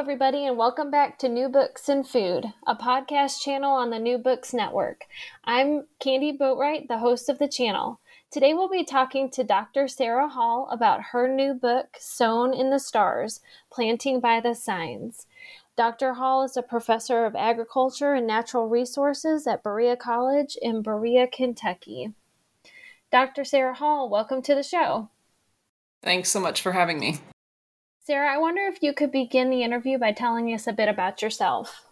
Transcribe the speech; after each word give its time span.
Everybody, 0.00 0.46
and 0.46 0.56
welcome 0.56 0.90
back 0.90 1.18
to 1.18 1.28
New 1.28 1.50
Books 1.50 1.86
and 1.86 2.08
Food, 2.08 2.46
a 2.66 2.74
podcast 2.74 3.42
channel 3.42 3.74
on 3.74 3.90
the 3.90 3.98
New 3.98 4.16
Books 4.16 4.54
Network. 4.54 5.04
I'm 5.44 5.88
Candy 5.98 6.32
Boatwright, 6.32 6.88
the 6.88 7.00
host 7.00 7.28
of 7.28 7.38
the 7.38 7.46
channel. 7.46 8.00
Today, 8.30 8.54
we'll 8.54 8.70
be 8.70 8.82
talking 8.82 9.28
to 9.28 9.44
Dr. 9.44 9.88
Sarah 9.88 10.30
Hall 10.30 10.70
about 10.72 11.02
her 11.12 11.28
new 11.28 11.52
book, 11.52 11.98
Sown 11.98 12.54
in 12.54 12.70
the 12.70 12.80
Stars 12.80 13.40
Planting 13.70 14.20
by 14.20 14.40
the 14.40 14.54
Signs. 14.54 15.26
Dr. 15.76 16.14
Hall 16.14 16.44
is 16.44 16.56
a 16.56 16.62
professor 16.62 17.26
of 17.26 17.36
agriculture 17.36 18.14
and 18.14 18.26
natural 18.26 18.68
resources 18.68 19.46
at 19.46 19.62
Berea 19.62 19.96
College 19.96 20.56
in 20.62 20.80
Berea, 20.80 21.26
Kentucky. 21.26 22.14
Dr. 23.12 23.44
Sarah 23.44 23.74
Hall, 23.74 24.08
welcome 24.08 24.40
to 24.42 24.54
the 24.54 24.62
show. 24.62 25.10
Thanks 26.02 26.30
so 26.30 26.40
much 26.40 26.62
for 26.62 26.72
having 26.72 26.98
me. 26.98 27.18
Sarah, 28.10 28.34
I 28.34 28.38
wonder 28.38 28.62
if 28.62 28.82
you 28.82 28.92
could 28.92 29.12
begin 29.12 29.50
the 29.50 29.62
interview 29.62 29.96
by 29.96 30.10
telling 30.10 30.52
us 30.52 30.66
a 30.66 30.72
bit 30.72 30.88
about 30.88 31.22
yourself. 31.22 31.84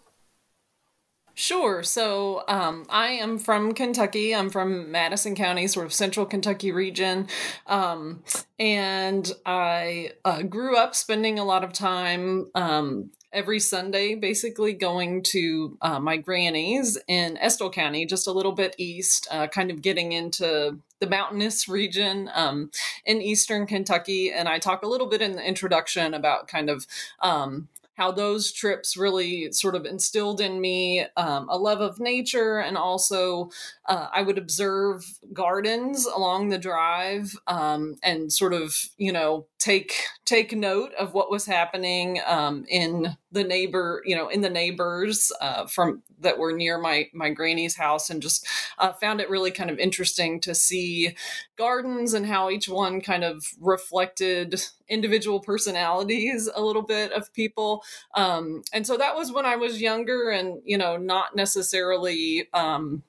Sure. 1.33 1.81
So 1.81 2.43
um, 2.49 2.85
I 2.89 3.11
am 3.11 3.37
from 3.39 3.73
Kentucky. 3.73 4.35
I'm 4.35 4.49
from 4.49 4.91
Madison 4.91 5.33
County, 5.33 5.65
sort 5.67 5.85
of 5.85 5.93
central 5.93 6.25
Kentucky 6.25 6.73
region. 6.73 7.29
Um, 7.67 8.21
and 8.59 9.31
I 9.45 10.11
uh, 10.25 10.41
grew 10.41 10.75
up 10.75 10.93
spending 10.93 11.39
a 11.39 11.45
lot 11.45 11.63
of 11.63 11.71
time 11.71 12.47
um, 12.53 13.11
every 13.31 13.59
Sunday, 13.59 14.15
basically 14.15 14.73
going 14.73 15.21
to 15.23 15.77
uh, 15.81 15.99
my 15.99 16.17
granny's 16.17 16.97
in 17.07 17.37
Estill 17.37 17.69
County, 17.69 18.05
just 18.05 18.27
a 18.27 18.31
little 18.31 18.51
bit 18.51 18.75
east, 18.77 19.27
uh, 19.31 19.47
kind 19.47 19.71
of 19.71 19.81
getting 19.81 20.11
into 20.11 20.79
the 20.99 21.07
mountainous 21.07 21.69
region 21.69 22.29
um, 22.33 22.71
in 23.05 23.21
eastern 23.21 23.65
Kentucky. 23.65 24.31
And 24.31 24.49
I 24.49 24.59
talk 24.59 24.83
a 24.83 24.87
little 24.87 25.07
bit 25.07 25.21
in 25.21 25.33
the 25.33 25.43
introduction 25.43 26.13
about 26.13 26.47
kind 26.47 26.69
of 26.69 26.87
um, 27.21 27.67
how 27.99 28.13
those 28.13 28.53
trips 28.53 28.95
really 28.95 29.51
sort 29.51 29.75
of 29.75 29.85
instilled 29.85 30.39
in 30.39 30.61
me 30.61 31.05
um, 31.17 31.49
a 31.49 31.57
love 31.57 31.81
of 31.81 31.99
nature 31.99 32.57
and 32.59 32.77
also 32.77 33.51
uh, 33.87 34.07
i 34.13 34.21
would 34.21 34.37
observe 34.37 35.03
gardens 35.33 36.05
along 36.05 36.47
the 36.47 36.57
drive 36.57 37.35
um, 37.47 37.97
and 38.01 38.31
sort 38.31 38.53
of 38.53 38.73
you 38.97 39.11
know 39.11 39.45
take 39.57 40.05
take 40.23 40.53
note 40.53 40.93
of 40.97 41.13
what 41.13 41.29
was 41.29 41.45
happening 41.45 42.21
um, 42.25 42.63
in 42.69 43.17
the 43.31 43.43
neighbor 43.43 44.01
you 44.05 44.15
know 44.15 44.27
in 44.27 44.41
the 44.41 44.49
neighbors 44.49 45.31
uh, 45.41 45.65
from 45.65 46.01
that 46.19 46.37
were 46.37 46.53
near 46.53 46.77
my 46.77 47.07
my 47.13 47.29
granny's 47.29 47.75
house 47.75 48.09
and 48.09 48.21
just 48.21 48.47
uh, 48.79 48.91
found 48.93 49.21
it 49.21 49.29
really 49.29 49.51
kind 49.51 49.69
of 49.69 49.77
interesting 49.77 50.39
to 50.39 50.55
see 50.55 51.15
gardens 51.57 52.13
and 52.13 52.25
how 52.25 52.49
each 52.49 52.67
one 52.67 53.01
kind 53.01 53.23
of 53.23 53.45
reflected 53.59 54.61
individual 54.87 55.39
personalities 55.39 56.49
a 56.55 56.61
little 56.61 56.81
bit 56.81 57.11
of 57.11 57.31
people. 57.33 57.83
Um, 58.15 58.63
and 58.73 58.87
so 58.87 58.97
that 58.97 59.15
was 59.15 59.31
when 59.31 59.45
i 59.45 59.55
was 59.55 59.81
younger 59.81 60.29
and 60.29 60.61
you 60.65 60.77
know 60.77 60.97
not 60.97 61.35
necessarily 61.35 62.47
um, 62.53 63.03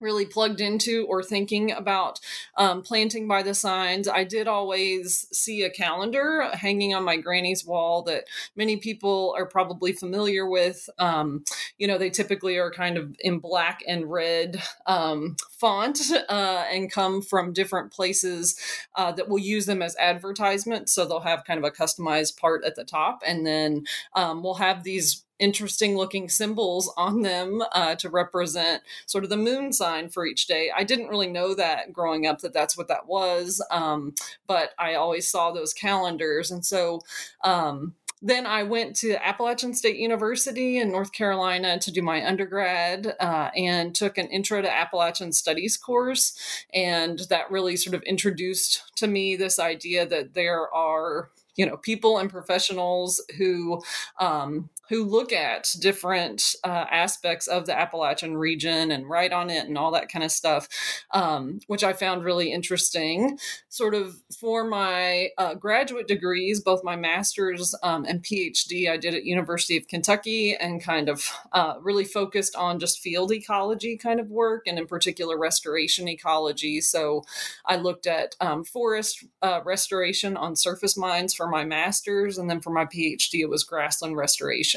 really 0.00 0.26
plugged 0.26 0.60
into 0.60 1.06
or 1.08 1.22
thinking 1.22 1.72
about 1.72 2.20
um, 2.56 2.82
planting 2.82 3.26
by 3.26 3.42
the 3.42 3.54
signs. 3.54 4.08
I 4.08 4.24
did 4.24 4.48
always 4.48 5.26
see 5.32 5.62
a 5.62 5.70
calendar 5.70 6.48
hanging 6.52 6.94
on 6.94 7.04
my 7.04 7.16
granny's 7.16 7.64
wall 7.64 8.02
that 8.02 8.24
many 8.54 8.76
people 8.76 9.34
are 9.36 9.46
probably 9.46 9.92
familiar 9.92 10.48
with. 10.48 10.88
Um, 10.98 11.44
you 11.78 11.86
know, 11.86 11.98
they 11.98 12.10
typically 12.10 12.58
are 12.58 12.70
kind 12.70 12.96
of 12.96 13.14
in 13.20 13.38
black 13.38 13.80
and 13.86 14.10
red 14.10 14.62
um, 14.86 15.36
font 15.50 16.00
uh, 16.28 16.64
and 16.70 16.92
come 16.92 17.22
from 17.22 17.52
different 17.52 17.92
places 17.92 18.60
uh, 18.96 19.12
that 19.12 19.28
will 19.28 19.38
use 19.38 19.66
them 19.66 19.82
as 19.82 19.96
advertisements. 19.96 20.92
So 20.92 21.06
they'll 21.06 21.20
have 21.20 21.44
kind 21.44 21.58
of 21.58 21.64
a 21.64 21.70
customized 21.70 22.38
part 22.38 22.64
at 22.64 22.76
the 22.76 22.84
top, 22.84 23.22
and 23.26 23.46
then 23.46 23.84
um, 24.14 24.42
we'll 24.42 24.54
have 24.54 24.82
these 24.82 25.25
interesting 25.38 25.96
looking 25.96 26.28
symbols 26.28 26.92
on 26.96 27.22
them 27.22 27.62
uh, 27.72 27.94
to 27.96 28.08
represent 28.08 28.82
sort 29.06 29.24
of 29.24 29.30
the 29.30 29.36
moon 29.36 29.72
sign 29.72 30.08
for 30.08 30.26
each 30.26 30.46
day. 30.46 30.70
I 30.74 30.84
didn't 30.84 31.08
really 31.08 31.28
know 31.28 31.54
that 31.54 31.92
growing 31.92 32.26
up 32.26 32.40
that 32.40 32.52
that's 32.52 32.76
what 32.76 32.88
that 32.88 33.06
was, 33.06 33.64
um, 33.70 34.14
but 34.46 34.70
I 34.78 34.94
always 34.94 35.30
saw 35.30 35.50
those 35.50 35.74
calendars. 35.74 36.50
And 36.50 36.64
so, 36.64 37.00
um, 37.44 37.94
then 38.22 38.46
I 38.46 38.62
went 38.62 38.96
to 38.96 39.24
Appalachian 39.24 39.74
State 39.74 39.96
University 39.96 40.78
in 40.78 40.90
North 40.90 41.12
Carolina 41.12 41.78
to 41.78 41.92
do 41.92 42.00
my 42.00 42.26
undergrad 42.26 43.14
uh, 43.20 43.50
and 43.54 43.94
took 43.94 44.16
an 44.16 44.26
Intro 44.28 44.62
to 44.62 44.74
Appalachian 44.74 45.32
Studies 45.32 45.76
course. 45.76 46.64
And 46.72 47.20
that 47.28 47.50
really 47.50 47.76
sort 47.76 47.94
of 47.94 48.02
introduced 48.04 48.96
to 48.96 49.06
me 49.06 49.36
this 49.36 49.58
idea 49.58 50.06
that 50.06 50.32
there 50.32 50.72
are 50.74 51.30
you 51.56 51.66
know 51.66 51.76
people 51.76 52.18
and 52.18 52.30
professionals 52.30 53.22
who 53.38 53.82
um, 54.20 54.68
who 54.88 55.04
look 55.04 55.32
at 55.32 55.74
different 55.80 56.54
uh, 56.64 56.84
aspects 56.90 57.46
of 57.46 57.66
the 57.66 57.78
Appalachian 57.78 58.36
region 58.36 58.90
and 58.90 59.08
write 59.08 59.32
on 59.32 59.50
it 59.50 59.66
and 59.66 59.76
all 59.76 59.90
that 59.90 60.08
kind 60.08 60.24
of 60.24 60.30
stuff, 60.30 60.68
um, 61.12 61.60
which 61.66 61.82
I 61.82 61.92
found 61.92 62.24
really 62.24 62.52
interesting. 62.52 63.38
Sort 63.68 63.94
of 63.94 64.16
for 64.38 64.64
my 64.64 65.30
uh, 65.38 65.54
graduate 65.54 66.06
degrees, 66.06 66.60
both 66.60 66.84
my 66.84 66.96
master's 66.96 67.74
um, 67.82 68.04
and 68.04 68.22
PhD, 68.22 68.88
I 68.88 68.96
did 68.96 69.14
at 69.14 69.24
University 69.24 69.76
of 69.76 69.88
Kentucky 69.88 70.54
and 70.54 70.82
kind 70.82 71.08
of 71.08 71.28
uh, 71.52 71.74
really 71.80 72.04
focused 72.04 72.54
on 72.54 72.78
just 72.78 73.00
field 73.00 73.32
ecology 73.32 73.96
kind 73.96 74.20
of 74.20 74.30
work 74.30 74.66
and 74.66 74.78
in 74.78 74.86
particular 74.86 75.36
restoration 75.36 76.08
ecology. 76.08 76.80
So 76.80 77.24
I 77.64 77.76
looked 77.76 78.06
at 78.06 78.36
um, 78.40 78.64
forest 78.64 79.24
uh, 79.42 79.60
restoration 79.64 80.36
on 80.36 80.54
surface 80.54 80.96
mines 80.96 81.34
for 81.34 81.48
my 81.48 81.64
master's, 81.64 82.38
and 82.38 82.48
then 82.48 82.60
for 82.60 82.70
my 82.70 82.84
PhD, 82.84 83.40
it 83.40 83.48
was 83.48 83.64
grassland 83.64 84.16
restoration 84.16 84.75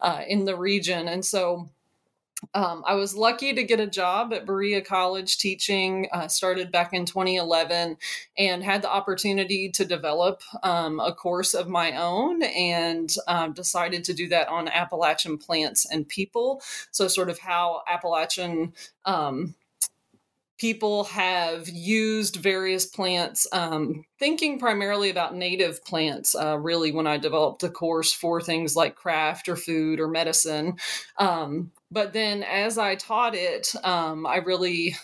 uh, 0.00 0.22
in 0.26 0.44
the 0.44 0.56
region. 0.56 1.08
And 1.08 1.24
so 1.24 1.68
um, 2.54 2.84
I 2.86 2.94
was 2.94 3.16
lucky 3.16 3.54
to 3.54 3.64
get 3.64 3.80
a 3.80 3.86
job 3.86 4.32
at 4.32 4.44
Berea 4.44 4.82
College 4.82 5.38
teaching, 5.38 6.08
uh, 6.12 6.28
started 6.28 6.70
back 6.70 6.92
in 6.92 7.06
2011, 7.06 7.96
and 8.36 8.62
had 8.62 8.82
the 8.82 8.90
opportunity 8.90 9.70
to 9.70 9.84
develop 9.84 10.42
um, 10.62 11.00
a 11.00 11.14
course 11.14 11.54
of 11.54 11.68
my 11.68 11.96
own 11.96 12.42
and 12.42 13.14
um, 13.26 13.52
decided 13.52 14.04
to 14.04 14.14
do 14.14 14.28
that 14.28 14.48
on 14.48 14.68
Appalachian 14.68 15.38
plants 15.38 15.86
and 15.90 16.06
people. 16.08 16.62
So, 16.90 17.08
sort 17.08 17.30
of 17.30 17.38
how 17.38 17.82
Appalachian 17.88 18.74
um, 19.06 19.54
people 20.58 21.04
have 21.04 21.68
used 21.68 22.36
various 22.36 22.86
plants, 22.86 23.46
um, 23.52 24.04
thinking 24.18 24.58
primarily 24.58 25.10
about 25.10 25.34
native 25.34 25.84
plants, 25.84 26.34
uh, 26.34 26.58
really, 26.58 26.92
when 26.92 27.06
I 27.06 27.18
developed 27.18 27.60
the 27.60 27.70
course 27.70 28.12
for 28.12 28.40
things 28.40 28.74
like 28.74 28.94
craft 28.94 29.48
or 29.48 29.56
food 29.56 30.00
or 30.00 30.08
medicine. 30.08 30.76
Um, 31.18 31.72
but 31.90 32.12
then 32.12 32.42
as 32.42 32.78
I 32.78 32.94
taught 32.94 33.34
it, 33.34 33.72
um, 33.84 34.26
I 34.26 34.36
really 34.36 34.96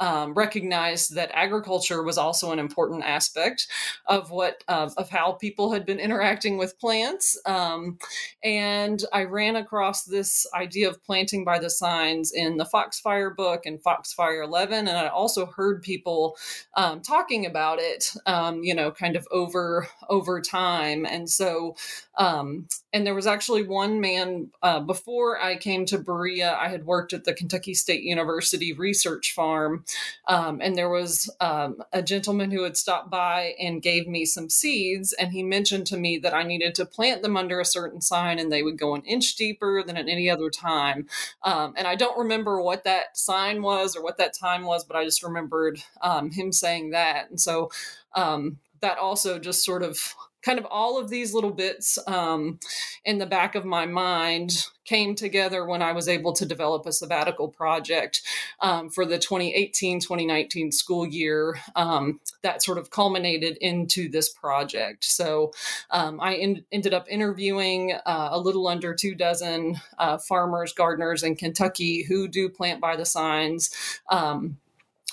um, 0.00 0.34
recognized 0.34 1.14
that 1.14 1.30
agriculture 1.32 2.02
was 2.02 2.18
also 2.18 2.52
an 2.52 2.58
important 2.58 3.04
aspect 3.04 3.66
of 4.06 4.30
what 4.30 4.62
of 4.68 5.08
how 5.10 5.32
people 5.32 5.72
had 5.72 5.86
been 5.86 6.00
interacting 6.00 6.58
with 6.58 6.78
plants. 6.78 7.38
Um, 7.46 7.98
and 8.42 9.02
I 9.12 9.24
ran 9.24 9.56
across 9.56 10.04
this 10.04 10.46
idea 10.54 10.88
of 10.88 11.02
planting 11.04 11.44
by 11.44 11.58
the 11.58 11.70
signs 11.70 12.32
in 12.32 12.56
the 12.56 12.64
Foxfire 12.64 13.34
book 13.34 13.66
and 13.66 13.82
Foxfire 13.82 14.42
11, 14.42 14.88
and 14.88 14.96
I 14.96 15.08
also 15.08 15.46
heard 15.46 15.82
people 15.82 16.36
um, 16.74 17.00
talking 17.00 17.46
about 17.46 17.78
it, 17.80 18.12
um, 18.26 18.62
you 18.62 18.74
know, 18.74 18.90
kind 18.90 19.16
of 19.16 19.26
over 19.30 19.88
over 20.08 20.40
time. 20.40 21.06
And 21.06 21.28
so, 21.28 21.76
um, 22.16 22.68
and 22.92 23.06
there 23.06 23.14
was 23.14 23.26
actually 23.26 23.66
one 23.66 24.00
man 24.00 24.50
uh, 24.62 24.80
before 24.80 25.40
I 25.40 25.56
came 25.56 25.84
to 25.86 25.98
Berea. 25.98 26.56
I 26.58 26.68
had 26.68 26.86
worked 26.86 27.12
at 27.12 27.24
the 27.24 27.34
Kentucky 27.34 27.74
State 27.74 28.02
University 28.02 28.72
Research 28.72 29.32
Farm 29.34 29.84
um, 30.26 30.60
and 30.62 30.76
there 30.76 30.88
was 30.88 31.30
um, 31.40 31.82
a 31.92 32.02
gentleman 32.02 32.50
who 32.50 32.62
had 32.62 32.76
stopped 32.76 33.10
by 33.10 33.54
and 33.60 33.82
gave 33.82 34.06
me 34.06 34.24
some 34.24 34.48
seeds. 34.48 35.12
And 35.12 35.32
he 35.32 35.42
mentioned 35.42 35.86
to 35.88 35.96
me 35.96 36.18
that 36.18 36.34
I 36.34 36.42
needed 36.42 36.74
to 36.76 36.86
plant 36.86 37.22
them 37.22 37.36
under 37.36 37.60
a 37.60 37.64
certain 37.64 38.00
sign 38.00 38.38
and 38.38 38.50
they 38.50 38.62
would 38.62 38.78
go 38.78 38.94
an 38.94 39.02
inch 39.02 39.36
deeper 39.36 39.82
than 39.82 39.96
at 39.96 40.08
any 40.08 40.30
other 40.30 40.50
time. 40.50 41.06
Um, 41.42 41.74
and 41.76 41.86
I 41.86 41.94
don't 41.94 42.18
remember 42.18 42.60
what 42.60 42.84
that 42.84 43.16
sign 43.16 43.62
was 43.62 43.96
or 43.96 44.02
what 44.02 44.18
that 44.18 44.34
time 44.34 44.64
was, 44.64 44.84
but 44.84 44.96
I 44.96 45.04
just 45.04 45.22
remembered 45.22 45.82
um, 46.02 46.30
him 46.30 46.52
saying 46.52 46.90
that. 46.90 47.30
And 47.30 47.40
so 47.40 47.70
um, 48.14 48.58
that 48.80 48.98
also 48.98 49.38
just 49.38 49.64
sort 49.64 49.82
of 49.82 50.14
kind 50.44 50.58
of 50.58 50.66
all 50.66 50.98
of 50.98 51.08
these 51.08 51.32
little 51.32 51.50
bits 51.50 51.98
um, 52.06 52.58
in 53.04 53.18
the 53.18 53.26
back 53.26 53.54
of 53.54 53.64
my 53.64 53.86
mind 53.86 54.66
came 54.84 55.14
together 55.14 55.64
when 55.64 55.80
I 55.80 55.92
was 55.92 56.08
able 56.08 56.34
to 56.34 56.44
develop 56.44 56.84
a 56.84 56.92
sabbatical 56.92 57.48
project 57.48 58.20
um, 58.60 58.90
for 58.90 59.06
the 59.06 59.18
2018 59.18 60.00
2019 60.00 60.70
school 60.70 61.06
year 61.06 61.58
um, 61.74 62.20
that 62.42 62.62
sort 62.62 62.76
of 62.76 62.90
culminated 62.90 63.56
into 63.60 64.10
this 64.10 64.28
project. 64.28 65.04
So 65.04 65.52
um, 65.90 66.20
I 66.20 66.34
in, 66.34 66.64
ended 66.70 66.92
up 66.92 67.06
interviewing 67.08 67.94
uh, 68.04 68.28
a 68.32 68.38
little 68.38 68.68
under 68.68 68.94
two 68.94 69.14
dozen 69.14 69.80
uh, 69.98 70.18
farmers, 70.18 70.74
gardeners 70.74 71.22
in 71.22 71.36
Kentucky 71.36 72.02
who 72.02 72.28
do 72.28 72.50
plant 72.50 72.80
by 72.80 72.96
the 72.96 73.06
signs 73.06 73.70
um, 74.10 74.58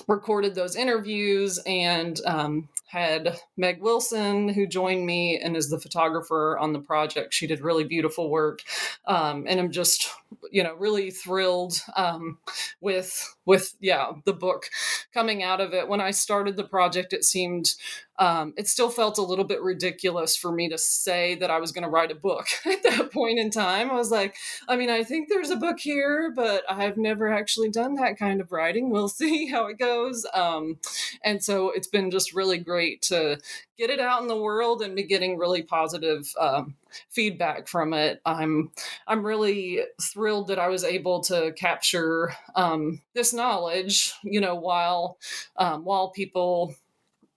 recorded 0.08 0.56
those 0.56 0.76
interviews 0.76 1.60
and 1.66 2.20
um, 2.26 2.70
had 2.88 3.38
Meg 3.58 3.82
Wilson, 3.82 4.50
who 4.50 4.68
joined 4.68 5.06
me 5.06 5.40
and 5.40 5.56
is 5.56 5.70
the 5.70 5.80
photographer 5.80 6.58
on 6.58 6.74
the 6.74 6.80
project. 6.80 7.34
She 7.34 7.48
did 7.48 7.62
really 7.62 7.84
beautiful 7.84 8.30
work, 8.30 8.62
um, 9.06 9.46
and 9.48 9.60
I'm 9.60 9.72
just, 9.72 10.10
you 10.52 10.64
know, 10.64 10.76
really 10.76 11.12
thrilled 11.12 11.82
um, 11.96 12.38
with 12.82 13.36
with 13.46 13.76
yeah 13.80 14.12
the 14.26 14.34
book 14.34 14.70
coming 15.14 15.44
out 15.44 15.62
of 15.62 15.74
it. 15.74 15.88
When 15.88 16.02
I 16.02 16.12
started 16.12 16.58
the 16.58 16.64
project, 16.64 17.14
it 17.14 17.24
seemed 17.24 17.76
um, 18.22 18.54
it 18.56 18.68
still 18.68 18.90
felt 18.90 19.18
a 19.18 19.24
little 19.24 19.44
bit 19.44 19.64
ridiculous 19.64 20.38
for 20.38 20.52
me 20.52 20.70
to 20.70 20.78
say 20.78 21.34
that 21.36 21.50
I 21.50 21.60
was 21.60 21.72
going 21.72 21.86
to 21.86 21.90
write 21.90 22.12
a 22.12 22.16
book 22.16 22.46
at 22.68 22.84
that 22.84 23.12
point 23.12 23.40
in 23.40 23.50
time. 23.50 23.90
I 23.90 23.96
was 23.96 24.12
like, 24.12 24.36
I 24.68 24.76
mean, 24.76 24.92
I 24.92 25.04
think 25.04 25.28
there's 25.28 25.50
a 25.50 25.56
book 25.56 25.80
here, 25.80 26.32
but 26.36 26.64
I've 26.70 26.98
never 26.98 27.34
actually 27.34 27.72
done 27.72 27.96
that 27.96 28.20
kind 28.20 28.40
of 28.40 28.52
writing. 28.52 28.92
We'll 28.92 29.10
see 29.10 29.48
how 29.48 29.66
it 29.66 29.80
goes. 29.80 30.24
Um, 30.36 30.78
and 31.24 31.44
so 31.44 31.72
it's 31.72 31.88
been 31.88 32.12
just 32.12 32.36
really 32.36 32.60
great 32.60 33.02
to 33.04 33.40
get 33.76 33.90
it 33.90 34.00
out 34.00 34.22
in 34.22 34.28
the 34.28 34.40
world 34.40 34.84
and 34.84 34.96
be 34.96 35.02
getting 35.02 35.40
really 35.40 35.64
positive 35.64 36.32
um, 36.40 36.76
feedback 37.10 37.68
from 37.68 37.92
it. 37.92 38.22
I'm 38.24 38.70
I'm 39.08 39.26
really 39.26 39.82
thrilled 40.00 40.50
that 40.50 40.60
I 40.60 40.68
was 40.68 40.84
able 40.84 41.22
to 41.22 41.54
capture 41.54 42.34
um, 42.56 43.02
this 43.16 43.34
knowledge, 43.34 44.14
you 44.24 44.40
know, 44.40 44.54
while 44.54 45.18
um, 45.58 45.84
while 45.84 46.12
people 46.12 46.76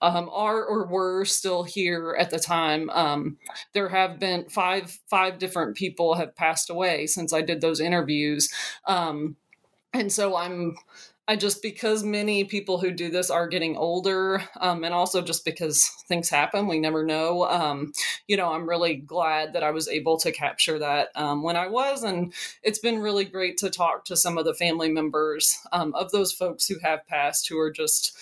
um, 0.05 0.29
are 0.31 0.63
or 0.63 0.87
were 0.87 1.25
still 1.25 1.63
here 1.63 2.15
at 2.19 2.31
the 2.31 2.39
time. 2.39 2.91
Um, 2.91 3.39
there 3.73 3.89
have 3.89 4.19
been 4.19 4.45
five 4.51 4.99
five 5.09 5.39
different 5.39 5.77
people 5.77 6.15
have 6.15 6.37
passed 6.37 6.69
away 6.69 7.07
since 7.07 7.33
I 7.33 7.41
did 7.41 7.61
those 7.61 7.81
interviews, 7.81 8.53
um, 8.87 9.37
and 9.93 10.13
so 10.13 10.37
I'm. 10.37 10.77
I 11.27 11.37
just 11.37 11.63
because 11.63 12.05
many 12.05 12.45
people 12.45 12.79
who 12.79 12.91
do 12.91 13.11
this 13.11 13.31
are 13.31 13.49
getting 13.49 13.79
older, 13.79 14.43
um, 14.61 14.85
and 14.85 14.93
also 14.93 15.23
just 15.23 15.43
because 15.43 15.89
things 16.07 16.29
happen, 16.29 16.67
we 16.69 16.79
never 16.79 17.03
know. 17.03 17.47
Um, 17.47 17.95
you 18.29 18.37
know, 18.37 18.53
I'm 18.53 18.69
really 18.69 18.97
glad 18.97 19.55
that 19.55 19.63
I 19.63 19.71
was 19.71 19.89
able 19.89 20.19
to 20.19 20.31
capture 20.31 20.79
that 20.81 21.09
um, 21.15 21.43
when 21.43 21.57
I 21.57 21.67
was, 21.67 22.03
and 22.03 22.35
it's 22.63 22.79
been 22.79 22.99
really 22.99 23.25
great 23.25 23.57
to 23.59 23.71
talk 23.71 24.05
to 24.05 24.19
some 24.19 24.37
of 24.37 24.45
the 24.45 24.53
family 24.53 24.91
members 24.91 25.59
um, 25.73 25.95
of 25.95 26.11
those 26.11 26.31
folks 26.31 26.67
who 26.67 26.79
have 26.81 27.07
passed, 27.07 27.49
who 27.49 27.59
are 27.59 27.71
just 27.71 28.15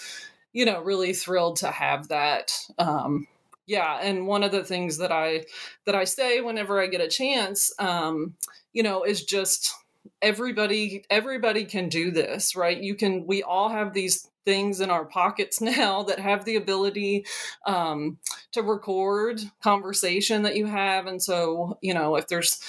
you 0.52 0.64
know, 0.64 0.82
really 0.82 1.12
thrilled 1.12 1.56
to 1.56 1.70
have 1.70 2.08
that. 2.08 2.52
Um, 2.78 3.26
yeah, 3.66 3.98
and 4.02 4.26
one 4.26 4.42
of 4.42 4.52
the 4.52 4.64
things 4.64 4.98
that 4.98 5.12
I 5.12 5.44
that 5.86 5.94
I 5.94 6.04
say 6.04 6.40
whenever 6.40 6.80
I 6.80 6.88
get 6.88 7.00
a 7.00 7.08
chance, 7.08 7.72
um, 7.78 8.34
you 8.72 8.82
know, 8.82 9.04
is 9.04 9.24
just 9.24 9.72
everybody 10.20 11.04
everybody 11.10 11.64
can 11.64 11.88
do 11.88 12.10
this, 12.10 12.56
right? 12.56 12.76
You 12.76 12.94
can. 12.94 13.26
We 13.26 13.42
all 13.42 13.68
have 13.68 13.92
these 13.92 14.28
things 14.44 14.80
in 14.80 14.90
our 14.90 15.04
pockets 15.04 15.60
now 15.60 16.02
that 16.02 16.18
have 16.18 16.44
the 16.44 16.56
ability 16.56 17.24
um, 17.66 18.18
to 18.52 18.62
record 18.62 19.40
conversation 19.62 20.42
that 20.42 20.56
you 20.56 20.66
have, 20.66 21.06
and 21.06 21.22
so 21.22 21.78
you 21.80 21.94
know, 21.94 22.16
if 22.16 22.28
there's 22.28 22.60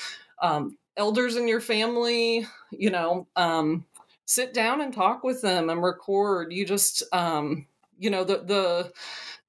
um, 0.42 0.78
elders 0.96 1.36
in 1.36 1.48
your 1.48 1.62
family, 1.62 2.46
you 2.72 2.92
know, 2.92 3.28
um, 3.36 3.86
sit 4.26 4.54
down 4.54 4.82
and 4.82 4.94
talk 4.94 5.24
with 5.24 5.42
them 5.42 5.70
and 5.70 5.84
record. 5.84 6.54
You 6.54 6.66
just 6.66 7.04
um, 7.12 7.66
you 8.04 8.10
know 8.10 8.24
the 8.24 8.44
the 8.44 8.92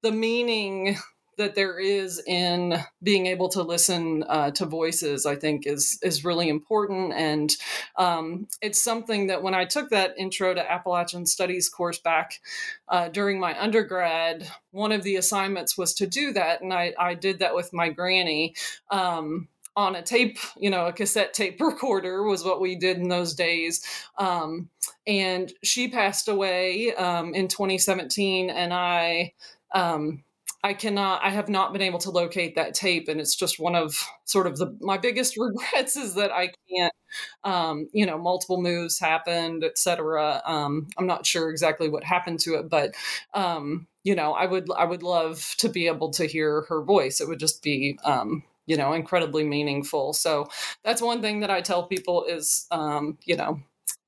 the 0.01 0.11
meaning 0.11 0.97
that 1.37 1.55
there 1.55 1.77
is 1.77 2.23
in 2.25 2.79
being 3.03 3.25
able 3.25 3.49
to 3.49 3.61
listen 3.61 4.23
uh, 4.29 4.51
to 4.51 4.65
voices, 4.65 5.25
I 5.25 5.35
think, 5.35 5.67
is 5.67 5.99
is 6.01 6.23
really 6.23 6.47
important, 6.47 7.11
and 7.13 7.53
um, 7.97 8.47
it's 8.61 8.81
something 8.81 9.27
that 9.27 9.43
when 9.43 9.53
I 9.53 9.65
took 9.65 9.89
that 9.89 10.15
Intro 10.17 10.53
to 10.53 10.71
Appalachian 10.71 11.25
Studies 11.25 11.67
course 11.67 11.99
back 11.99 12.39
uh, 12.87 13.09
during 13.09 13.39
my 13.39 13.61
undergrad, 13.61 14.49
one 14.71 14.93
of 14.93 15.03
the 15.03 15.17
assignments 15.17 15.77
was 15.77 15.93
to 15.95 16.07
do 16.07 16.31
that, 16.31 16.61
and 16.61 16.73
I, 16.73 16.93
I 16.97 17.13
did 17.15 17.39
that 17.39 17.55
with 17.55 17.73
my 17.73 17.89
granny. 17.89 18.55
Um, 18.89 19.49
on 19.75 19.95
a 19.95 20.01
tape, 20.01 20.37
you 20.57 20.69
know, 20.69 20.85
a 20.85 20.93
cassette 20.93 21.33
tape 21.33 21.59
recorder 21.61 22.23
was 22.23 22.43
what 22.43 22.61
we 22.61 22.75
did 22.75 22.97
in 22.97 23.09
those 23.09 23.33
days. 23.33 23.85
Um, 24.17 24.69
and 25.05 25.51
she 25.63 25.87
passed 25.87 26.27
away 26.27 26.93
um, 26.95 27.33
in 27.33 27.47
2017, 27.47 28.49
and 28.49 28.73
I. 28.73 29.33
Um, 29.73 30.23
I 30.65 30.73
cannot 30.73 31.21
I 31.23 31.29
have 31.29 31.47
not 31.47 31.73
been 31.73 31.83
able 31.83 31.99
to 31.99 32.09
locate 32.09 32.55
that 32.55 32.73
tape 32.73 33.07
and 33.07 33.21
it's 33.21 33.35
just 33.35 33.59
one 33.59 33.75
of 33.75 34.03
sort 34.23 34.47
of 34.47 34.57
the 34.57 34.75
my 34.81 34.97
biggest 34.97 35.37
regrets 35.37 35.95
is 35.95 36.15
that 36.15 36.31
I 36.31 36.49
can't 36.67 36.93
um, 37.43 37.87
you 37.93 38.03
know 38.03 38.17
multiple 38.17 38.59
moves 38.59 38.97
happened 38.97 39.63
etc 39.63 40.41
um, 40.43 40.87
I'm 40.97 41.05
not 41.05 41.27
sure 41.27 41.51
exactly 41.51 41.87
what 41.87 42.03
happened 42.03 42.39
to 42.41 42.55
it 42.55 42.67
but 42.67 42.95
um, 43.35 43.85
you 44.03 44.15
know 44.15 44.33
I 44.33 44.47
would 44.47 44.67
I 44.75 44.85
would 44.85 45.03
love 45.03 45.53
to 45.59 45.69
be 45.69 45.85
able 45.85 46.09
to 46.13 46.25
hear 46.25 46.63
her 46.63 46.81
voice 46.81 47.21
it 47.21 47.27
would 47.27 47.39
just 47.39 47.61
be 47.61 47.99
um, 48.03 48.41
you 48.65 48.77
know 48.77 48.93
incredibly 48.93 49.43
meaningful. 49.43 50.13
So 50.13 50.47
that's 50.83 51.01
one 51.01 51.21
thing 51.21 51.39
that 51.41 51.51
i 51.51 51.61
tell 51.61 51.87
people 51.87 52.25
is 52.25 52.67
um, 52.71 53.17
you 53.25 53.35
know 53.35 53.59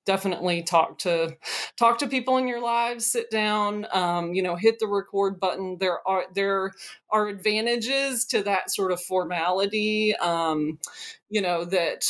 definitely 0.08 0.64
talk 0.64 0.98
to 0.98 1.36
talk 1.76 2.00
to 2.00 2.08
people 2.08 2.38
in 2.38 2.48
your 2.48 2.62
lives 2.62 3.06
sit 3.06 3.30
down 3.30 3.86
um, 3.92 4.34
you 4.34 4.42
know 4.42 4.56
hit 4.56 4.80
the 4.80 4.88
record 4.88 5.40
button. 5.40 5.78
There 5.80 6.00
are 6.08 6.24
there 6.34 6.72
are 7.12 7.28
advantages 7.28 8.26
to 8.28 8.42
that 8.44 8.72
sort 8.72 8.92
of 8.92 9.02
formality 9.02 10.16
um, 10.16 10.80
you 11.30 11.42
know 11.42 11.66
that 11.66 12.06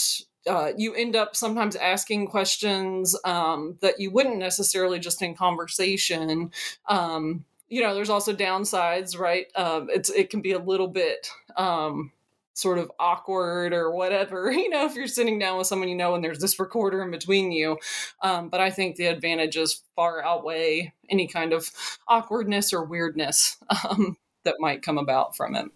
uh, 0.47 0.71
you 0.77 0.93
end 0.93 1.15
up 1.17 1.35
sometimes 1.35 1.75
asking 1.75 2.27
questions 2.27 3.19
um, 3.25 3.77
that 3.81 3.99
you 3.99 4.11
wouldn't 4.11 4.37
necessarily 4.37 4.97
just 4.99 5.21
in 5.21 5.35
conversation. 5.35 6.51
Um, 6.87 7.43
you 7.67 7.81
know 7.81 7.93
there's 7.93 8.11
also 8.11 8.33
downsides 8.33 9.17
right? 9.19 9.47
Um, 9.55 9.89
it's 9.89 10.09
it 10.11 10.29
can 10.29 10.41
be 10.41 10.53
a 10.53 10.59
little 10.59 10.87
bit 10.87 11.29
um, 11.57 12.11
sort 12.57 12.79
of 12.79 12.91
awkward 12.99 13.71
or 13.71 13.91
whatever, 13.91 14.51
you 14.51 14.69
know, 14.69 14.85
if 14.85 14.95
you're 14.95 15.07
sitting 15.07 15.37
down 15.37 15.57
with 15.57 15.67
someone 15.67 15.89
you 15.89 15.95
know 15.95 16.15
and 16.15 16.23
there's 16.23 16.39
this 16.39 16.59
recorder 16.59 17.03
in 17.03 17.11
between 17.11 17.51
you. 17.51 17.77
Um, 18.23 18.49
but 18.49 18.59
I 18.59 18.71
think 18.71 18.95
the 18.95 19.05
advantages 19.05 19.83
far 19.95 20.23
outweigh 20.23 20.93
any 21.09 21.27
kind 21.27 21.53
of 21.53 21.69
awkwardness 22.07 22.73
or 22.73 22.83
weirdness 22.83 23.57
um, 23.89 24.17
that 24.43 24.55
might 24.59 24.81
come 24.81 24.97
about 24.97 25.35
from 25.35 25.55
it. 25.55 25.67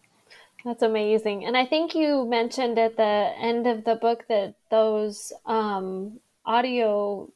That's 0.66 0.84
amazing. 0.84 1.46
And 1.46 1.56
I 1.56 1.66
think 1.66 1.96
you 1.96 2.26
mentioned 2.28 2.78
at 2.78 2.98
the 2.98 3.32
end 3.38 3.68
of 3.68 3.84
the 3.84 3.96
book 3.96 4.26
that 4.30 4.56
those 4.70 5.34
um, 5.46 6.20
audio 6.46 7.32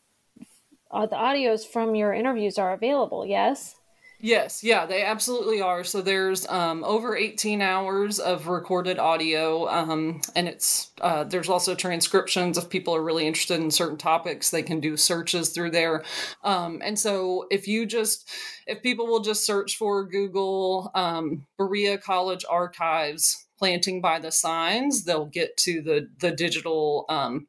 uh, 0.92 1.06
the 1.08 1.16
audios 1.16 1.68
from 1.68 1.94
your 1.96 2.14
interviews 2.14 2.58
are 2.58 2.72
available. 2.72 3.26
Yes. 3.26 3.76
Yes, 4.20 4.64
yeah, 4.64 4.86
they 4.86 5.04
absolutely 5.04 5.62
are. 5.62 5.84
So 5.84 6.02
there's 6.02 6.48
um, 6.48 6.84
over 6.86 7.18
18 7.18 7.62
hours 7.62 8.18
of 8.18 8.48
recorded 8.48 8.98
audio, 8.98 9.68
um, 9.68 10.22
and 10.36 10.48
it's 10.48 10.92
uh, 11.02 11.26
there's 11.26 11.50
also 11.50 11.76
transcriptions 11.76 12.58
if 12.58 12.70
people 12.70 12.96
are 12.96 13.04
really 13.04 13.28
interested 13.28 13.60
in 13.60 13.70
certain 13.72 13.98
topics. 13.98 14.50
They 14.50 14.64
can 14.64 14.80
do 14.80 14.96
searches 14.96 15.50
through 15.50 15.72
there, 15.72 16.04
um, 16.44 16.82
and 16.84 16.98
so 16.98 17.46
if 17.52 17.68
you 17.68 17.86
just 17.86 18.30
if 18.68 18.82
people 18.82 19.06
will 19.06 19.20
just 19.20 19.46
search 19.46 19.76
for 19.76 20.06
Google 20.06 20.92
um, 20.96 21.46
Berea 21.58 21.98
College 21.98 22.46
Archives 22.50 23.46
planting 23.60 24.02
by 24.02 24.20
the 24.20 24.32
signs, 24.32 25.04
they'll 25.04 25.26
get 25.26 25.58
to 25.58 25.82
the 25.82 26.08
the 26.20 26.32
digital 26.32 27.06
um, 27.10 27.48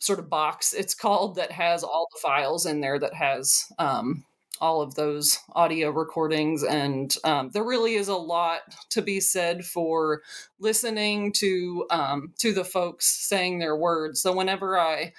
sort 0.00 0.18
of 0.18 0.30
box 0.30 0.72
it's 0.72 0.94
called 0.94 1.34
that 1.34 1.52
has 1.52 1.82
all 1.82 2.08
the 2.12 2.20
files 2.20 2.66
in 2.66 2.80
there 2.80 2.98
that 2.98 3.14
has 3.14 3.64
um, 3.78 4.24
all 4.60 4.80
of 4.82 4.94
those 4.94 5.38
audio 5.54 5.90
recordings. 5.90 6.62
And 6.62 7.14
um, 7.24 7.50
there 7.50 7.64
really 7.64 7.94
is 7.94 8.08
a 8.08 8.16
lot 8.16 8.60
to 8.90 9.02
be 9.02 9.20
said 9.20 9.64
for 9.64 10.22
listening 10.58 11.32
to 11.32 11.86
um, 11.90 12.32
to 12.38 12.52
the 12.52 12.64
folks 12.64 13.06
saying 13.06 13.58
their 13.58 13.76
words. 13.76 14.20
So 14.20 14.32
whenever 14.32 14.78
I 14.78 15.12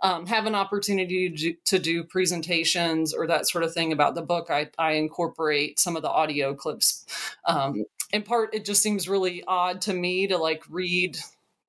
um, 0.00 0.26
have 0.26 0.46
an 0.46 0.54
opportunity 0.54 1.30
to 1.30 1.36
do, 1.36 1.54
to 1.64 1.78
do, 1.78 2.04
presentations 2.04 3.14
or 3.14 3.26
that 3.26 3.48
sort 3.48 3.64
of 3.64 3.72
thing 3.72 3.92
about 3.92 4.14
the 4.14 4.22
book, 4.22 4.50
I, 4.50 4.70
I 4.78 4.92
incorporate 4.92 5.78
some 5.78 5.96
of 5.96 6.02
the 6.02 6.10
audio 6.10 6.54
clips. 6.54 7.06
Um, 7.44 7.84
in 8.12 8.22
part, 8.22 8.54
it 8.54 8.64
just 8.64 8.82
seems 8.82 9.08
really 9.08 9.42
odd 9.46 9.80
to 9.82 9.94
me 9.94 10.26
to 10.28 10.38
like 10.38 10.62
read 10.70 11.18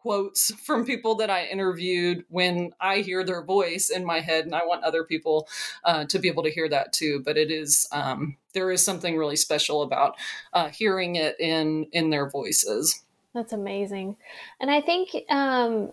quotes 0.08 0.54
from 0.64 0.86
people 0.86 1.16
that 1.16 1.30
I 1.30 1.48
interviewed 1.48 2.24
when 2.30 2.72
I 2.80 3.00
hear 3.00 3.26
their 3.26 3.44
voice 3.44 3.90
in 3.90 4.06
my 4.06 4.22
head, 4.22 4.46
and 4.46 4.56
I 4.56 4.66
want 4.66 4.86
other 4.86 5.04
people 5.04 5.50
uh, 5.84 6.06
to 6.06 6.18
be 6.18 6.30
able 6.30 6.44
to 6.44 6.50
hear 6.50 6.70
that 6.70 6.94
too. 6.94 7.22
But 7.26 7.38
it 7.38 7.52
is 7.52 7.90
um, 7.92 8.38
there 8.54 8.72
is 8.72 8.82
something 8.82 9.18
really 9.18 9.36
special 9.36 9.82
about 9.82 10.16
uh, 10.54 10.70
hearing 10.70 11.18
it 11.18 11.38
in 11.42 11.88
in 11.92 12.10
their 12.10 12.30
voices. 12.30 13.04
That's 13.34 13.52
amazing, 13.52 14.16
and 14.62 14.72
I 14.72 14.80
think 14.80 15.10
um, 15.30 15.92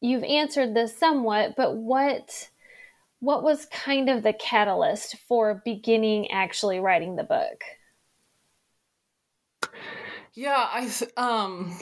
you've 0.00 0.22
answered 0.22 0.72
this 0.72 0.96
somewhat. 0.96 1.56
But 1.56 1.76
what 1.76 2.50
what 3.18 3.42
was 3.42 3.66
kind 3.66 4.08
of 4.08 4.22
the 4.22 4.32
catalyst 4.32 5.16
for 5.26 5.60
beginning 5.64 6.30
actually 6.30 6.78
writing 6.78 7.16
the 7.16 7.24
book? 7.24 7.64
Yeah, 10.34 10.68
I 10.70 10.90
um 11.16 11.76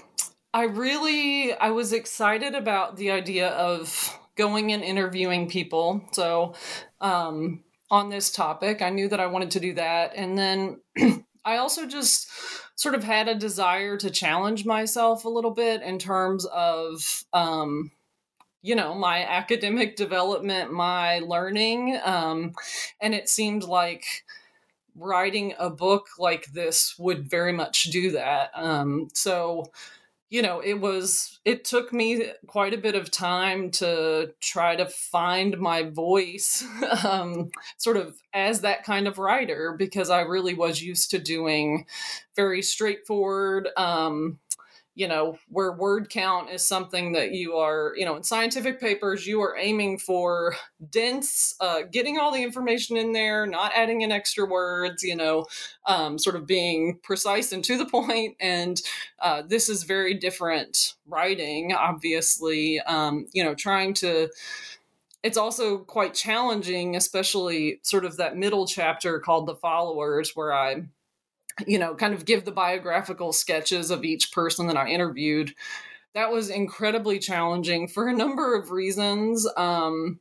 I 0.55 0.65
really 0.65 1.53
I 1.55 1.71
was 1.71 1.93
excited 1.93 2.55
about 2.55 2.97
the 2.97 3.11
idea 3.11 3.49
of 3.49 4.19
going 4.37 4.73
and 4.73 4.83
interviewing 4.83 5.49
people. 5.49 6.05
So 6.13 6.55
um, 7.01 7.63
on 7.91 8.11
this 8.11 8.31
topic, 8.31 8.83
I 8.83 8.91
knew 8.91 9.09
that 9.09 9.21
I 9.21 9.27
wanted 9.27 9.51
to 9.53 9.61
do 9.61 9.75
that, 9.75 10.13
and 10.15 10.37
then 10.37 10.81
I 11.45 11.57
also 11.57 11.87
just 11.87 12.29
sort 12.77 12.95
of 12.95 13.05
had 13.05 13.29
a 13.29 13.35
desire 13.35 13.97
to 13.99 14.11
challenge 14.11 14.65
myself 14.65 15.25
a 15.25 15.29
little 15.29 15.51
bit 15.51 15.83
in 15.83 15.99
terms 15.99 16.45
of 16.47 17.25
um, 17.33 17.91
you 18.61 18.75
know 18.75 18.95
my 18.95 19.25
academic 19.25 19.97
development 19.97 20.73
my 20.73 21.21
learning. 21.21 21.99
Um, 22.05 22.53
and 23.01 23.15
it 23.15 23.29
seemed 23.29 23.65
like 23.65 24.05
writing 24.95 25.55
a 25.59 25.71
book 25.71 26.09
like 26.19 26.47
this 26.53 26.95
would 26.99 27.29
very 27.29 27.53
much 27.53 27.85
do 27.85 28.11
that. 28.11 28.51
Um, 28.55 29.09
so 29.15 29.71
you 30.33 30.41
know, 30.41 30.61
it 30.61 30.81
was, 30.81 31.41
it 31.45 31.63
took 31.63 31.93
me 31.93 32.25
quite 32.47 32.73
a 32.73 32.79
bit 32.79 32.95
of 32.95 33.11
time 33.11 33.71
to 33.71 34.33
try 34.41 34.75
to 34.75 34.87
find 34.87 35.59
my 35.59 35.83
voice, 35.83 36.65
um, 37.05 37.51
sort 37.77 37.99
of 37.99 38.17
as 38.33 38.63
that 38.63 38.83
kind 38.83 39.07
of 39.07 39.19
writer, 39.19 39.77
because 39.79 40.09
I 40.09 40.23
really 40.23 40.55
was 40.55 40.83
used 40.83 41.11
to 41.11 41.19
doing 41.19 41.85
very 42.35 42.63
straightforward, 42.63 43.69
um, 43.77 44.39
you 44.95 45.09
know, 45.09 45.39
where 45.49 45.73
word 45.73 46.11
count 46.11 46.51
is 46.51 46.67
something 46.67 47.13
that 47.13 47.33
you 47.33 47.57
are, 47.57 47.95
you 47.97 48.05
know, 48.05 48.17
in 48.17 48.23
scientific 48.23 48.79
papers, 48.79 49.27
you 49.27 49.41
are 49.41 49.57
aiming 49.57 49.99
for 49.99 50.55
dense, 50.91 51.55
uh, 51.61 51.83
getting 51.91 52.19
all 52.19 52.31
the 52.31 52.43
information 52.43 52.99
in 52.99 53.13
there, 53.13 53.47
not 53.47 53.73
adding 53.75 54.03
in 54.03 54.13
extra 54.13 54.45
words, 54.45 55.03
you 55.03 55.17
know, 55.17 55.47
um, 55.87 56.19
sort 56.19 56.37
of 56.37 56.47
being 56.47 56.99
precise 57.03 57.53
and 57.53 57.65
to 57.65 57.79
the 57.79 57.87
point. 57.91 58.37
And 58.39 58.81
uh, 59.19 59.43
this 59.47 59.71
is 59.71 59.85
very 59.85 60.15
different 60.15 60.95
writing, 61.07 61.73
obviously, 61.73 62.79
um, 62.81 63.27
you 63.33 63.43
know, 63.43 63.55
trying 63.55 63.95
to 63.95 64.29
it's 65.23 65.39
also 65.39 65.79
quite 65.79 66.15
challenging, 66.15 66.97
especially 66.97 67.79
sort 67.83 68.05
of 68.05 68.17
that 68.17 68.37
middle 68.37 68.67
chapter 68.67 69.21
called 69.21 69.47
The 69.47 69.55
Followers, 69.55 70.33
where 70.35 70.53
I 70.53 70.83
you 71.67 71.79
know, 71.79 71.95
kind 71.95 72.15
of 72.15 72.25
give 72.25 72.45
the 72.45 72.53
biographical 72.53 73.33
sketches 73.33 73.91
of 73.91 74.05
each 74.05 74.33
person 74.33 74.67
that 74.67 74.77
I 74.77 74.89
interviewed. 74.89 75.55
That 76.15 76.31
was 76.31 76.51
incredibly 76.51 77.19
challenging 77.19 77.89
for 77.89 78.09
a 78.09 78.17
number 78.17 78.55
of 78.55 78.71
reasons. 78.71 79.49
Um, 79.57 80.21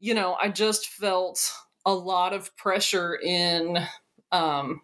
you 0.00 0.14
know, 0.14 0.36
I 0.40 0.48
just 0.48 0.88
felt 0.88 1.52
a 1.84 1.94
lot 1.94 2.32
of 2.32 2.54
pressure 2.56 3.16
in 3.16 3.78
um, 4.30 4.82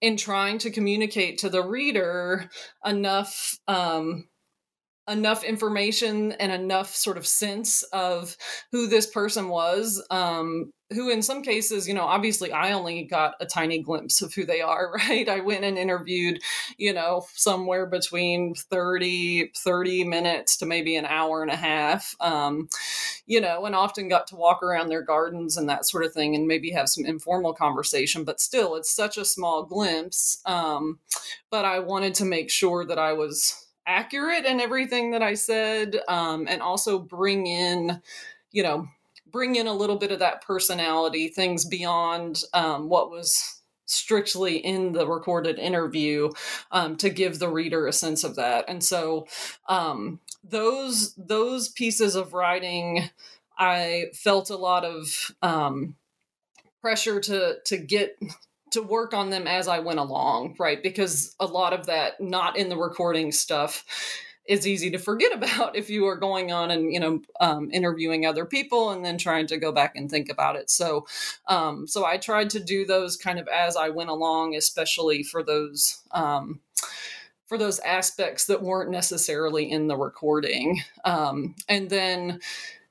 in 0.00 0.16
trying 0.16 0.58
to 0.58 0.70
communicate 0.70 1.38
to 1.38 1.48
the 1.48 1.62
reader 1.62 2.48
enough 2.84 3.58
um, 3.66 4.28
enough 5.08 5.42
information 5.42 6.32
and 6.32 6.52
enough 6.52 6.94
sort 6.94 7.16
of 7.16 7.26
sense 7.26 7.82
of 7.84 8.36
who 8.70 8.86
this 8.86 9.06
person 9.06 9.48
was 9.48 10.04
um, 10.10 10.70
who 10.92 11.10
in 11.10 11.22
some 11.22 11.42
cases 11.42 11.86
you 11.86 11.94
know 11.94 12.04
obviously 12.04 12.50
i 12.52 12.72
only 12.72 13.02
got 13.02 13.34
a 13.40 13.46
tiny 13.46 13.78
glimpse 13.78 14.22
of 14.22 14.32
who 14.34 14.44
they 14.44 14.60
are 14.60 14.92
right? 15.08 15.28
I 15.28 15.40
went 15.40 15.64
and 15.64 15.78
interviewed 15.78 16.40
you 16.76 16.92
know 16.92 17.26
somewhere 17.34 17.86
between 17.86 18.54
30 18.54 19.52
30 19.56 20.04
minutes 20.04 20.56
to 20.58 20.66
maybe 20.66 20.96
an 20.96 21.06
hour 21.06 21.42
and 21.42 21.50
a 21.50 21.56
half 21.56 22.14
um, 22.20 22.68
you 23.26 23.40
know 23.40 23.64
and 23.64 23.74
often 23.74 24.08
got 24.08 24.26
to 24.28 24.36
walk 24.36 24.62
around 24.62 24.88
their 24.88 25.02
gardens 25.02 25.56
and 25.56 25.68
that 25.68 25.86
sort 25.86 26.04
of 26.04 26.12
thing 26.12 26.34
and 26.34 26.46
maybe 26.46 26.70
have 26.70 26.88
some 26.88 27.04
informal 27.04 27.52
conversation 27.52 28.24
but 28.24 28.40
still 28.40 28.74
it's 28.74 28.94
such 28.94 29.16
a 29.18 29.24
small 29.24 29.64
glimpse 29.64 30.40
um, 30.46 30.98
but 31.50 31.64
i 31.64 31.78
wanted 31.78 32.14
to 32.14 32.24
make 32.24 32.50
sure 32.50 32.84
that 32.84 32.98
i 32.98 33.12
was 33.12 33.66
accurate 33.88 34.44
in 34.44 34.60
everything 34.60 35.12
that 35.12 35.22
I 35.22 35.34
said, 35.34 35.98
um, 36.08 36.46
and 36.46 36.60
also 36.60 36.98
bring 36.98 37.46
in, 37.46 38.00
you 38.52 38.62
know, 38.62 38.86
bring 39.30 39.56
in 39.56 39.66
a 39.66 39.74
little 39.74 39.96
bit 39.96 40.12
of 40.12 40.18
that 40.20 40.42
personality, 40.42 41.28
things 41.28 41.64
beyond 41.64 42.42
um, 42.52 42.88
what 42.88 43.10
was 43.10 43.62
strictly 43.86 44.58
in 44.58 44.92
the 44.92 45.06
recorded 45.06 45.58
interview 45.58 46.30
um, 46.70 46.96
to 46.96 47.08
give 47.08 47.38
the 47.38 47.48
reader 47.48 47.86
a 47.86 47.92
sense 47.92 48.22
of 48.22 48.36
that. 48.36 48.64
And 48.68 48.84
so 48.84 49.26
um, 49.68 50.20
those 50.44 51.14
those 51.14 51.68
pieces 51.68 52.14
of 52.14 52.34
writing, 52.34 53.10
I 53.58 54.06
felt 54.14 54.50
a 54.50 54.56
lot 54.56 54.84
of 54.84 55.32
um, 55.42 55.96
pressure 56.80 57.20
to 57.20 57.56
to 57.64 57.76
get 57.78 58.18
to 58.70 58.82
work 58.82 59.14
on 59.14 59.30
them 59.30 59.46
as 59.46 59.66
I 59.66 59.78
went 59.78 59.98
along, 59.98 60.56
right? 60.58 60.82
Because 60.82 61.34
a 61.40 61.46
lot 61.46 61.72
of 61.72 61.86
that 61.86 62.20
not 62.20 62.58
in 62.58 62.68
the 62.68 62.76
recording 62.76 63.32
stuff 63.32 63.84
is 64.48 64.66
easy 64.66 64.90
to 64.90 64.98
forget 64.98 65.32
about 65.32 65.76
if 65.76 65.88
you 65.88 66.06
are 66.06 66.16
going 66.16 66.50
on 66.50 66.70
and 66.72 66.92
you 66.92 66.98
know 66.98 67.20
um, 67.40 67.70
interviewing 67.70 68.26
other 68.26 68.44
people 68.44 68.90
and 68.90 69.04
then 69.04 69.18
trying 69.18 69.46
to 69.46 69.58
go 69.58 69.70
back 69.70 69.94
and 69.94 70.10
think 70.10 70.28
about 70.28 70.56
it. 70.56 70.70
So, 70.70 71.06
um, 71.46 71.86
so 71.86 72.04
I 72.04 72.16
tried 72.16 72.50
to 72.50 72.60
do 72.60 72.84
those 72.84 73.16
kind 73.16 73.38
of 73.38 73.46
as 73.48 73.76
I 73.76 73.90
went 73.90 74.10
along, 74.10 74.56
especially 74.56 75.22
for 75.22 75.44
those. 75.44 76.02
Um, 76.10 76.60
for 77.46 77.56
those 77.56 77.78
aspects 77.78 78.44
that 78.44 78.60
weren't 78.60 78.90
necessarily 78.90 79.70
in 79.70 79.86
the 79.88 79.96
recording. 79.96 80.82
Um, 81.06 81.54
and 81.66 81.88
then 81.88 82.40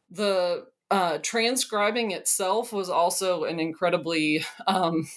the 0.10 0.66
uh, 0.90 1.20
transcribing 1.22 2.10
itself 2.10 2.74
was 2.74 2.90
also 2.90 3.44
an 3.44 3.60
incredibly 3.60 4.44
um, 4.66 5.08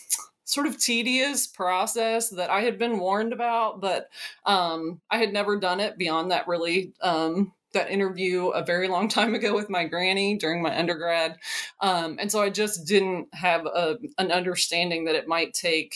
sort 0.51 0.67
of 0.67 0.79
tedious 0.79 1.47
process 1.47 2.31
that 2.31 2.51
I 2.51 2.63
had 2.63 2.79
been 2.79 2.99
warned 2.99 3.33
about, 3.33 3.81
but 3.81 4.09
um, 4.45 5.01
I 5.11 5.19
had 5.19 5.33
never 5.33 5.57
done 5.59 5.81
it 5.81 5.97
beyond 5.97 6.31
that 6.31 6.49
really 6.49 6.93
um, 7.01 7.53
that 7.73 7.91
interview 7.91 8.49
a 8.49 8.65
very 8.65 8.89
long 8.89 9.09
time 9.17 9.35
ago 9.35 9.55
with 9.55 9.71
my 9.71 9.85
granny 9.85 10.37
during 10.37 10.63
my 10.63 10.77
undergrad. 10.77 11.37
Um, 11.81 12.17
and 12.21 12.31
so 12.31 12.43
I 12.43 12.51
just 12.51 12.87
didn't 12.87 13.29
have 13.35 13.67
a, 13.67 13.99
an 14.19 14.33
understanding 14.33 15.05
that 15.05 15.15
it 15.15 15.29
might 15.29 15.55
take 15.55 15.95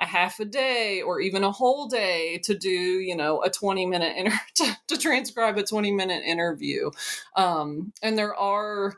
a 0.00 0.06
half 0.06 0.40
a 0.40 0.44
day 0.44 1.02
or 1.02 1.20
even 1.20 1.44
a 1.44 1.52
whole 1.52 1.86
day 1.86 2.40
to 2.42 2.52
do 2.58 2.68
you 2.68 3.14
know 3.14 3.40
a 3.44 3.48
20 3.48 3.86
minute 3.86 4.16
inter- 4.16 4.40
to, 4.54 4.76
to 4.88 4.98
transcribe 4.98 5.56
a 5.56 5.62
20 5.62 5.92
minute 5.92 6.24
interview 6.24 6.90
um, 7.36 7.92
and 8.02 8.18
there 8.18 8.34
are 8.34 8.94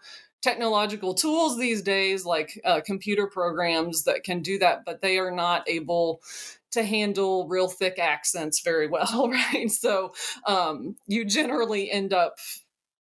technological 0.47 1.12
tools 1.12 1.59
these 1.59 1.83
days, 1.83 2.25
like 2.25 2.61
uh, 2.65 2.81
computer 2.81 3.26
programs 3.26 4.05
that 4.05 4.23
can 4.23 4.43
do 4.43 4.59
that, 4.59 4.85
but 4.87 5.03
they 5.03 5.19
are 5.19 5.33
not 5.33 5.69
able 5.69 6.23
to 6.71 6.85
handle 6.85 7.49
real 7.49 7.67
thick 7.67 7.99
accents 7.99 8.61
very 8.61 8.87
well, 8.95 9.29
right? 9.29 9.69
So 9.69 10.15
um, 10.47 10.95
you 11.09 11.25
generally 11.25 11.91
end 11.91 12.12
up 12.12 12.37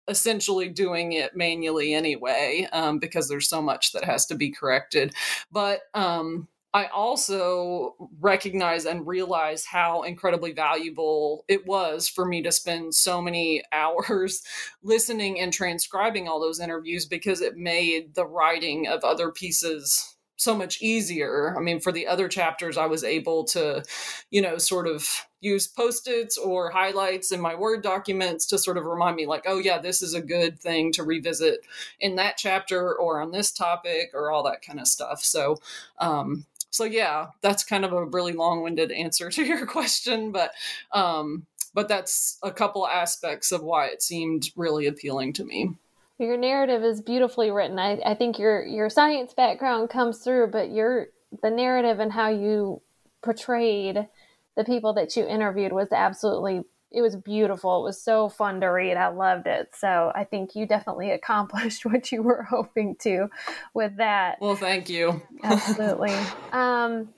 essentially 0.08 0.70
doing 0.70 1.12
it 1.12 1.36
manually 1.36 1.94
anyway 1.94 2.68
um, 2.72 2.98
because 2.98 3.30
there's 3.30 3.48
so 3.48 3.62
much 3.62 3.92
that 3.92 4.04
has 4.04 4.26
to 4.26 4.36
be 4.36 4.50
corrected. 4.50 5.14
But 5.52 5.82
um, 5.94 6.48
I 6.74 6.86
also 6.88 7.96
recognize 8.20 8.86
and 8.86 9.08
realize 9.08 9.66
how 9.66 10.04
incredibly 10.04 10.52
valuable 10.52 11.46
it 11.48 11.66
was 11.66 12.08
for 12.08 12.26
me 12.26 12.42
to 12.44 12.52
spend 12.52 12.94
so 12.94 13.22
many 13.22 13.64
hours 13.72 14.44
listening 14.84 15.40
and 15.40 15.52
transcribing 15.52 16.28
all 16.28 16.40
those 16.40 16.60
interviews 16.60 17.06
because 17.06 17.42
it 17.42 17.58
made 17.58 18.16
the 18.16 18.26
writing 18.26 18.88
of 18.88 19.04
other 19.04 19.32
pieces 19.32 20.18
so 20.38 20.56
much 20.56 20.82
easier. 20.82 21.56
I 21.58 21.62
mean, 21.62 21.80
for 21.80 21.92
the 21.92 22.08
other 22.08 22.28
chapters, 22.28 22.78
I 22.78 22.86
was 22.86 23.04
able 23.04 23.44
to, 23.46 23.84
you 24.30 24.42
know, 24.42 24.60
sort 24.60 24.88
of 24.88 25.26
use 25.42 25.68
post-its 25.68 26.38
or 26.38 26.70
highlights 26.70 27.32
in 27.32 27.42
my 27.42 27.56
Word 27.56 27.82
documents 27.82 28.46
to 28.48 28.60
sort 28.60 28.78
of 28.78 28.86
remind 28.86 29.16
me, 29.16 29.26
like, 29.26 29.46
oh, 29.48 29.58
yeah, 29.58 29.80
this 29.80 30.04
is 30.04 30.14
a 30.14 30.22
good 30.22 30.60
thing 30.60 30.92
to 30.94 31.04
revisit 31.04 31.66
in 32.00 32.16
that 32.18 32.38
chapter 32.38 32.94
or 32.94 33.20
on 33.20 33.32
this 33.32 33.52
topic 33.52 34.12
or 34.14 34.32
all 34.32 34.44
that 34.44 34.62
kind 34.62 34.80
of 34.80 34.88
stuff. 34.88 35.24
So, 35.24 35.58
um, 35.98 36.46
so 36.78 36.84
yeah, 36.84 37.28
that's 37.42 37.64
kind 37.64 37.84
of 37.84 37.92
a 37.92 38.06
really 38.06 38.34
long-winded 38.34 38.92
answer 38.92 39.30
to 39.32 39.44
your 39.44 39.66
question, 39.66 40.32
but 40.32 40.52
um, 40.92 41.46
but 41.74 41.88
that's 41.88 42.38
a 42.44 42.52
couple 42.52 42.88
aspects 42.88 43.52
of 43.52 43.64
why 43.64 43.88
it 43.88 44.02
seemed 44.02 44.52
really 44.56 44.88
appealing 44.88 45.34
to 45.34 45.44
me. 45.44 45.72
Your 46.20 46.38
narrative 46.38 46.84
is 46.84 47.02
beautifully 47.02 47.52
written. 47.52 47.78
I, 47.78 48.00
I 48.06 48.14
think 48.14 48.40
your 48.40 48.64
your 48.64 48.90
science 48.90 49.34
background 49.34 49.90
comes 49.90 50.20
through, 50.20 50.48
but 50.48 50.72
your 50.72 51.08
the 51.44 51.50
narrative 51.50 52.00
and 52.00 52.12
how 52.12 52.30
you 52.30 52.82
portrayed 53.24 54.08
the 54.56 54.64
people 54.64 54.94
that 54.94 55.16
you 55.16 55.28
interviewed 55.28 55.74
was 55.74 55.92
absolutely 55.92 56.64
it 56.92 57.02
was 57.02 57.16
beautiful. 57.16 57.82
It 57.82 57.84
was 57.84 58.02
so 58.02 58.30
fun 58.30 58.62
to 58.62 58.68
read. 58.68 58.96
I 58.96 59.10
loved 59.10 59.48
it. 59.48 59.70
So 59.76 60.12
I 60.16 60.24
think 60.24 60.56
you 60.56 60.66
definitely 60.66 61.12
accomplished 61.12 61.86
what 61.86 62.12
you 62.12 62.22
were 62.22 62.44
hoping 62.44 62.96
to 63.02 63.30
with 63.74 63.98
that. 63.98 64.38
Well, 64.42 64.56
thank 64.56 64.90
you. 64.90 65.22
Absolutely. 65.44 66.16
Um, 66.52 67.10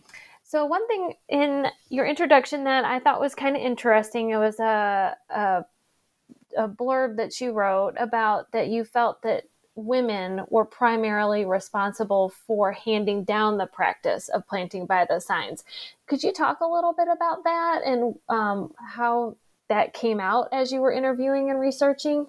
so 0.44 0.66
one 0.66 0.88
thing 0.88 1.14
in 1.28 1.68
your 1.90 2.08
introduction 2.08 2.64
that 2.64 2.84
I 2.84 3.00
thought 3.00 3.20
was 3.20 3.36
kind 3.36 3.56
of 3.56 3.62
interesting, 3.62 4.32
it 4.32 4.38
was 4.38 4.60
a, 4.60 5.16
a 5.30 5.66
a 6.58 6.68
blurb 6.68 7.18
that 7.18 7.40
you 7.40 7.52
wrote 7.52 7.96
about 8.00 8.52
that 8.52 8.70
you 8.70 8.84
felt 8.84 9.22
that 9.22 9.44
women 9.76 10.42
were 10.50 10.66
primarily 10.66 11.46
responsible 11.46 12.30
for 12.30 12.72
handing 12.74 13.24
down 13.24 13.58
the 13.58 13.66
practice 13.66 14.28
of 14.30 14.48
planting 14.48 14.86
by 14.86 15.06
the 15.08 15.20
signs. 15.20 15.64
Could 16.08 16.24
you 16.24 16.34
talk 16.34 16.60
a 16.60 16.68
little 16.68 16.94
bit 16.94 17.08
about 17.08 17.44
that 17.44 17.82
and 17.86 18.16
um, 18.28 18.74
how 18.78 19.38
that 19.70 19.94
came 19.94 20.20
out 20.20 20.50
as 20.52 20.72
you 20.72 20.82
were 20.82 20.92
interviewing 20.92 21.50
and 21.50 21.60
researching? 21.60 22.28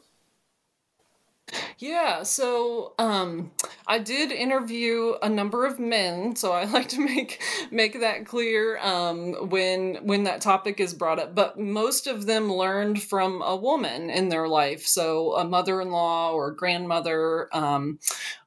Yeah, 1.79 2.23
so 2.23 2.95
um, 2.99 3.51
I 3.87 3.99
did 3.99 4.31
interview 4.31 5.15
a 5.23 5.29
number 5.29 5.67
of 5.67 5.79
men, 5.79 6.37
so 6.37 6.53
I 6.53 6.65
like 6.65 6.89
to 6.91 7.01
make 7.05 7.43
make 7.71 8.01
that 8.01 8.27
clear 8.27 8.79
um, 8.79 9.49
when 9.49 9.97
when 10.07 10.25
that 10.25 10.41
topic 10.41 10.81
is 10.81 10.95
brought 10.95 11.19
up. 11.19 11.35
But 11.35 11.59
most 11.59 12.07
of 12.07 12.27
them 12.27 12.53
learned 12.53 13.03
from 13.03 13.43
a 13.43 13.57
woman 13.57 14.11
in 14.11 14.29
their 14.29 14.49
life, 14.49 14.87
so 14.87 15.35
a 15.35 15.45
mother-in-law 15.45 16.33
or 16.33 16.53
grandmother, 16.53 17.49
um, 17.53 17.99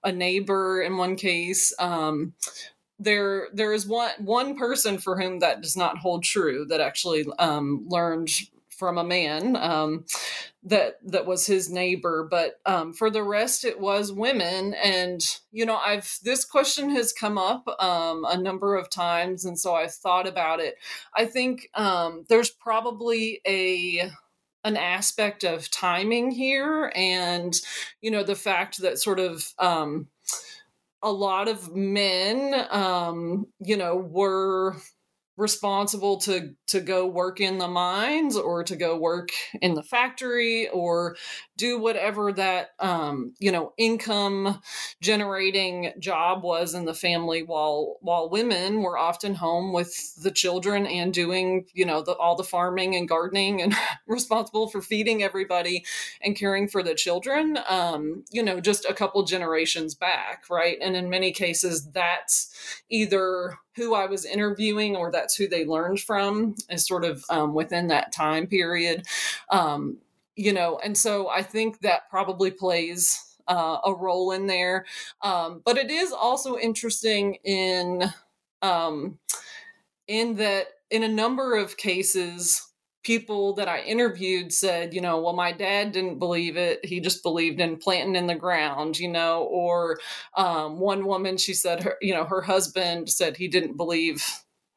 a 0.04 0.12
neighbor 0.12 0.82
in 0.82 0.98
one 0.98 1.16
case. 1.16 1.74
Um, 1.80 2.34
there 3.00 3.48
there 3.54 3.74
is 3.74 3.86
one 3.86 4.12
one 4.20 4.58
person 4.58 4.98
for 4.98 5.20
whom 5.20 5.40
that 5.40 5.62
does 5.62 5.76
not 5.76 5.98
hold 5.98 6.24
true 6.24 6.66
that 6.70 6.80
actually 6.80 7.26
um, 7.40 7.86
learned 7.90 8.30
from 8.84 8.98
a 8.98 9.04
man 9.04 9.56
um, 9.56 10.04
that 10.62 10.96
that 11.06 11.26
was 11.26 11.46
his 11.46 11.70
neighbor 11.70 12.28
but 12.30 12.60
um, 12.66 12.92
for 12.92 13.10
the 13.10 13.24
rest 13.24 13.64
it 13.64 13.80
was 13.80 14.12
women 14.12 14.74
and 14.74 15.40
you 15.54 15.66
know 15.66 15.78
i've 15.78 16.20
this 16.24 16.44
question 16.44 16.90
has 16.90 17.14
come 17.14 17.38
up 17.38 17.66
um, 17.80 18.26
a 18.26 18.38
number 18.38 18.76
of 18.76 18.90
times 18.90 19.46
and 19.46 19.58
so 19.58 19.74
i've 19.74 19.94
thought 19.94 20.28
about 20.28 20.60
it. 20.60 20.76
I 21.16 21.26
think 21.26 21.70
um, 21.76 22.26
there's 22.28 22.50
probably 22.50 23.40
a 23.48 24.12
an 24.66 24.78
aspect 24.78 25.44
of 25.44 25.70
timing 25.72 26.32
here 26.32 26.92
and 26.94 27.54
you 28.02 28.12
know 28.12 28.24
the 28.24 28.36
fact 28.36 28.82
that 28.82 29.00
sort 29.00 29.20
of 29.20 29.46
um, 29.60 30.08
a 31.02 31.12
lot 31.12 31.48
of 31.48 31.74
men 31.74 32.66
um, 32.70 33.48
you 33.60 33.78
know 33.78 33.96
were 33.96 34.76
responsible 35.44 36.18
to 36.18 36.56
to 36.68 36.80
go 36.80 37.06
work 37.06 37.42
in 37.42 37.58
the 37.58 37.68
mines 37.68 38.38
or 38.38 38.64
to 38.64 38.76
go 38.76 38.98
work 38.98 39.30
in 39.62 39.76
the 39.76 39.84
factory 39.84 40.70
or 40.70 41.16
do 41.58 41.78
whatever 41.78 42.32
that 42.32 42.70
um, 42.80 43.34
you 43.40 43.52
know 43.52 43.74
income 43.78 44.62
generating 45.02 45.92
job 46.00 46.44
was 46.44 46.74
in 46.74 46.86
the 46.86 46.94
family 46.94 47.44
while 47.44 47.98
while 48.00 48.30
women 48.30 48.82
were 48.82 48.98
often 48.98 49.36
home 49.36 49.74
with 49.74 50.16
the 50.24 50.32
children 50.32 50.88
and 50.88 51.14
doing 51.14 51.66
you 51.74 51.86
know 51.86 52.02
the, 52.02 52.14
all 52.14 52.36
the 52.36 52.44
farming 52.44 52.96
and 52.96 53.10
gardening 53.10 53.62
and 53.62 53.76
responsible 54.08 54.70
for 54.70 54.82
feeding 54.82 55.22
everybody 55.22 55.84
and 56.22 56.38
caring 56.38 56.70
for 56.70 56.82
the 56.82 56.96
children 56.96 57.60
um, 57.68 58.24
you 58.32 58.42
know 58.42 58.62
just 58.62 58.86
a 58.86 58.94
couple 58.94 59.22
generations 59.24 59.94
back 59.94 60.46
right? 60.50 60.78
And 60.82 60.96
in 60.96 61.10
many 61.10 61.34
cases 61.34 61.90
that's 61.92 62.80
either 62.90 63.58
who 63.76 63.96
I 63.96 64.06
was 64.06 64.24
interviewing 64.24 64.96
or 64.96 65.12
that's 65.34 65.38
who 65.38 65.48
they 65.48 65.66
learned 65.66 66.00
from 66.00 66.56
is 66.70 66.86
sort 66.86 67.04
of 67.04 67.24
um, 67.30 67.54
within 67.54 67.88
that 67.88 68.12
time 68.12 68.48
period. 68.48 69.06
Um, 69.50 69.98
you 70.36 70.54
know, 70.54 70.80
and 70.84 70.98
so 70.98 71.30
I 71.30 71.42
think 71.42 71.80
that 71.82 72.10
probably 72.10 72.52
plays 72.52 73.38
uh, 73.48 73.78
a 73.86 73.94
role 73.94 74.32
in 74.32 74.48
there. 74.48 74.86
Um, 75.22 75.62
but 75.66 75.78
it 75.78 75.90
is 75.90 76.12
also 76.12 76.58
interesting 76.58 77.36
in 77.44 78.04
um, 78.62 79.20
in 80.08 80.36
that 80.36 80.68
in 80.90 81.04
a 81.04 81.08
number 81.08 81.56
of 81.56 81.78
cases 81.78 82.68
people 83.04 83.54
that 83.56 83.68
I 83.68 83.82
interviewed 83.82 84.54
said, 84.54 84.94
you 84.94 85.02
know, 85.02 85.20
well, 85.20 85.34
my 85.34 85.52
dad 85.52 85.92
didn't 85.92 86.20
believe 86.20 86.56
it. 86.56 86.86
He 86.86 87.02
just 87.02 87.22
believed 87.22 87.60
in 87.60 87.76
planting 87.76 88.16
in 88.16 88.28
the 88.28 88.36
ground, 88.36 88.98
you 88.98 89.10
know, 89.10 89.44
or 89.44 90.00
um, 90.38 90.80
one 90.80 91.06
woman, 91.06 91.36
she 91.36 91.54
said, 91.54 91.84
her, 91.84 91.98
you 92.02 92.14
know, 92.14 92.24
her 92.24 92.42
husband 92.42 93.10
said 93.10 93.36
he 93.36 93.50
didn't 93.50 93.76
believe 93.76 94.26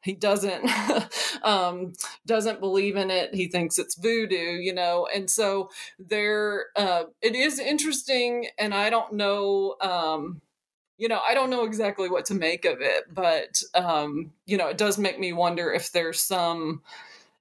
he 0.01 0.13
doesn't 0.13 0.69
um, 1.43 1.93
doesn't 2.25 2.59
believe 2.59 2.95
in 2.95 3.11
it. 3.11 3.33
He 3.33 3.47
thinks 3.47 3.77
it's 3.77 3.95
voodoo 3.95 4.57
you 4.57 4.73
know? 4.73 5.07
And 5.13 5.29
so 5.29 5.69
there 5.99 6.67
uh, 6.75 7.03
it 7.21 7.35
is 7.35 7.59
interesting 7.59 8.47
and 8.57 8.73
i 8.73 8.89
don't 8.89 9.13
know 9.13 9.75
um, 9.81 10.41
you 10.97 11.07
know 11.07 11.19
i 11.27 11.33
don't 11.33 11.49
know 11.49 11.65
exactly 11.65 12.09
what 12.09 12.25
to 12.25 12.33
make 12.33 12.65
of 12.65 12.81
it 12.81 13.03
but 13.13 13.61
um, 13.73 14.31
you 14.45 14.57
know 14.57 14.67
it 14.67 14.77
does 14.77 14.97
make 14.97 15.19
me 15.19 15.33
wonder 15.33 15.71
if 15.73 15.91
there's 15.91 16.21
some 16.21 16.81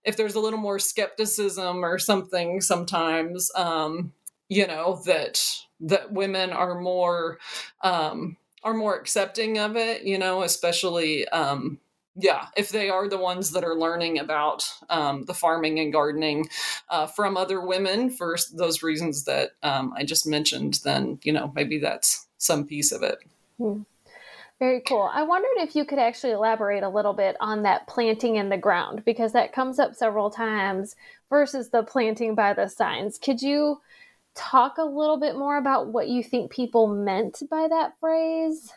if 0.05 0.17
there's 0.17 0.35
a 0.35 0.41
little 0.41 0.59
more 0.59 0.79
skepticism 0.79 1.85
or 1.85 1.99
something 1.99 2.61
sometimes 2.61 3.51
um, 3.57 4.13
you 4.49 4.67
know 4.67 5.01
that 5.07 5.43
that 5.81 6.13
women 6.13 6.51
are 6.51 6.81
more 6.81 7.39
um, 7.83 8.37
are 8.63 8.75
more 8.75 8.97
accepting 8.97 9.59
of 9.59 9.77
it 9.77 10.03
you 10.03 10.19
know 10.19 10.43
especially 10.43 11.27
um, 11.29 11.79
yeah 12.17 12.47
if 12.57 12.71
they 12.71 12.89
are 12.89 13.09
the 13.09 13.19
ones 13.19 13.51
that 13.53 13.65
are 13.65 13.77
learning 13.77 14.19
about 14.19 14.69
um, 14.91 15.25
the 15.25 15.35
farming 15.35 15.79
and 15.79 15.93
gardening 15.93 16.49
uh, 16.91 17.07
from 17.07 17.37
other 17.37 17.61
women 17.61 18.11
for 18.11 18.37
those 18.55 18.83
reasons 18.83 19.25
that 19.25 19.51
um, 19.63 19.93
i 19.97 20.05
just 20.05 20.27
mentioned 20.27 20.81
then 20.85 21.19
you 21.23 21.33
know 21.33 21.53
maybe 21.55 21.79
that's 21.79 22.27
some 22.39 22.67
piece 22.67 22.93
of 22.93 23.03
it 23.03 23.19
hmm. 23.59 23.83
Very 24.59 24.81
cool. 24.81 25.11
I 25.13 25.23
wondered 25.23 25.59
if 25.59 25.77
you 25.77 25.85
could 25.85 25.99
actually 25.99 26.33
elaborate 26.33 26.83
a 26.83 26.89
little 26.89 27.13
bit 27.13 27.37
on 27.41 27.63
that 27.65 27.87
planting 27.87 28.37
in 28.37 28.49
the 28.49 28.57
ground 28.57 29.03
because 29.05 29.33
that 29.33 29.53
comes 29.53 29.79
up 29.79 29.95
several 29.95 30.31
times 30.31 30.97
versus 31.29 31.69
the 31.69 31.83
planting 31.83 32.35
by 32.35 32.55
the 32.55 32.67
signs. 32.67 33.19
Could 33.19 33.43
you 33.43 33.83
talk 34.35 34.79
a 34.79 34.85
little 34.85 35.19
bit 35.19 35.37
more 35.37 35.59
about 35.59 35.89
what 35.89 36.09
you 36.09 36.23
think 36.23 36.51
people 36.51 36.87
meant 36.87 37.43
by 37.51 37.69
that 37.69 37.99
phrase? 38.01 38.73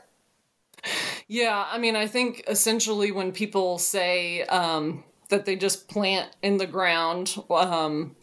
Yeah, 1.32 1.64
I 1.72 1.78
mean, 1.78 1.96
I 1.96 2.08
think 2.08 2.44
essentially 2.48 3.12
when 3.12 3.32
people 3.32 3.78
say 3.78 4.42
um, 4.46 5.04
that 5.30 5.46
they 5.46 5.56
just 5.56 5.88
plant 5.88 6.36
in 6.42 6.58
the 6.58 6.66
ground, 6.66 7.38
um, 7.52 8.16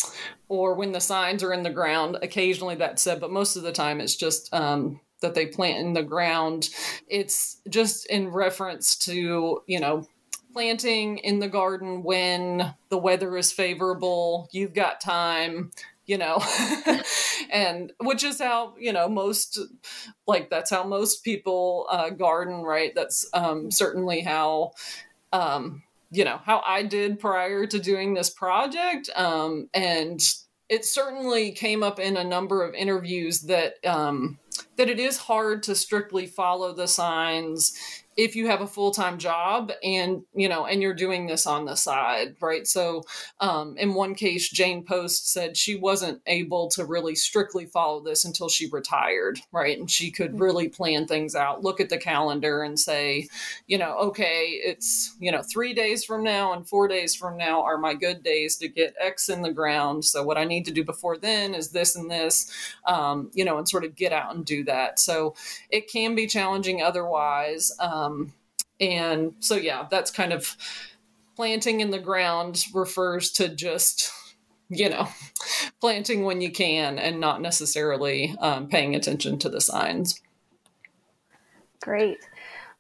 or 0.49 0.75
when 0.75 0.91
the 0.91 1.01
signs 1.01 1.45
are 1.45 1.53
in 1.53 1.63
the 1.63 1.71
ground, 1.71 2.19
occasionally 2.21 2.75
that's 2.75 3.01
said, 3.01 3.21
but 3.21 3.31
most 3.31 3.55
of 3.55 3.63
the 3.63 3.71
time 3.71 4.01
it's 4.01 4.17
just 4.17 4.53
um, 4.53 5.01
that 5.21 5.37
they 5.37 5.47
plant 5.47 5.79
in 5.79 5.93
the 5.93 6.03
ground. 6.03 6.69
It's 7.07 7.61
just 7.69 8.07
in 8.07 8.29
reference 8.29 8.97
to, 9.07 9.63
you 9.69 9.79
know, 9.79 10.09
planting 10.53 11.19
in 11.19 11.39
the 11.39 11.49
garden 11.49 12.03
when 12.03 12.75
the 12.89 12.99
weather 12.99 13.37
is 13.37 13.53
favorable, 13.53 14.49
you've 14.51 14.75
got 14.75 15.01
time, 15.01 15.71
you 16.07 16.19
know, 16.19 16.43
and 17.51 17.93
which 18.01 18.25
is 18.25 18.41
how, 18.41 18.75
you 18.79 18.93
know, 18.93 19.09
most 19.09 19.59
like 20.27 20.51
that's 20.51 20.71
how 20.71 20.85
most 20.85 21.25
people 21.25 21.87
uh, 21.91 22.11
garden, 22.11 22.63
right? 22.63 22.93
That's 22.95 23.29
um, 23.33 23.71
certainly 23.71 24.21
how. 24.21 24.73
Um, 25.33 25.83
you 26.13 26.25
know 26.25 26.39
how 26.45 26.63
I 26.65 26.85
did 26.85 27.19
prior 27.19 27.67
to 27.67 27.81
doing 27.81 28.15
this 28.15 28.31
project, 28.31 29.11
um, 29.17 29.69
and 29.75 30.21
it 30.69 30.85
certainly 30.85 31.51
came 31.51 31.83
up 31.83 31.99
in 31.99 32.17
a 32.17 32.25
number 32.25 32.63
of 32.63 32.75
interviews 32.75 33.43
that 33.43 33.85
um, 33.85 34.39
that 34.77 34.89
it 34.89 34.99
is 34.99 35.19
hard 35.19 35.63
to 35.65 35.75
strictly 35.75 36.27
follow 36.27 36.73
the 36.73 36.87
signs 36.87 37.77
if 38.17 38.35
you 38.35 38.47
have 38.47 38.63
a 38.63 38.67
full-time 38.67 39.19
job 39.19 39.71
and 39.83 40.23
you 40.35 40.49
know 40.49 40.67
and 40.67 40.81
you're 40.83 40.95
doing 40.95 41.27
this 41.27 41.47
on 41.47 41.65
the 41.65 41.77
side 41.77 42.35
right? 42.41 42.67
So 42.67 43.03
um, 43.41 43.77
in 43.77 43.95
one 43.95 44.15
case 44.15 44.49
jane 44.49 44.85
post 44.85 45.33
said 45.33 45.57
she 45.57 45.77
wasn't 45.77 46.21
able 46.27 46.69
to 46.71 46.85
really 46.85 47.15
strictly 47.15 47.67
follow 47.67 48.01
this 48.01 48.25
until 48.25 48.49
she 48.49 48.69
retired 48.69 49.41
right? 49.53 49.79
And 49.79 49.91
she 49.91 50.11
could 50.11 50.41
really 50.41 50.69
plan 50.69 51.07
things 51.07 51.35
out 51.35 51.63
look 51.63 51.81
at 51.81 51.89
the 51.89 51.99
calendar 51.99 52.63
and 52.63 52.79
say 52.79 53.29
you 53.67 53.79
know 53.79 53.97
okay 53.97 54.61
it's 54.65 55.15
you 55.21 55.31
know 55.31 55.43
three 55.43 55.75
days 55.75 56.05
from 56.05 56.23
now 56.23 56.53
and 56.53 56.69
four 56.69 56.89
days 56.89 57.15
from 57.15 57.37
now 57.37 57.63
are 57.63 57.79
my 57.79 57.95
good 57.95 58.23
days 58.23 58.57
to 58.57 58.69
get 58.69 58.95
x 59.01 59.29
in 59.29 59.43
the 59.43 59.53
ground. 59.53 60.05
So 60.05 60.23
what 60.23 60.39
i 60.39 60.45
need 60.45 60.65
to 60.67 60.73
do 60.73 60.85
before 60.85 61.19
then 61.19 61.55
is 61.55 61.71
this 61.71 61.97
and 61.97 62.11
this 62.11 62.51
um, 62.87 63.31
you 63.35 63.45
know 63.45 63.59
and 63.59 63.69
sort 63.69 63.85
of 63.85 63.95
get 63.95 64.13
out 64.13 64.35
and 64.35 64.45
do 64.45 64.65
that. 64.65 64.99
So 64.99 65.35
it 65.71 65.91
can 65.91 66.15
be 66.15 66.27
challenging 66.27 66.83
otherwise 66.83 67.73
um, 67.81 68.06
um, 68.07 68.33
and 68.81 69.35
so, 69.41 69.57
yeah, 69.57 69.87
that's 69.91 70.11
kind 70.11 70.33
of 70.33 70.57
planting 71.35 71.81
in 71.81 71.91
the 71.91 71.99
ground 71.99 72.65
refers 72.73 73.31
to 73.33 73.49
just, 73.49 74.11
you 74.69 74.89
know, 74.89 75.09
planting 75.81 76.25
when 76.25 76.41
you 76.41 76.51
can 76.51 76.99
and 76.99 77.21
not 77.21 77.41
necessarily 77.41 78.35
um, 78.41 78.69
paying 78.69 78.95
attention 78.95 79.39
to 79.39 79.49
the 79.49 79.61
signs. 79.61 80.21
Great. 81.81 82.19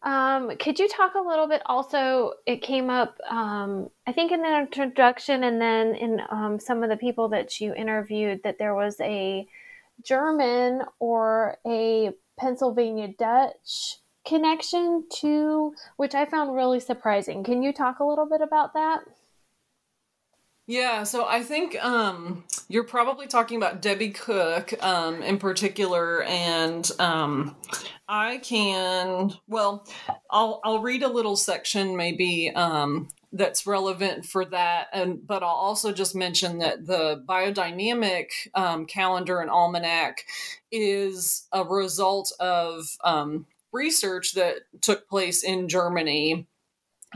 Um, 0.02 0.56
could 0.58 0.78
you 0.78 0.88
talk 0.88 1.14
a 1.14 1.20
little 1.20 1.48
bit 1.48 1.62
also? 1.66 2.32
It 2.46 2.62
came 2.62 2.90
up, 2.90 3.18
um, 3.28 3.90
I 4.06 4.12
think, 4.12 4.30
in 4.30 4.42
the 4.42 4.58
introduction 4.58 5.44
and 5.44 5.60
then 5.60 5.94
in 5.94 6.20
um, 6.30 6.60
some 6.60 6.82
of 6.82 6.90
the 6.90 6.96
people 6.96 7.28
that 7.30 7.60
you 7.60 7.74
interviewed 7.74 8.42
that 8.44 8.58
there 8.58 8.74
was 8.74 9.00
a 9.00 9.46
German 10.04 10.82
or 11.00 11.56
a 11.66 12.12
Pennsylvania 12.38 13.08
Dutch 13.18 13.98
connection 14.26 15.04
to, 15.20 15.74
which 15.96 16.14
I 16.14 16.26
found 16.26 16.54
really 16.54 16.80
surprising. 16.80 17.44
Can 17.44 17.62
you 17.62 17.72
talk 17.72 18.00
a 18.00 18.04
little 18.04 18.26
bit 18.26 18.40
about 18.40 18.74
that? 18.74 19.00
Yeah, 20.68 21.04
so 21.04 21.24
I 21.24 21.44
think 21.44 21.76
um, 21.84 22.42
you're 22.66 22.82
probably 22.82 23.28
talking 23.28 23.56
about 23.56 23.80
Debbie 23.80 24.10
Cook 24.10 24.74
um, 24.82 25.22
in 25.22 25.38
particular, 25.38 26.24
and 26.24 26.90
um, 26.98 27.54
I 28.08 28.38
can 28.38 29.32
well, 29.46 29.86
I'll 30.28 30.60
I'll 30.64 30.82
read 30.82 31.04
a 31.04 31.08
little 31.08 31.36
section 31.36 31.96
maybe 31.96 32.50
um, 32.50 33.10
that's 33.32 33.64
relevant 33.64 34.26
for 34.26 34.44
that, 34.46 34.88
and 34.92 35.24
but 35.24 35.44
I'll 35.44 35.50
also 35.50 35.92
just 35.92 36.16
mention 36.16 36.58
that 36.58 36.84
the 36.84 37.22
biodynamic 37.28 38.26
um, 38.54 38.86
calendar 38.86 39.38
and 39.38 39.50
almanac 39.50 40.24
is 40.72 41.46
a 41.52 41.62
result 41.62 42.32
of 42.40 42.86
um, 43.04 43.46
research 43.76 44.32
that 44.34 44.56
took 44.80 45.08
place 45.08 45.44
in 45.44 45.68
Germany 45.68 46.48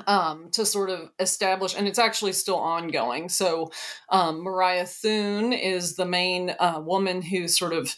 um, 0.06 0.50
to 0.52 0.64
sort 0.64 0.90
of 0.90 1.10
establish, 1.18 1.76
and 1.76 1.88
it's 1.88 1.98
actually 1.98 2.32
still 2.32 2.56
ongoing. 2.56 3.28
So, 3.28 3.70
um, 4.08 4.40
Maria 4.42 4.86
Thun 4.86 5.52
is 5.52 5.96
the 5.96 6.06
main 6.06 6.54
uh, 6.58 6.80
woman 6.84 7.22
who 7.22 7.48
sort 7.48 7.72
of 7.72 7.94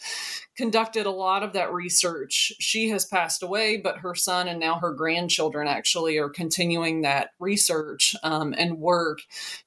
conducted 0.55 1.05
a 1.05 1.11
lot 1.11 1.43
of 1.43 1.53
that 1.53 1.73
research. 1.73 2.53
She 2.59 2.89
has 2.89 3.05
passed 3.05 3.43
away, 3.43 3.77
but 3.77 3.99
her 3.99 4.15
son 4.15 4.47
and 4.47 4.59
now 4.59 4.79
her 4.79 4.93
grandchildren 4.93 5.67
actually 5.67 6.17
are 6.17 6.29
continuing 6.29 7.01
that 7.01 7.31
research 7.39 8.15
um, 8.23 8.53
and 8.57 8.77
work 8.77 9.19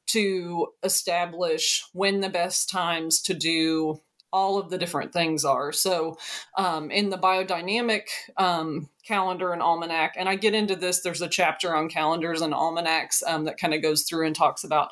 to 0.06 0.68
establish 0.82 1.84
when 1.92 2.20
the 2.20 2.28
best 2.28 2.68
times 2.68 3.20
to 3.22 3.34
do 3.34 4.00
all 4.36 4.58
of 4.58 4.68
the 4.68 4.76
different 4.76 5.14
things 5.14 5.46
are. 5.46 5.72
So, 5.72 6.18
um, 6.58 6.90
in 6.90 7.08
the 7.08 7.16
biodynamic 7.16 8.02
um, 8.36 8.90
calendar 9.02 9.54
and 9.54 9.62
almanac, 9.62 10.12
and 10.18 10.28
I 10.28 10.36
get 10.36 10.54
into 10.54 10.76
this, 10.76 11.00
there's 11.00 11.22
a 11.22 11.28
chapter 11.28 11.74
on 11.74 11.88
calendars 11.88 12.42
and 12.42 12.52
almanacs 12.52 13.22
um, 13.26 13.44
that 13.46 13.56
kind 13.56 13.72
of 13.72 13.80
goes 13.80 14.02
through 14.02 14.26
and 14.26 14.36
talks 14.36 14.62
about 14.62 14.90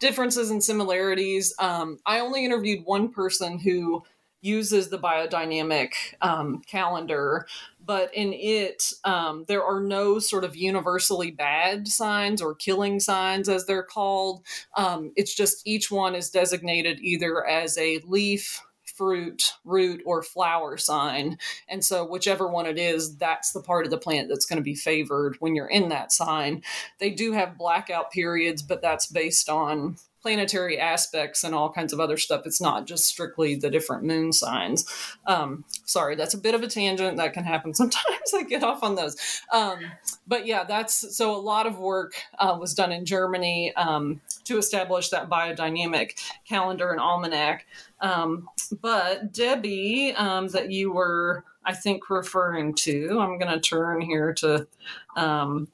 differences 0.00 0.50
and 0.50 0.64
similarities. 0.64 1.54
Um, 1.58 1.98
I 2.06 2.20
only 2.20 2.46
interviewed 2.46 2.86
one 2.86 3.10
person 3.10 3.58
who 3.58 4.02
uses 4.40 4.88
the 4.88 4.98
biodynamic 4.98 5.92
um, 6.22 6.62
calendar 6.66 7.46
but 7.84 8.14
in 8.14 8.32
it 8.32 8.92
um, 9.04 9.44
there 9.48 9.64
are 9.64 9.80
no 9.80 10.18
sort 10.18 10.44
of 10.44 10.54
universally 10.54 11.30
bad 11.30 11.88
signs 11.88 12.40
or 12.40 12.54
killing 12.54 13.00
signs 13.00 13.48
as 13.48 13.64
they're 13.64 13.82
called 13.82 14.44
um, 14.76 15.10
it's 15.16 15.34
just 15.34 15.66
each 15.66 15.90
one 15.90 16.14
is 16.14 16.30
designated 16.30 16.98
either 17.00 17.44
as 17.46 17.76
a 17.78 17.98
leaf 18.06 18.62
fruit, 18.96 19.52
root, 19.64 20.02
or 20.04 20.22
flower 20.22 20.76
sign. 20.76 21.38
And 21.68 21.84
so, 21.84 22.04
whichever 22.04 22.48
one 22.48 22.66
it 22.66 22.78
is, 22.78 23.16
that's 23.16 23.52
the 23.52 23.62
part 23.62 23.84
of 23.84 23.90
the 23.90 23.98
plant 23.98 24.28
that's 24.28 24.46
going 24.46 24.58
to 24.58 24.62
be 24.62 24.74
favored 24.74 25.36
when 25.40 25.54
you're 25.54 25.66
in 25.66 25.88
that 25.90 26.12
sign. 26.12 26.62
They 26.98 27.10
do 27.10 27.32
have 27.32 27.58
blackout 27.58 28.10
periods, 28.10 28.62
but 28.62 28.82
that's 28.82 29.06
based 29.06 29.48
on 29.48 29.96
planetary 30.26 30.76
aspects 30.76 31.44
and 31.44 31.54
all 31.54 31.70
kinds 31.70 31.92
of 31.92 32.00
other 32.00 32.16
stuff. 32.16 32.46
It's 32.46 32.60
not 32.60 32.84
just 32.84 33.04
strictly 33.04 33.54
the 33.54 33.70
different 33.70 34.02
moon 34.02 34.32
signs. 34.32 34.84
Um, 35.24 35.64
sorry, 35.84 36.16
that's 36.16 36.34
a 36.34 36.38
bit 36.38 36.56
of 36.56 36.64
a 36.64 36.66
tangent. 36.66 37.16
That 37.18 37.32
can 37.32 37.44
happen 37.44 37.72
sometimes. 37.74 38.34
I 38.34 38.42
get 38.42 38.64
off 38.64 38.82
on 38.82 38.96
those. 38.96 39.16
Um, 39.52 39.78
but 40.26 40.44
yeah, 40.44 40.64
that's 40.64 41.16
so 41.16 41.36
a 41.36 41.38
lot 41.38 41.68
of 41.68 41.78
work 41.78 42.14
uh, 42.40 42.56
was 42.58 42.74
done 42.74 42.90
in 42.90 43.04
Germany 43.04 43.72
um, 43.76 44.20
to 44.42 44.58
establish 44.58 45.10
that 45.10 45.30
biodynamic 45.30 46.18
calendar 46.44 46.90
and 46.90 46.98
almanac. 46.98 47.64
Um, 48.00 48.48
but 48.80 49.32
Debbie, 49.32 50.12
um, 50.16 50.48
that 50.48 50.72
you 50.72 50.92
were, 50.92 51.44
I 51.64 51.72
think, 51.72 52.10
referring 52.10 52.74
to, 52.78 53.20
I'm 53.20 53.38
going 53.38 53.52
to 53.52 53.60
turn 53.60 54.00
here 54.00 54.34
to 54.34 54.66
um, 55.14 55.68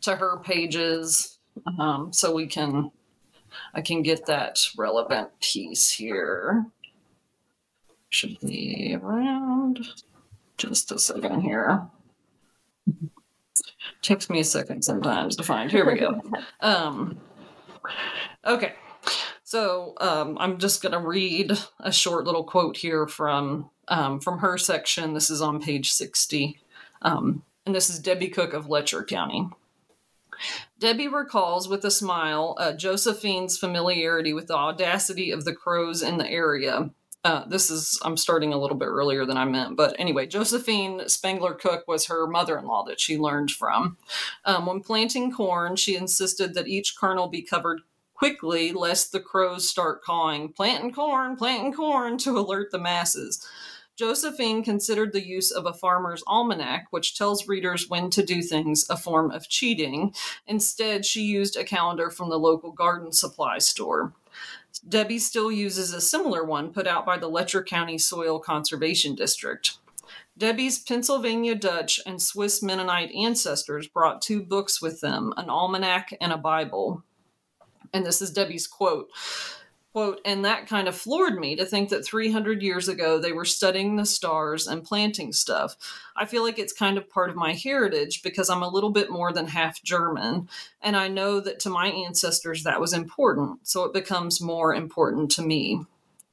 to 0.00 0.16
her 0.16 0.38
pages 0.38 1.38
so 2.12 2.34
we 2.34 2.46
can 2.46 2.90
I 3.74 3.80
can 3.80 4.02
get 4.02 4.26
that 4.26 4.66
relevant 4.76 5.28
piece 5.40 5.90
here. 5.90 6.66
Should 8.10 8.38
be 8.40 8.96
around 9.00 9.80
just 10.56 10.92
a 10.92 10.98
second 10.98 11.40
here. 11.40 11.82
Takes 14.02 14.28
me 14.28 14.40
a 14.40 14.44
second 14.44 14.82
sometimes 14.84 15.36
to 15.36 15.42
find. 15.42 15.70
Here 15.70 15.86
we 15.86 15.98
go. 15.98 16.20
Um, 16.60 17.18
okay. 18.44 18.72
So 19.42 19.94
um, 20.00 20.36
I'm 20.40 20.58
just 20.58 20.82
going 20.82 20.92
to 20.92 20.98
read 20.98 21.52
a 21.80 21.92
short 21.92 22.24
little 22.24 22.44
quote 22.44 22.76
here 22.76 23.06
from 23.06 23.70
um, 23.88 24.20
from 24.20 24.38
her 24.38 24.56
section. 24.56 25.12
This 25.12 25.30
is 25.30 25.42
on 25.42 25.60
page 25.60 25.92
60. 25.92 26.58
Um, 27.02 27.42
and 27.66 27.74
this 27.74 27.90
is 27.90 27.98
Debbie 27.98 28.28
Cook 28.28 28.54
of 28.54 28.68
Letcher 28.68 29.04
County. 29.04 29.48
Debbie 30.78 31.08
recalls 31.08 31.68
with 31.68 31.84
a 31.84 31.90
smile 31.90 32.56
uh, 32.58 32.72
Josephine's 32.72 33.58
familiarity 33.58 34.32
with 34.32 34.46
the 34.48 34.56
audacity 34.56 35.30
of 35.30 35.44
the 35.44 35.54
crows 35.54 36.02
in 36.02 36.18
the 36.18 36.28
area. 36.28 36.90
Uh, 37.24 37.42
this 37.46 37.70
is, 37.70 37.98
I'm 38.04 38.18
starting 38.18 38.52
a 38.52 38.58
little 38.58 38.76
bit 38.76 38.88
earlier 38.88 39.24
than 39.24 39.38
I 39.38 39.46
meant, 39.46 39.76
but 39.76 39.96
anyway, 39.98 40.26
Josephine 40.26 41.08
Spangler 41.08 41.54
Cook 41.54 41.88
was 41.88 42.06
her 42.06 42.26
mother 42.26 42.58
in 42.58 42.66
law 42.66 42.84
that 42.84 43.00
she 43.00 43.16
learned 43.16 43.50
from. 43.50 43.96
Um, 44.44 44.66
when 44.66 44.80
planting 44.80 45.32
corn, 45.32 45.76
she 45.76 45.96
insisted 45.96 46.52
that 46.52 46.68
each 46.68 46.96
kernel 46.98 47.28
be 47.28 47.40
covered 47.40 47.80
quickly 48.14 48.72
lest 48.72 49.10
the 49.10 49.20
crows 49.20 49.68
start 49.68 50.02
cawing, 50.02 50.52
planting 50.52 50.92
corn, 50.92 51.36
planting 51.36 51.72
corn, 51.72 52.16
to 52.18 52.38
alert 52.38 52.70
the 52.70 52.78
masses. 52.78 53.46
Josephine 53.96 54.64
considered 54.64 55.12
the 55.12 55.24
use 55.24 55.52
of 55.52 55.66
a 55.66 55.72
farmer's 55.72 56.24
almanac, 56.26 56.88
which 56.90 57.16
tells 57.16 57.46
readers 57.46 57.88
when 57.88 58.10
to 58.10 58.24
do 58.24 58.42
things, 58.42 58.88
a 58.90 58.96
form 58.96 59.30
of 59.30 59.48
cheating. 59.48 60.12
Instead, 60.46 61.06
she 61.06 61.22
used 61.22 61.56
a 61.56 61.64
calendar 61.64 62.10
from 62.10 62.28
the 62.28 62.38
local 62.38 62.72
garden 62.72 63.12
supply 63.12 63.58
store. 63.58 64.12
Debbie 64.88 65.20
still 65.20 65.52
uses 65.52 65.92
a 65.92 66.00
similar 66.00 66.44
one 66.44 66.72
put 66.72 66.88
out 66.88 67.06
by 67.06 67.16
the 67.16 67.28
Letcher 67.28 67.62
County 67.62 67.96
Soil 67.96 68.40
Conservation 68.40 69.14
District. 69.14 69.78
Debbie's 70.36 70.80
Pennsylvania 70.80 71.54
Dutch 71.54 72.00
and 72.04 72.20
Swiss 72.20 72.60
Mennonite 72.60 73.12
ancestors 73.12 73.86
brought 73.86 74.20
two 74.20 74.42
books 74.42 74.82
with 74.82 75.00
them 75.00 75.32
an 75.36 75.48
almanac 75.48 76.12
and 76.20 76.32
a 76.32 76.36
Bible. 76.36 77.04
And 77.92 78.04
this 78.04 78.20
is 78.20 78.32
Debbie's 78.32 78.66
quote 78.66 79.08
Quote, 79.94 80.20
and 80.24 80.44
that 80.44 80.66
kind 80.66 80.88
of 80.88 80.96
floored 80.96 81.38
me 81.38 81.54
to 81.54 81.64
think 81.64 81.90
that 81.90 82.04
300 82.04 82.62
years 82.62 82.88
ago 82.88 83.16
they 83.16 83.30
were 83.30 83.44
studying 83.44 83.94
the 83.94 84.04
stars 84.04 84.66
and 84.66 84.82
planting 84.82 85.32
stuff. 85.32 85.76
I 86.16 86.24
feel 86.26 86.42
like 86.42 86.58
it's 86.58 86.72
kind 86.72 86.98
of 86.98 87.08
part 87.08 87.30
of 87.30 87.36
my 87.36 87.52
heritage 87.52 88.20
because 88.20 88.50
I'm 88.50 88.64
a 88.64 88.68
little 88.68 88.90
bit 88.90 89.08
more 89.08 89.32
than 89.32 89.46
half 89.46 89.80
German, 89.84 90.48
and 90.82 90.96
I 90.96 91.06
know 91.06 91.38
that 91.38 91.60
to 91.60 91.70
my 91.70 91.90
ancestors 91.90 92.64
that 92.64 92.80
was 92.80 92.92
important, 92.92 93.68
so 93.68 93.84
it 93.84 93.92
becomes 93.92 94.40
more 94.40 94.74
important 94.74 95.30
to 95.32 95.42
me. 95.42 95.84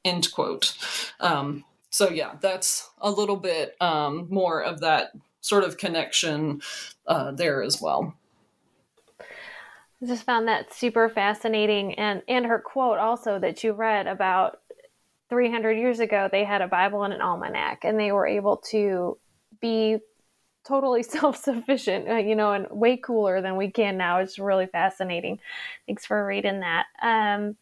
End 0.04 0.32
quote. 0.32 0.76
Um, 1.20 1.64
so, 1.92 2.10
yeah, 2.10 2.38
that's 2.42 2.90
a 3.00 3.12
little 3.12 3.38
bit 3.38 3.76
um, 3.80 4.26
more 4.32 4.64
of 4.64 4.80
that 4.80 5.12
sort 5.42 5.66
of 5.66 5.78
connection 5.78 6.64
uh, 7.06 7.30
there 7.30 7.62
as 7.62 7.80
well. 7.80 8.16
I 10.02 10.08
just 10.08 10.24
found 10.24 10.48
that 10.48 10.74
super 10.74 11.10
fascinating. 11.10 11.94
And 11.96 12.24
and 12.28 12.46
her 12.46 12.60
quote 12.60 12.98
also 12.98 13.40
that 13.40 13.64
you 13.64 13.74
read 13.74 14.08
about 14.08 14.60
300 15.30 15.78
years 15.78 16.00
ago, 16.00 16.28
they 16.32 16.44
had 16.44 16.62
a 16.62 16.68
Bible 16.68 17.04
and 17.04 17.14
an 17.14 17.22
almanac, 17.22 17.84
and 17.84 18.00
they 18.00 18.12
were 18.12 18.28
able 18.28 18.58
to 18.72 19.18
be 19.62 19.98
totally 20.66 21.04
self-sufficient 21.04 22.10
uh, 22.10 22.16
you 22.16 22.36
know 22.36 22.54
and 22.54 22.68
way 22.72 22.98
cooler 22.98 23.42
than 23.42 23.58
we 23.58 23.70
can 23.70 23.98
now. 23.98 24.20
It's 24.20 24.40
really 24.40 24.68
fascinating. 24.68 25.40
Thanks 25.88 26.06
for 26.06 26.26
reading 26.26 26.62
that. 26.62 26.86
Um, 27.02 27.58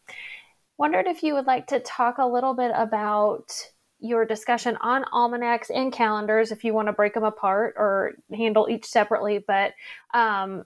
wondered 0.78 1.06
if 1.06 1.22
you 1.22 1.34
would 1.34 1.46
like 1.46 1.66
to 1.68 1.80
talk 1.80 2.18
a 2.18 2.26
little 2.26 2.54
bit 2.54 2.72
about 2.74 3.52
your 3.98 4.24
discussion 4.24 4.78
on 4.80 5.04
almanacs 5.12 5.68
and 5.68 5.92
calendars 5.92 6.52
if 6.52 6.64
you 6.64 6.72
want 6.72 6.88
to 6.88 6.92
break 6.92 7.12
them 7.12 7.22
apart 7.22 7.74
or 7.76 8.14
handle 8.34 8.66
each 8.70 8.86
separately 8.86 9.44
but 9.46 9.74
um, 10.14 10.64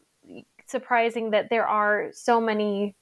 surprising 0.66 1.30
that 1.30 1.50
there 1.50 1.66
are 1.66 2.10
so 2.12 2.40
many 2.40 2.96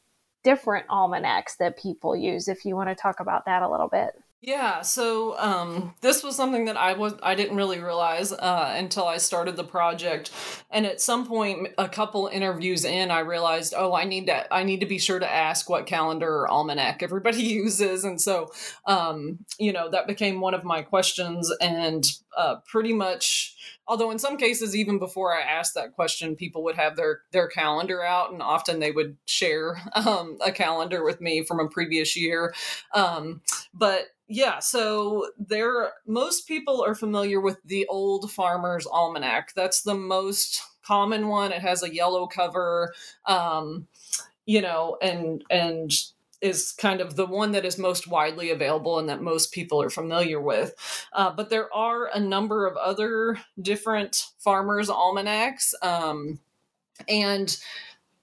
different 0.45 0.87
almanacs 0.91 1.57
that 1.57 1.79
people 1.79 2.17
use 2.17 2.49
if 2.49 2.65
you 2.65 2.75
want 2.75 2.89
to 2.89 2.95
talk 2.95 3.21
about 3.21 3.45
that 3.47 3.63
a 3.63 3.71
little 3.71 3.89
bit 3.89 4.11
yeah, 4.45 4.83
so 4.83 5.39
um, 5.39 5.95
this 6.01 6.25
was 6.25 6.35
something 6.35 6.65
that 6.65 6.77
I 6.77 6.95
was 6.95 7.15
I 7.23 7.37
didn't 7.37 7.57
really 7.57 7.79
realize 7.79 8.33
uh, 8.33 8.75
until 8.77 9.05
I 9.05 9.19
started 9.19 9.55
the 9.55 9.63
project, 9.63 10.33
and 10.69 10.85
at 10.85 11.01
some 11.01 11.29
point, 11.29 11.69
a 11.79 11.89
couple 11.89 12.27
interviews 12.27 12.85
in, 12.85 13.13
I 13.13 13.21
realized, 13.21 13.73
oh, 13.77 13.95
I 13.95 14.03
need 14.03 14.27
to 14.27 14.53
I 14.53 14.65
need 14.65 14.81
to 14.81 14.87
be 14.87 14.99
sure 14.99 15.21
to 15.21 15.33
ask 15.33 15.71
what 15.71 15.87
calendar 15.87 16.41
or 16.41 16.51
almanac 16.51 17.05
everybody 17.05 17.43
uses, 17.45 18.03
and 18.03 18.21
so 18.21 18.51
um, 18.85 19.39
you 19.61 19.73
know 19.73 19.89
that 19.91 20.09
became 20.09 20.41
one 20.41 20.55
of 20.55 20.65
my 20.65 20.83
questions, 20.83 21.49
and 21.61 22.05
uh, 22.37 22.57
pretty 22.67 22.93
much 22.93 23.55
although 23.87 24.11
in 24.11 24.19
some 24.19 24.37
cases 24.37 24.75
even 24.75 24.99
before 24.99 25.35
i 25.35 25.43
asked 25.43 25.75
that 25.75 25.93
question 25.93 26.35
people 26.37 26.63
would 26.63 26.77
have 26.77 26.97
their 26.97 27.21
their 27.33 27.49
calendar 27.49 28.03
out 28.03 28.33
and 28.33 28.41
often 28.41 28.79
they 28.79 28.91
would 28.91 29.17
share 29.27 29.77
um, 29.95 30.39
a 30.45 30.51
calendar 30.51 31.05
with 31.05 31.21
me 31.21 31.45
from 31.45 31.61
a 31.61 31.69
previous 31.69 32.17
year. 32.17 32.55
Um, 32.95 33.43
but 33.75 34.07
yeah, 34.33 34.61
so 34.61 35.29
there 35.39 35.93
most 36.07 36.49
people 36.49 36.83
are 36.83 36.95
familiar 36.95 37.39
with 37.39 37.59
the 37.67 37.87
old 37.89 38.33
farmer's 38.33 38.87
almanac. 38.87 39.53
That's 39.55 39.83
the 39.83 39.95
most 39.95 40.63
common 40.83 41.29
one. 41.29 41.53
It 41.53 41.61
has 41.61 41.83
a 41.83 41.95
yellow 41.95 42.27
cover, 42.27 42.95
um, 43.27 43.89
you 44.47 44.63
know, 44.63 44.97
and 45.03 45.45
and 45.51 45.93
is 46.41 46.73
kind 46.73 47.03
of 47.03 47.15
the 47.15 47.27
one 47.27 47.53
that 47.53 47.67
is 47.67 47.77
most 47.77 48.09
widely 48.09 48.51
available 48.51 48.99
and 48.99 49.11
that 49.11 49.21
most 49.21 49.53
people 49.53 49.83
are 49.83 49.91
familiar 49.91 50.41
with. 50.41 50.75
Uh, 51.13 51.31
but 51.31 51.51
there 51.51 51.73
are 51.73 52.07
a 52.07 52.19
number 52.19 52.67
of 52.67 52.77
other 52.79 53.39
different 53.61 54.29
farmers' 54.39 54.89
almanacs. 54.89 55.75
Um, 55.83 56.41
and 57.07 57.55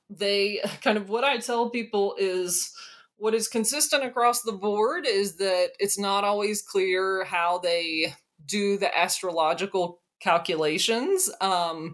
they 0.09 0.59
kind 0.81 0.97
of 0.97 1.07
what 1.07 1.23
I 1.23 1.37
tell 1.37 1.69
people 1.69 2.15
is 2.17 2.73
what 3.19 3.35
is 3.35 3.47
consistent 3.47 4.03
across 4.03 4.41
the 4.41 4.51
board 4.51 5.05
is 5.05 5.35
that 5.37 5.69
it's 5.79 5.99
not 5.99 6.23
always 6.23 6.61
clear 6.61 7.23
how 7.25 7.59
they 7.59 8.13
do 8.45 8.77
the 8.77 8.97
astrological 8.97 9.99
calculations 10.19 11.29
um, 11.39 11.93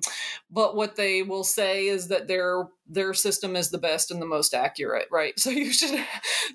but 0.50 0.76
what 0.76 0.96
they 0.96 1.22
will 1.22 1.44
say 1.44 1.88
is 1.88 2.08
that 2.08 2.28
their 2.28 2.68
their 2.88 3.14
system 3.14 3.56
is 3.56 3.70
the 3.70 3.78
best 3.78 4.12
and 4.12 4.22
the 4.22 4.26
most 4.26 4.54
accurate 4.54 5.08
right? 5.12 5.34
So 5.40 5.50
you 5.50 5.72
should 5.72 6.04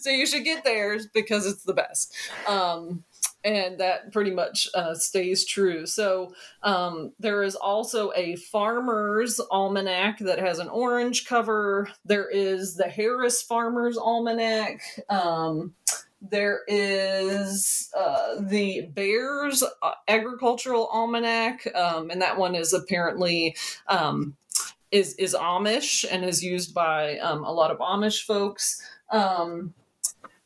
so 0.00 0.10
you 0.10 0.26
should 0.26 0.44
get 0.44 0.64
theirs 0.64 1.06
because 1.12 1.46
it's 1.46 1.62
the 1.62 1.74
best. 1.74 2.14
Um, 2.48 3.04
and 3.44 3.78
that 3.78 4.12
pretty 4.12 4.30
much 4.30 4.68
uh, 4.74 4.94
stays 4.94 5.44
true. 5.44 5.86
So 5.86 6.34
um, 6.62 7.12
there 7.18 7.42
is 7.42 7.54
also 7.54 8.12
a 8.14 8.36
Farmer's 8.36 9.40
Almanac 9.50 10.18
that 10.18 10.38
has 10.38 10.58
an 10.58 10.68
orange 10.68 11.26
cover. 11.26 11.88
There 12.04 12.28
is 12.28 12.76
the 12.76 12.88
Harris 12.88 13.42
Farmer's 13.42 13.96
Almanac. 13.96 14.82
Um, 15.08 15.74
there 16.22 16.60
is 16.68 17.90
uh, 17.98 18.36
the 18.40 18.82
Baer's 18.92 19.62
uh, 19.62 19.92
Agricultural 20.06 20.86
Almanac, 20.92 21.66
um, 21.74 22.10
and 22.10 22.20
that 22.20 22.36
one 22.36 22.54
is 22.54 22.74
apparently 22.74 23.56
um, 23.88 24.36
is 24.90 25.14
is 25.14 25.34
Amish 25.34 26.04
and 26.10 26.24
is 26.24 26.44
used 26.44 26.74
by 26.74 27.18
um, 27.18 27.44
a 27.44 27.52
lot 27.52 27.70
of 27.70 27.78
Amish 27.78 28.24
folks. 28.24 28.82
Um, 29.10 29.72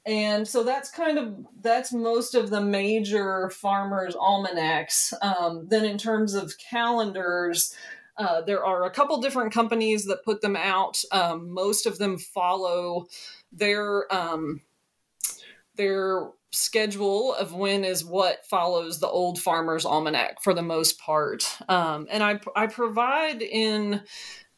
and 0.07 0.47
so 0.47 0.63
that's 0.63 0.91
kind 0.91 1.19
of 1.19 1.35
that's 1.63 1.93
most 1.93 2.35
of 2.35 2.51
the 2.51 2.61
major 2.61 3.51
farmers 3.51 4.15
almanacs. 4.15 5.15
Um, 5.23 5.67
then 5.69 5.85
in 5.85 5.99
terms 5.99 6.35
of 6.35 6.59
calendars 6.59 7.75
uh, 8.17 8.43
there 8.43 8.65
are 8.65 8.85
a 8.85 8.91
couple 8.91 9.21
different 9.21 9.53
companies 9.53 10.05
that 10.05 10.25
put 10.25 10.41
them 10.41 10.57
out. 10.57 11.03
Um, 11.11 11.51
most 11.51 11.87
of 11.87 11.99
them 11.99 12.19
follow 12.19 13.07
their 13.53 14.13
um, 14.15 14.61
their 15.77 16.31
schedule 16.53 17.35
of 17.35 17.53
when 17.53 17.85
is 17.85 18.05
what 18.05 18.47
follows 18.47 19.01
the 19.01 19.09
old 19.09 19.41
farmers 19.41 19.85
almanac 19.85 20.41
for 20.41 20.55
the 20.55 20.63
most 20.63 21.01
part. 21.01 21.45
Um, 21.69 22.07
and 22.09 22.23
I, 22.23 22.39
I 22.55 22.69
provide 22.69 23.43
in 23.43 24.03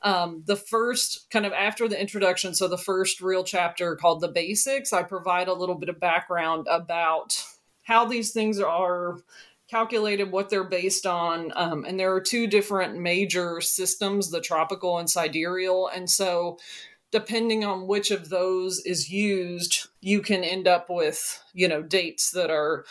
um, 0.06 0.44
the 0.46 0.54
first 0.54 1.28
kind 1.30 1.44
of 1.44 1.52
after 1.52 1.88
the 1.88 2.00
introduction, 2.00 2.54
so 2.54 2.68
the 2.68 2.78
first 2.78 3.20
real 3.20 3.42
chapter 3.42 3.96
called 3.96 4.20
The 4.20 4.28
Basics, 4.28 4.92
I 4.92 5.02
provide 5.02 5.48
a 5.48 5.52
little 5.52 5.74
bit 5.74 5.88
of 5.88 5.98
background 5.98 6.68
about 6.70 7.42
how 7.82 8.04
these 8.04 8.30
things 8.30 8.60
are 8.60 9.18
calculated, 9.68 10.30
what 10.30 10.48
they're 10.48 10.62
based 10.62 11.06
on. 11.06 11.52
Um, 11.56 11.84
and 11.84 11.98
there 11.98 12.14
are 12.14 12.20
two 12.20 12.46
different 12.46 13.00
major 13.00 13.60
systems 13.60 14.30
the 14.30 14.40
tropical 14.40 14.96
and 14.98 15.10
sidereal. 15.10 15.88
And 15.88 16.08
so, 16.08 16.58
depending 17.10 17.64
on 17.64 17.88
which 17.88 18.12
of 18.12 18.28
those 18.28 18.78
is 18.86 19.10
used, 19.10 19.88
you 20.00 20.22
can 20.22 20.44
end 20.44 20.68
up 20.68 20.86
with, 20.88 21.42
you 21.52 21.66
know, 21.66 21.82
dates 21.82 22.30
that 22.30 22.48
are 22.48 22.84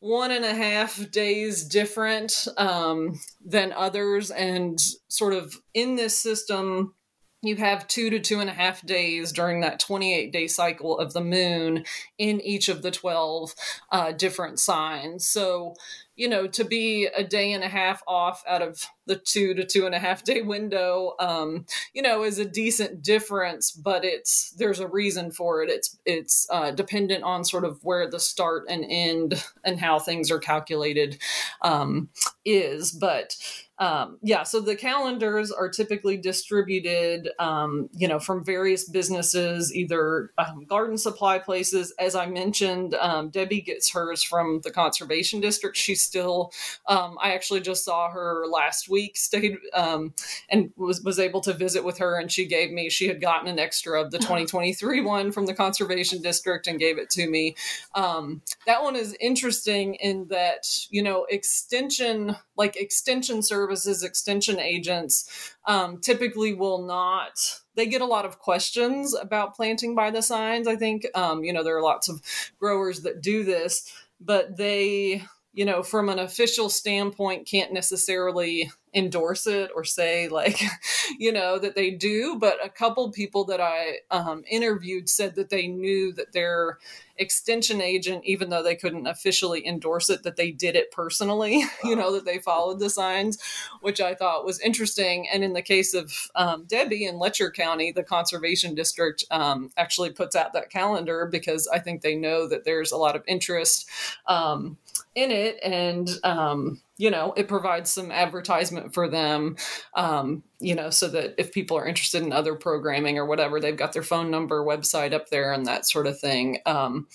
one 0.00 0.30
and 0.30 0.44
a 0.44 0.54
half 0.54 1.10
days 1.10 1.64
different 1.64 2.48
um, 2.56 3.20
than 3.44 3.72
others. 3.72 4.30
And 4.30 4.80
sort 5.08 5.34
of 5.34 5.54
in 5.74 5.96
this 5.96 6.18
system, 6.18 6.94
you 7.42 7.56
have 7.56 7.88
two 7.88 8.10
to 8.10 8.20
two 8.20 8.40
and 8.40 8.50
a 8.50 8.54
half 8.54 8.84
days 8.84 9.32
during 9.32 9.60
that 9.60 9.80
28 9.80 10.32
day 10.32 10.46
cycle 10.46 10.98
of 10.98 11.12
the 11.12 11.22
moon 11.22 11.84
in 12.18 12.40
each 12.40 12.68
of 12.68 12.82
the 12.82 12.90
12 12.90 13.54
uh, 13.90 14.12
different 14.12 14.58
signs. 14.60 15.26
So 15.26 15.74
you 16.20 16.28
know, 16.28 16.46
to 16.46 16.64
be 16.64 17.06
a 17.06 17.24
day 17.24 17.54
and 17.54 17.64
a 17.64 17.68
half 17.68 18.02
off 18.06 18.44
out 18.46 18.60
of 18.60 18.86
the 19.06 19.16
two 19.16 19.54
to 19.54 19.64
two 19.64 19.86
and 19.86 19.94
a 19.94 19.98
half 19.98 20.22
day 20.22 20.42
window, 20.42 21.14
um, 21.18 21.64
you 21.94 22.02
know, 22.02 22.24
is 22.24 22.38
a 22.38 22.44
decent 22.44 23.02
difference, 23.02 23.72
but 23.72 24.04
it's 24.04 24.50
there's 24.58 24.80
a 24.80 24.86
reason 24.86 25.30
for 25.30 25.62
it. 25.62 25.70
It's 25.70 25.98
it's 26.04 26.46
uh, 26.50 26.72
dependent 26.72 27.24
on 27.24 27.42
sort 27.42 27.64
of 27.64 27.82
where 27.82 28.06
the 28.06 28.20
start 28.20 28.66
and 28.68 28.84
end 28.86 29.42
and 29.64 29.80
how 29.80 29.98
things 29.98 30.30
are 30.30 30.38
calculated 30.38 31.16
um, 31.62 32.10
is, 32.44 32.92
but 32.92 33.34
um, 33.80 34.18
yeah, 34.20 34.42
so 34.42 34.60
the 34.60 34.76
calendars 34.76 35.50
are 35.50 35.70
typically 35.70 36.18
distributed, 36.18 37.30
um, 37.38 37.88
you 37.94 38.06
know, 38.06 38.18
from 38.18 38.44
various 38.44 38.86
businesses, 38.86 39.74
either 39.74 40.32
um, 40.36 40.66
garden 40.66 40.98
supply 40.98 41.38
places. 41.38 41.90
As 41.98 42.14
I 42.14 42.26
mentioned, 42.26 42.94
um, 42.96 43.30
Debbie 43.30 43.62
gets 43.62 43.90
hers 43.90 44.22
from 44.22 44.60
the 44.64 44.70
conservation 44.70 45.40
district. 45.40 45.78
She's 45.78 46.02
still, 46.02 46.52
um, 46.88 47.16
I 47.22 47.32
actually 47.32 47.62
just 47.62 47.82
saw 47.82 48.10
her 48.10 48.44
last 48.46 48.90
week, 48.90 49.16
stayed 49.16 49.56
um, 49.72 50.12
and 50.50 50.72
was 50.76 51.00
was 51.00 51.18
able 51.18 51.40
to 51.40 51.54
visit 51.54 51.82
with 51.82 51.96
her, 51.98 52.20
and 52.20 52.30
she 52.30 52.44
gave 52.44 52.70
me. 52.70 52.90
She 52.90 53.08
had 53.08 53.18
gotten 53.18 53.48
an 53.48 53.58
extra 53.58 53.98
of 53.98 54.10
the 54.10 54.18
2023 54.30 55.00
one 55.00 55.32
from 55.32 55.46
the 55.46 55.54
conservation 55.54 56.20
district 56.20 56.66
and 56.66 56.78
gave 56.78 56.98
it 56.98 57.08
to 57.10 57.30
me. 57.30 57.56
that 57.94 58.82
one 58.82 58.94
is 58.94 59.16
interesting 59.20 59.94
in 59.94 60.28
that 60.28 60.66
you 60.90 61.02
know 61.02 61.24
extension, 61.30 62.36
like 62.58 62.76
extension 62.76 63.42
service 63.42 63.69
services 63.70 64.02
extension 64.02 64.58
agents 64.58 65.54
um, 65.66 66.00
typically 66.00 66.54
will 66.54 66.82
not 66.82 67.38
they 67.76 67.86
get 67.86 68.00
a 68.00 68.06
lot 68.06 68.24
of 68.24 68.38
questions 68.38 69.14
about 69.14 69.54
planting 69.54 69.94
by 69.94 70.10
the 70.10 70.22
signs 70.22 70.66
i 70.66 70.76
think. 70.76 71.06
Um, 71.14 71.44
you 71.44 71.52
know 71.52 71.62
there 71.62 71.76
are 71.76 71.82
lots 71.82 72.08
of 72.08 72.20
growers 72.58 73.02
that 73.02 73.22
do 73.22 73.44
this 73.44 73.92
but 74.20 74.56
they 74.56 75.22
you 75.52 75.64
know 75.64 75.82
from 75.82 76.08
an 76.08 76.18
official 76.18 76.68
standpoint 76.68 77.46
can't 77.46 77.72
necessarily 77.72 78.70
endorse 78.94 79.46
it 79.46 79.70
or 79.74 79.84
say 79.84 80.28
like 80.28 80.60
you 81.18 81.32
know 81.32 81.58
that 81.58 81.74
they 81.74 81.90
do 81.90 82.36
but 82.38 82.64
a 82.64 82.68
couple 82.68 83.10
people 83.10 83.44
that 83.44 83.60
i 83.60 83.98
um, 84.10 84.42
interviewed 84.50 85.08
said 85.08 85.34
that 85.34 85.50
they 85.50 85.66
knew 85.68 86.12
that 86.12 86.32
their 86.32 86.78
extension 87.16 87.80
agent 87.80 88.24
even 88.24 88.48
though 88.48 88.62
they 88.62 88.74
couldn't 88.74 89.06
officially 89.06 89.66
endorse 89.66 90.08
it 90.08 90.22
that 90.22 90.36
they 90.36 90.50
did 90.50 90.74
it 90.74 90.90
personally 90.90 91.62
you 91.84 91.94
know 91.94 92.12
that 92.12 92.24
they 92.24 92.38
followed 92.38 92.80
the 92.80 92.90
signs 92.90 93.38
which 93.80 94.00
i 94.00 94.14
thought 94.14 94.44
was 94.44 94.60
interesting. 94.60 95.28
And 95.32 95.44
in 95.44 95.52
the 95.52 95.62
case 95.62 95.94
of 95.94 96.12
um, 96.34 96.64
debbie 96.64 97.06
in 97.06 97.18
letcher 97.18 97.50
county 97.50 97.92
the 97.92 98.02
conservation 98.02 98.74
district 98.74 99.24
um, 99.30 99.70
actually 99.76 100.10
puts 100.10 100.34
out 100.34 100.52
that 100.54 100.70
calendar 100.70 101.28
because 101.30 101.68
i 101.68 101.78
think 101.78 102.00
they 102.00 102.16
know 102.16 102.48
that 102.48 102.64
there's 102.64 102.92
a 102.92 102.96
lot 102.96 103.16
of 103.16 103.22
interest 103.26 103.88
um, 104.26 104.78
in 105.14 105.30
it. 105.30 105.58
And 105.62 106.08
um, 106.24 106.80
you 107.00 107.10
know 107.10 107.32
it 107.34 107.48
provides 107.48 107.90
some 107.90 108.12
advertisement 108.12 108.92
for 108.92 109.08
them 109.08 109.56
um, 109.94 110.42
you 110.60 110.74
know 110.74 110.90
so 110.90 111.08
that 111.08 111.34
if 111.38 111.50
people 111.50 111.76
are 111.76 111.86
interested 111.86 112.22
in 112.22 112.30
other 112.30 112.54
programming 112.54 113.16
or 113.16 113.24
whatever 113.24 113.58
they've 113.58 113.76
got 113.76 113.94
their 113.94 114.02
phone 114.02 114.30
number 114.30 114.62
website 114.62 115.14
up 115.14 115.30
there 115.30 115.50
and 115.52 115.64
that 115.64 115.86
sort 115.86 116.06
of 116.06 116.20
thing. 116.20 116.58
Um, 116.66 117.08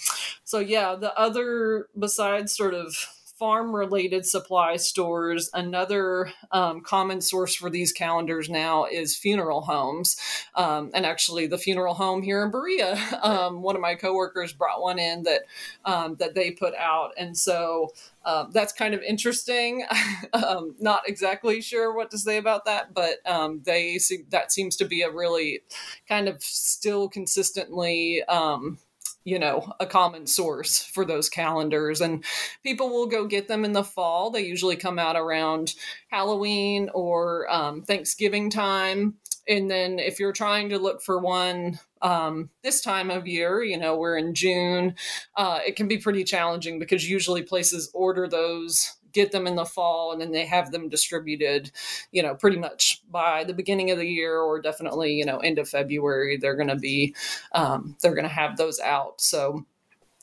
so 0.44 0.58
yeah 0.60 0.96
the 0.96 1.14
other 1.18 1.88
besides 1.98 2.56
sort 2.56 2.74
of 2.74 2.96
farm 3.38 3.76
related 3.76 4.26
supply 4.26 4.78
stores. 4.78 5.50
Another 5.54 6.32
um, 6.52 6.82
common 6.82 7.20
source 7.22 7.54
for 7.54 7.70
these 7.70 7.92
calendars 7.92 8.50
now 8.50 8.86
is 8.86 9.16
funeral 9.16 9.62
homes. 9.62 10.18
Um, 10.56 10.92
and 10.94 11.06
actually, 11.06 11.48
the 11.48 11.58
funeral 11.58 11.94
home 11.94 12.22
here 12.22 12.44
in 12.44 12.52
Berea, 12.52 12.98
um, 13.22 13.62
one 13.62 13.76
of 13.76 13.82
my 13.82 13.96
coworkers 13.96 14.54
brought 14.54 14.82
one 14.82 15.00
in 15.00 15.24
that 15.24 15.42
um, 15.84 16.16
that 16.16 16.36
they 16.36 16.52
put 16.52 16.74
out, 16.76 17.12
and 17.18 17.38
so. 17.38 17.94
Uh, 18.24 18.48
that's 18.52 18.74
kind 18.74 18.96
of 18.96 19.04
interesting. 19.04 19.86
Um, 20.34 20.76
not 20.80 21.08
exactly 21.08 21.62
sure 21.62 21.96
what 21.96 22.12
to 22.12 22.18
say 22.18 22.38
about 22.38 22.66
that, 22.66 22.94
but 22.94 23.18
they 23.64 24.00
that 24.30 24.52
seems 24.52 24.76
to 24.78 24.86
be 24.86 25.02
a 25.02 25.10
really 25.10 25.62
kind 26.08 26.28
of 26.28 26.44
still 26.44 27.08
consistently 27.08 28.24
um, 28.24 28.80
you 29.26 29.38
know 29.38 29.74
a 29.82 29.86
common 29.86 30.26
source 30.26 30.82
for 30.82 31.04
those 31.04 31.28
calendars. 31.28 32.00
And 32.00 32.24
people 32.64 32.90
will 32.90 33.08
go 33.08 33.26
get 33.26 33.50
them 33.50 33.66
in 33.66 33.74
the 33.74 33.84
fall. 33.84 34.30
They 34.30 34.46
usually 34.46 34.78
come 34.78 34.98
out 34.98 35.18
around 35.18 35.74
halloween 36.10 36.90
or 36.94 37.52
um, 37.52 37.82
thanksgiving 37.82 38.50
time. 38.50 39.16
And 39.48 39.70
then 39.70 40.00
if 40.00 40.20
you're 40.20 40.32
trying 40.32 40.70
to 40.70 40.80
look 40.80 41.02
for 41.02 41.20
one 41.20 41.80
um, 42.02 42.50
this 42.64 42.82
time 42.82 43.10
of 43.10 43.28
year 43.28 43.64
you 43.64 43.78
know 43.78 43.98
we're 43.98 44.18
in 44.18 44.36
june 44.36 44.96
uh, 45.36 45.60
it 45.66 45.76
can 45.76 45.88
be 45.88 45.98
pretty 45.98 46.24
challenging 46.24 46.78
because 46.78 47.10
usually 47.10 47.42
places 47.42 47.90
order 47.94 48.28
those 48.28 48.96
get 49.16 49.32
them 49.32 49.48
in 49.48 49.56
the 49.56 49.66
fall 49.66 50.12
and 50.12 50.22
then 50.22 50.32
they 50.32 50.46
have 50.46 50.72
them 50.72 50.90
distributed 50.90 51.72
you 52.12 52.22
know 52.22 52.36
pretty 52.36 52.58
much 52.58 53.02
by 53.10 53.44
the 53.44 53.54
beginning 53.54 53.90
of 53.90 53.98
the 53.98 54.06
year 54.08 54.40
or 54.40 54.62
definitely 54.62 55.14
you 55.14 55.26
know 55.26 55.38
end 55.38 55.58
of 55.58 55.68
february 55.68 56.38
they're 56.38 56.56
going 56.56 56.68
to 56.68 56.76
be 56.76 57.16
um, 57.54 57.96
they're 58.02 58.14
going 58.14 58.24
to 58.24 58.30
have 58.30 58.58
those 58.58 58.80
out. 58.80 59.22
So 59.22 59.66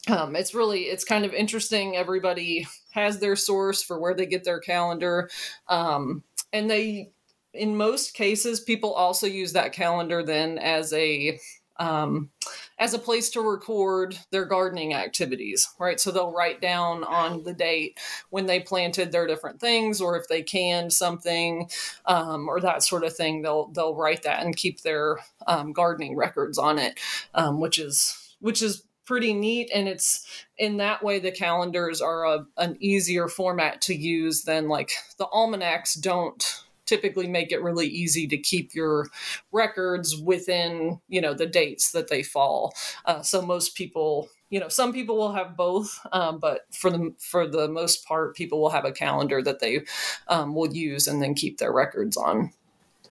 um, 0.09 0.37
it's 0.37 0.55
really 0.55 0.83
it's 0.83 1.05
kind 1.05 1.25
of 1.25 1.33
interesting. 1.33 1.97
Everybody 1.97 2.67
has 2.93 3.19
their 3.19 3.37
source 3.37 3.83
for 3.83 3.99
where 3.99 4.15
they 4.15 4.27
get 4.27 4.45
their 4.45 4.61
calendar 4.61 5.31
um, 5.69 6.23
and 6.53 6.71
they 6.71 7.11
in 7.55 7.77
most 7.77 8.15
cases 8.15 8.61
people 8.61 8.93
also 8.93 9.27
use 9.27 9.53
that 9.53 9.73
calendar 9.73 10.23
then 10.23 10.59
as 10.59 10.93
a 10.93 11.39
um, 11.79 12.31
as 12.83 12.95
a 12.95 12.99
place 12.99 13.31
to 13.31 13.41
record 13.41 14.19
their 14.33 14.45
gardening 14.45 14.93
activities, 14.93 15.69
right? 15.79 16.01
So 16.01 16.11
they'll 16.11 16.33
write 16.33 16.61
down 16.61 17.05
on 17.05 17.45
the 17.45 17.55
date 17.55 17.97
when 18.31 18.47
they 18.47 18.59
planted 18.59 19.13
their 19.13 19.29
different 19.29 19.61
things, 19.61 20.01
or 20.01 20.17
if 20.17 20.27
they 20.27 20.43
canned 20.43 20.93
something, 20.93 21.71
um, 22.07 22.49
or 22.49 22.59
that 22.59 22.83
sort 22.83 23.05
of 23.05 23.15
thing. 23.15 23.43
They'll 23.43 23.69
they'll 23.69 23.95
write 23.95 24.25
that 24.25 24.45
and 24.45 24.57
keep 24.57 24.81
their 24.81 25.19
um, 25.47 25.73
gardening 25.73 26.17
records 26.17 26.59
on 26.59 26.81
it, 26.81 26.99
um, 27.37 27.61
which 27.61 27.79
is 27.79 28.35
which 28.41 28.61
is 28.63 28.83
pretty 29.05 29.33
neat 29.33 29.69
and 29.75 29.89
it's 29.89 30.27
in 30.59 30.77
that 30.77 31.03
way 31.03 31.19
the 31.19 31.33
calendars 31.33 32.01
are 32.01 32.25
a, 32.25 32.47
an 32.57 32.77
easier 32.79 33.27
format 33.27 33.83
to 33.83 33.95
use 33.95 34.45
than 34.45 34.69
like 34.69 34.93
the 35.19 35.27
almanacs 35.27 35.95
don't 35.95 36.63
typically 36.93 37.27
make 37.27 37.51
it 37.51 37.63
really 37.63 37.87
easy 37.87 38.27
to 38.29 38.37
keep 38.37 38.75
your 38.75 39.07
records 39.51 40.15
within 40.15 41.01
you 41.09 41.23
know 41.23 41.33
the 41.33 41.47
dates 41.47 41.93
that 41.93 42.09
they 42.09 42.23
fall. 42.23 42.75
Uh, 43.07 43.23
so 43.23 43.41
most 43.41 43.75
people 43.75 44.29
you 44.51 44.61
know 44.61 44.69
some 44.69 44.93
people 44.93 45.17
will 45.17 45.33
have 45.33 45.57
both 45.57 45.99
um, 46.13 46.39
but 46.39 46.67
for 46.71 46.91
the 46.91 47.15
for 47.19 47.49
the 47.49 47.67
most 47.67 48.05
part 48.05 48.37
people 48.37 48.61
will 48.61 48.69
have 48.69 48.85
a 48.85 48.93
calendar 48.93 49.43
that 49.43 49.61
they 49.61 49.81
um, 50.29 50.55
will 50.55 50.71
use 50.71 51.09
and 51.09 51.23
then 51.23 51.33
keep 51.33 51.57
their 51.57 51.73
records 51.73 52.19
on 52.19 52.53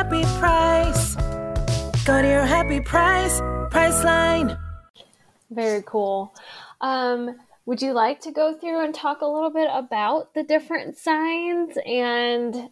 happy 0.00 0.22
price. 0.40 1.14
Go 2.06 2.22
to 2.22 2.26
your 2.26 2.46
happy 2.46 2.80
price, 2.80 3.38
Priceline. 3.70 4.58
Very 5.50 5.82
cool. 5.84 6.34
Um, 6.80 7.36
would 7.66 7.82
you 7.82 7.92
like 7.92 8.18
to 8.20 8.32
go 8.32 8.54
through 8.54 8.82
and 8.82 8.94
talk 8.94 9.20
a 9.20 9.26
little 9.26 9.50
bit 9.50 9.68
about 9.70 10.32
the 10.32 10.42
different 10.42 10.96
signs 10.96 11.76
and 11.84 12.70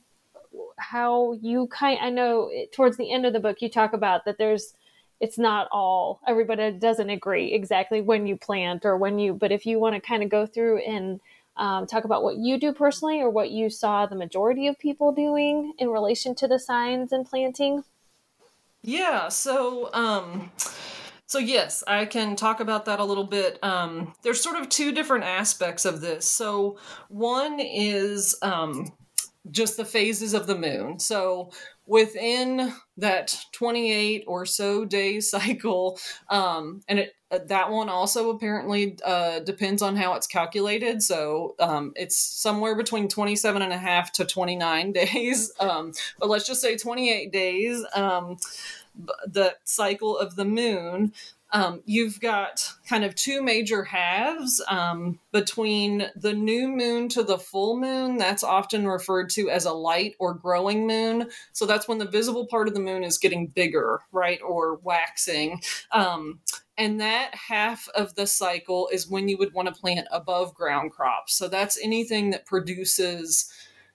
how 0.78 1.34
you 1.42 1.66
kind 1.66 1.98
I 2.00 2.08
know 2.08 2.50
towards 2.72 2.96
the 2.96 3.12
end 3.12 3.26
of 3.26 3.34
the 3.34 3.40
book 3.40 3.60
you 3.60 3.68
talk 3.68 3.92
about 3.92 4.24
that 4.24 4.38
there's 4.38 4.72
it's 5.20 5.36
not 5.36 5.68
all 5.70 6.20
everybody 6.26 6.72
doesn't 6.72 7.10
agree 7.10 7.52
exactly 7.52 8.00
when 8.00 8.26
you 8.26 8.36
plant 8.36 8.86
or 8.86 8.96
when 8.96 9.18
you 9.18 9.34
but 9.34 9.52
if 9.52 9.66
you 9.66 9.78
want 9.78 9.94
to 9.94 10.00
kind 10.00 10.22
of 10.22 10.30
go 10.30 10.46
through 10.46 10.78
and 10.78 11.20
um, 11.58 11.86
talk 11.86 12.04
about 12.04 12.22
what 12.22 12.36
you 12.36 12.58
do 12.58 12.72
personally 12.72 13.20
or 13.20 13.30
what 13.30 13.50
you 13.50 13.68
saw 13.68 14.06
the 14.06 14.16
majority 14.16 14.66
of 14.66 14.78
people 14.78 15.12
doing 15.12 15.72
in 15.78 15.88
relation 15.88 16.34
to 16.34 16.48
the 16.48 16.58
signs 16.58 17.12
and 17.12 17.26
planting 17.26 17.84
yeah 18.82 19.28
so 19.28 19.90
um 19.92 20.50
so 21.28 21.38
yes, 21.38 21.84
I 21.86 22.06
can 22.06 22.36
talk 22.36 22.58
about 22.58 22.86
that 22.86 23.00
a 23.00 23.04
little 23.04 23.26
bit. 23.26 23.62
Um, 23.62 24.14
there's 24.22 24.42
sort 24.42 24.56
of 24.56 24.70
two 24.70 24.92
different 24.92 25.24
aspects 25.24 25.84
of 25.84 26.00
this. 26.00 26.24
So 26.24 26.78
one 27.10 27.60
is 27.60 28.34
um, 28.40 28.90
just 29.50 29.76
the 29.76 29.84
phases 29.84 30.32
of 30.32 30.46
the 30.46 30.56
moon. 30.56 30.98
So 30.98 31.50
within 31.84 32.72
that 32.96 33.38
28 33.52 34.24
or 34.26 34.46
so 34.46 34.86
day 34.86 35.20
cycle, 35.20 35.98
um, 36.30 36.80
and 36.88 36.98
it 36.98 37.12
that 37.30 37.70
one 37.70 37.88
also 37.88 38.30
apparently 38.30 38.96
uh, 39.04 39.40
depends 39.40 39.82
on 39.82 39.96
how 39.96 40.14
it's 40.14 40.26
calculated. 40.26 41.02
So 41.02 41.54
um, 41.58 41.92
it's 41.94 42.16
somewhere 42.16 42.74
between 42.74 43.08
27 43.08 43.60
and 43.60 43.72
a 43.72 43.78
half 43.78 44.12
to 44.12 44.24
29 44.24 44.92
days. 44.92 45.52
Um, 45.60 45.92
but 46.18 46.28
let's 46.28 46.46
just 46.46 46.60
say 46.60 46.76
28 46.76 47.32
days. 47.32 47.84
Um, 47.94 48.38
the 49.26 49.54
cycle 49.64 50.18
of 50.18 50.34
the 50.36 50.44
moon, 50.44 51.12
um, 51.50 51.82
you've 51.86 52.20
got 52.20 52.72
kind 52.86 53.04
of 53.04 53.14
two 53.14 53.42
major 53.42 53.82
halves 53.84 54.62
um, 54.68 55.18
between 55.32 56.10
the 56.14 56.34
new 56.34 56.68
moon 56.68 57.08
to 57.10 57.22
the 57.22 57.38
full 57.38 57.78
moon. 57.78 58.18
That's 58.18 58.44
often 58.44 58.86
referred 58.86 59.30
to 59.30 59.48
as 59.48 59.64
a 59.64 59.72
light 59.72 60.14
or 60.18 60.34
growing 60.34 60.86
moon. 60.86 61.30
So 61.52 61.64
that's 61.64 61.88
when 61.88 61.98
the 61.98 62.08
visible 62.08 62.46
part 62.46 62.68
of 62.68 62.74
the 62.74 62.80
moon 62.80 63.02
is 63.02 63.18
getting 63.18 63.46
bigger, 63.46 64.00
right, 64.12 64.40
or 64.46 64.76
waxing. 64.76 65.62
Um, 65.92 66.40
and 66.76 67.00
that 67.00 67.34
half 67.34 67.88
of 67.94 68.14
the 68.14 68.26
cycle 68.26 68.88
is 68.92 69.08
when 69.08 69.28
you 69.28 69.36
would 69.38 69.54
want 69.54 69.74
to 69.74 69.80
plant 69.80 70.06
above 70.12 70.54
ground 70.54 70.92
crops. 70.92 71.34
So 71.34 71.48
that's 71.48 71.78
anything 71.82 72.30
that 72.30 72.46
produces 72.46 73.50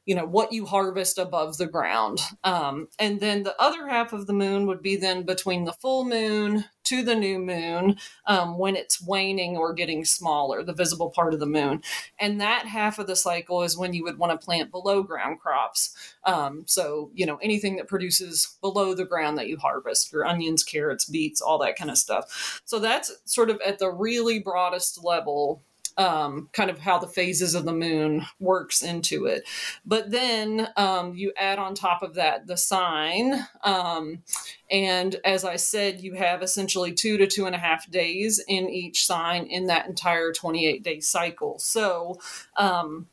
you 0.06 0.16
know 0.16 0.26
what 0.26 0.52
you 0.52 0.66
harvest 0.66 1.18
above 1.18 1.58
the 1.58 1.68
ground. 1.68 2.20
Um, 2.44 2.88
and 3.00 3.20
then 3.20 3.44
the 3.44 3.60
other 3.62 3.88
half 3.88 4.14
of 4.14 4.28
the 4.28 4.34
moon 4.34 4.68
would 4.68 4.82
be 4.82 4.96
then 4.96 5.24
between 5.24 5.66
the 5.66 5.74
full 5.74 6.04
moon 6.04 6.66
to 6.86 7.02
the 7.02 7.16
new 7.16 7.40
moon 7.40 7.98
um, 8.28 8.58
when 8.58 8.76
it's 8.76 9.02
waning 9.02 9.56
or 9.56 9.74
getting 9.74 10.04
smaller 10.04 10.64
the 10.64 10.74
visible 10.74 11.10
part 11.10 11.34
of 11.34 11.40
the 11.40 11.46
moon. 11.46 11.82
And 12.20 12.42
that 12.42 12.66
half 12.66 13.00
of 13.00 13.08
the 13.08 13.16
cycle 13.16 13.64
is 13.64 13.78
when 13.78 13.94
you 13.94 14.04
would 14.04 14.18
want 14.18 14.40
to 14.40 14.46
plant 14.46 14.72
below 14.72 15.04
ground 15.04 15.40
crops. 15.40 15.96
Um, 16.26 16.64
so 16.66 17.12
you 17.14 17.26
know 17.26 17.38
anything 17.38 17.78
that 17.78 17.88
produces 17.88 18.58
below 18.62 18.94
the 18.94 19.06
ground 19.06 19.38
that 19.38 19.48
you 19.48 19.58
harvest 19.58 20.12
your 20.12 20.26
onions 20.26 20.64
carrots 20.64 21.06
beets 21.06 21.42
all 21.42 21.58
that 21.60 21.78
kind 21.78 21.90
of 21.90 21.98
stuff. 21.98 22.62
So 22.66 22.80
that's 22.80 23.12
sort 23.26 23.50
of 23.50 23.62
at 23.66 23.80
the 23.80 23.90
really 23.90 24.40
broadest 24.40 25.04
level 25.04 25.64
um, 25.98 26.50
kind 26.54 26.70
of 26.70 26.80
how 26.80 26.98
the 26.98 27.08
phases 27.08 27.56
of 27.56 27.66
the 27.66 27.74
moon 27.74 28.26
works 28.40 28.82
into 28.82 29.26
it. 29.26 29.48
But 29.86 30.12
then 30.12 30.68
um, 30.76 31.16
you 31.16 31.34
add 31.38 31.60
on 31.60 31.76
top 31.76 32.04
of 32.04 32.16
that 32.16 32.48
the 32.48 32.58
sign. 32.58 33.48
Um, 33.64 34.24
and 34.70 35.16
as 35.24 35.46
I 35.46 35.56
said, 35.56 36.02
you 36.02 36.14
have 36.14 36.42
essentially 36.42 36.94
two 36.94 37.18
to 37.18 37.28
two 37.28 37.46
and 37.46 37.56
a 37.56 37.60
half 37.60 37.90
days 37.90 38.44
in 38.48 38.70
each 38.70 39.06
sign 39.06 39.46
in 39.46 39.68
that 39.68 39.88
entire 39.88 40.32
28 40.32 40.84
day 40.84 41.00
cycle. 41.00 41.60
So 41.60 42.20
um, 42.58 43.08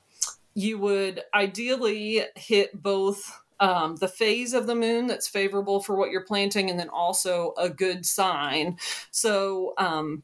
you 0.54 0.78
would 0.78 1.22
ideally 1.34 2.22
hit 2.34 2.82
both 2.82 3.40
um, 3.60 3.96
the 3.96 4.08
phase 4.08 4.54
of 4.54 4.66
the 4.66 4.74
moon 4.74 5.06
that's 5.06 5.28
favorable 5.28 5.80
for 5.80 5.94
what 5.94 6.10
you're 6.10 6.24
planting, 6.24 6.70
and 6.70 6.80
then 6.80 6.88
also 6.88 7.52
a 7.58 7.68
good 7.68 8.06
sign. 8.06 8.78
So, 9.10 9.74
um, 9.76 10.22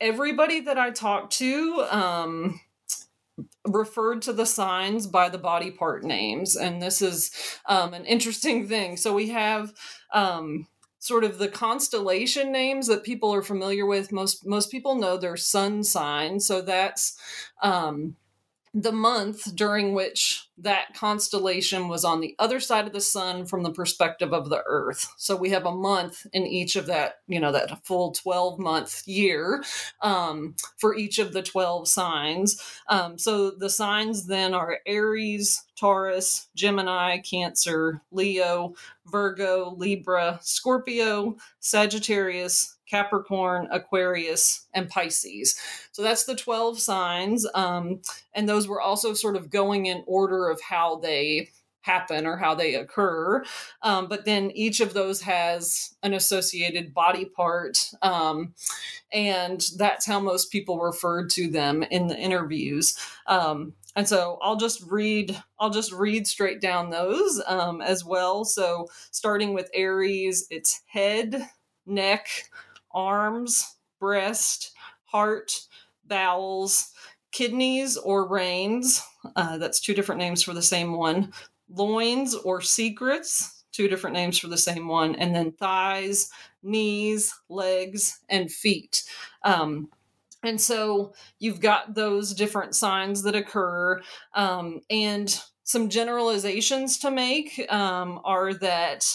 everybody 0.00 0.60
that 0.60 0.78
I 0.78 0.90
talked 0.90 1.32
to 1.38 1.86
um, 1.90 2.60
referred 3.66 4.22
to 4.22 4.32
the 4.32 4.46
signs 4.46 5.06
by 5.06 5.28
the 5.28 5.38
body 5.38 5.70
part 5.70 6.04
names. 6.04 6.56
And 6.56 6.82
this 6.82 7.02
is 7.02 7.30
um, 7.66 7.94
an 7.94 8.04
interesting 8.04 8.68
thing. 8.68 8.96
So 8.96 9.14
we 9.14 9.28
have. 9.30 9.72
Um, 10.12 10.68
sort 11.00 11.22
of 11.22 11.36
the 11.36 11.48
constellation 11.48 12.50
names 12.50 12.86
that 12.86 13.04
people 13.04 13.34
are 13.34 13.42
familiar 13.42 13.84
with 13.84 14.10
most 14.10 14.46
most 14.46 14.70
people 14.70 14.94
know 14.94 15.18
their 15.18 15.36
sun 15.36 15.84
sign 15.84 16.40
so 16.40 16.62
that's 16.62 17.18
um 17.62 18.16
the 18.74 18.92
month 18.92 19.54
during 19.54 19.94
which 19.94 20.48
that 20.58 20.94
constellation 20.94 21.86
was 21.86 22.04
on 22.04 22.20
the 22.20 22.34
other 22.40 22.58
side 22.58 22.86
of 22.86 22.92
the 22.92 23.00
sun 23.00 23.46
from 23.46 23.62
the 23.62 23.72
perspective 23.72 24.32
of 24.32 24.50
the 24.50 24.62
earth. 24.66 25.08
So 25.16 25.36
we 25.36 25.50
have 25.50 25.64
a 25.64 25.74
month 25.74 26.26
in 26.32 26.44
each 26.44 26.74
of 26.74 26.86
that 26.86 27.20
you 27.28 27.38
know 27.38 27.52
that 27.52 27.86
full 27.86 28.12
12 28.12 28.58
month 28.58 29.06
year 29.06 29.62
um, 30.02 30.56
for 30.76 30.96
each 30.96 31.18
of 31.18 31.32
the 31.32 31.42
12 31.42 31.86
signs. 31.86 32.60
Um, 32.88 33.16
so 33.16 33.52
the 33.52 33.70
signs 33.70 34.26
then 34.26 34.54
are 34.54 34.78
aries 34.86 35.64
taurus 35.76 36.48
gemini 36.54 37.18
cancer 37.18 38.00
leo 38.12 38.74
virgo 39.06 39.74
libra 39.76 40.38
scorpio 40.42 41.36
sagittarius 41.60 42.73
Capricorn, 42.94 43.66
Aquarius, 43.72 44.68
and 44.72 44.88
Pisces. 44.88 45.58
So 45.90 46.00
that's 46.00 46.26
the 46.26 46.36
12 46.36 46.78
signs. 46.78 47.44
Um, 47.52 48.02
and 48.32 48.48
those 48.48 48.68
were 48.68 48.80
also 48.80 49.14
sort 49.14 49.34
of 49.34 49.50
going 49.50 49.86
in 49.86 50.04
order 50.06 50.48
of 50.48 50.60
how 50.60 51.00
they 51.00 51.50
happen 51.80 52.24
or 52.24 52.36
how 52.36 52.54
they 52.54 52.76
occur. 52.76 53.42
Um, 53.82 54.06
but 54.06 54.24
then 54.24 54.52
each 54.52 54.78
of 54.78 54.94
those 54.94 55.22
has 55.22 55.96
an 56.04 56.14
associated 56.14 56.94
body 56.94 57.24
part. 57.24 57.90
Um, 58.00 58.54
and 59.12 59.60
that's 59.76 60.06
how 60.06 60.20
most 60.20 60.52
people 60.52 60.78
referred 60.78 61.30
to 61.30 61.50
them 61.50 61.82
in 61.82 62.06
the 62.06 62.16
interviews. 62.16 62.96
Um, 63.26 63.72
and 63.96 64.08
so 64.08 64.38
I'll 64.40 64.56
just 64.56 64.84
read, 64.88 65.36
I'll 65.58 65.70
just 65.70 65.90
read 65.92 66.28
straight 66.28 66.60
down 66.60 66.90
those 66.90 67.42
um, 67.48 67.80
as 67.80 68.04
well. 68.04 68.44
So 68.44 68.86
starting 69.10 69.52
with 69.52 69.68
Aries, 69.74 70.46
it's 70.48 70.80
head, 70.86 71.48
neck, 71.86 72.28
arms, 72.94 73.76
breast, 74.00 74.72
heart, 75.04 75.52
bowels, 76.06 76.92
kidneys 77.32 77.96
or 77.96 78.28
reins. 78.28 79.02
Uh, 79.36 79.58
that's 79.58 79.80
two 79.80 79.94
different 79.94 80.20
names 80.20 80.42
for 80.42 80.54
the 80.54 80.62
same 80.62 80.96
one. 80.96 81.32
Loins 81.68 82.34
or 82.34 82.60
secrets, 82.60 83.64
two 83.72 83.88
different 83.88 84.14
names 84.14 84.38
for 84.38 84.48
the 84.48 84.56
same 84.56 84.86
one. 84.86 85.14
And 85.16 85.34
then 85.34 85.52
thighs, 85.52 86.30
knees, 86.62 87.34
legs, 87.48 88.20
and 88.28 88.50
feet. 88.50 89.02
Um, 89.42 89.88
and 90.44 90.60
so 90.60 91.14
you've 91.38 91.60
got 91.60 91.94
those 91.94 92.34
different 92.34 92.74
signs 92.76 93.22
that 93.22 93.34
occur. 93.34 94.00
Um, 94.34 94.80
and 94.90 95.40
some 95.64 95.88
generalizations 95.88 96.98
to 96.98 97.10
make 97.10 97.66
um, 97.72 98.20
are 98.24 98.52
that 98.54 99.06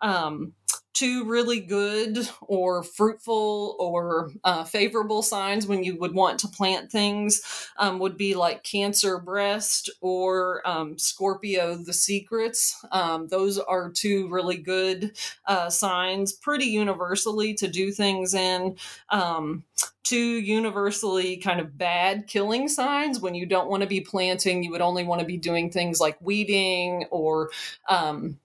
um, 0.00 0.54
two 0.92 1.24
really 1.24 1.60
good 1.60 2.28
or 2.42 2.82
fruitful 2.82 3.76
or 3.78 4.30
uh, 4.44 4.64
favorable 4.64 5.22
signs 5.22 5.66
when 5.66 5.84
you 5.84 5.96
would 5.98 6.14
want 6.14 6.38
to 6.40 6.48
plant 6.48 6.90
things 6.90 7.70
um, 7.78 7.98
would 7.98 8.16
be 8.16 8.34
like 8.34 8.62
Cancer 8.64 9.18
breast 9.18 9.90
or 10.00 10.66
um, 10.68 10.98
Scorpio 10.98 11.76
the 11.76 11.92
secrets. 11.92 12.84
Um, 12.92 13.28
those 13.28 13.58
are 13.58 13.90
two 13.90 14.28
really 14.28 14.56
good 14.56 15.16
uh, 15.46 15.70
signs, 15.70 16.32
pretty 16.32 16.66
universally 16.66 17.54
to 17.54 17.68
do 17.68 17.92
things 17.92 18.34
in. 18.34 18.76
Um, 19.10 19.64
two 20.02 20.40
universally 20.40 21.36
kind 21.36 21.60
of 21.60 21.78
bad 21.78 22.26
killing 22.26 22.66
signs 22.66 23.20
when 23.20 23.34
you 23.34 23.46
don't 23.46 23.70
want 23.70 23.82
to 23.82 23.88
be 23.88 24.00
planting, 24.00 24.62
you 24.62 24.70
would 24.72 24.80
only 24.80 25.04
want 25.04 25.20
to 25.20 25.26
be 25.26 25.36
doing 25.36 25.70
things 25.70 26.00
like 26.00 26.16
weeding 26.20 27.04
or 27.12 27.50
um, 27.88 28.36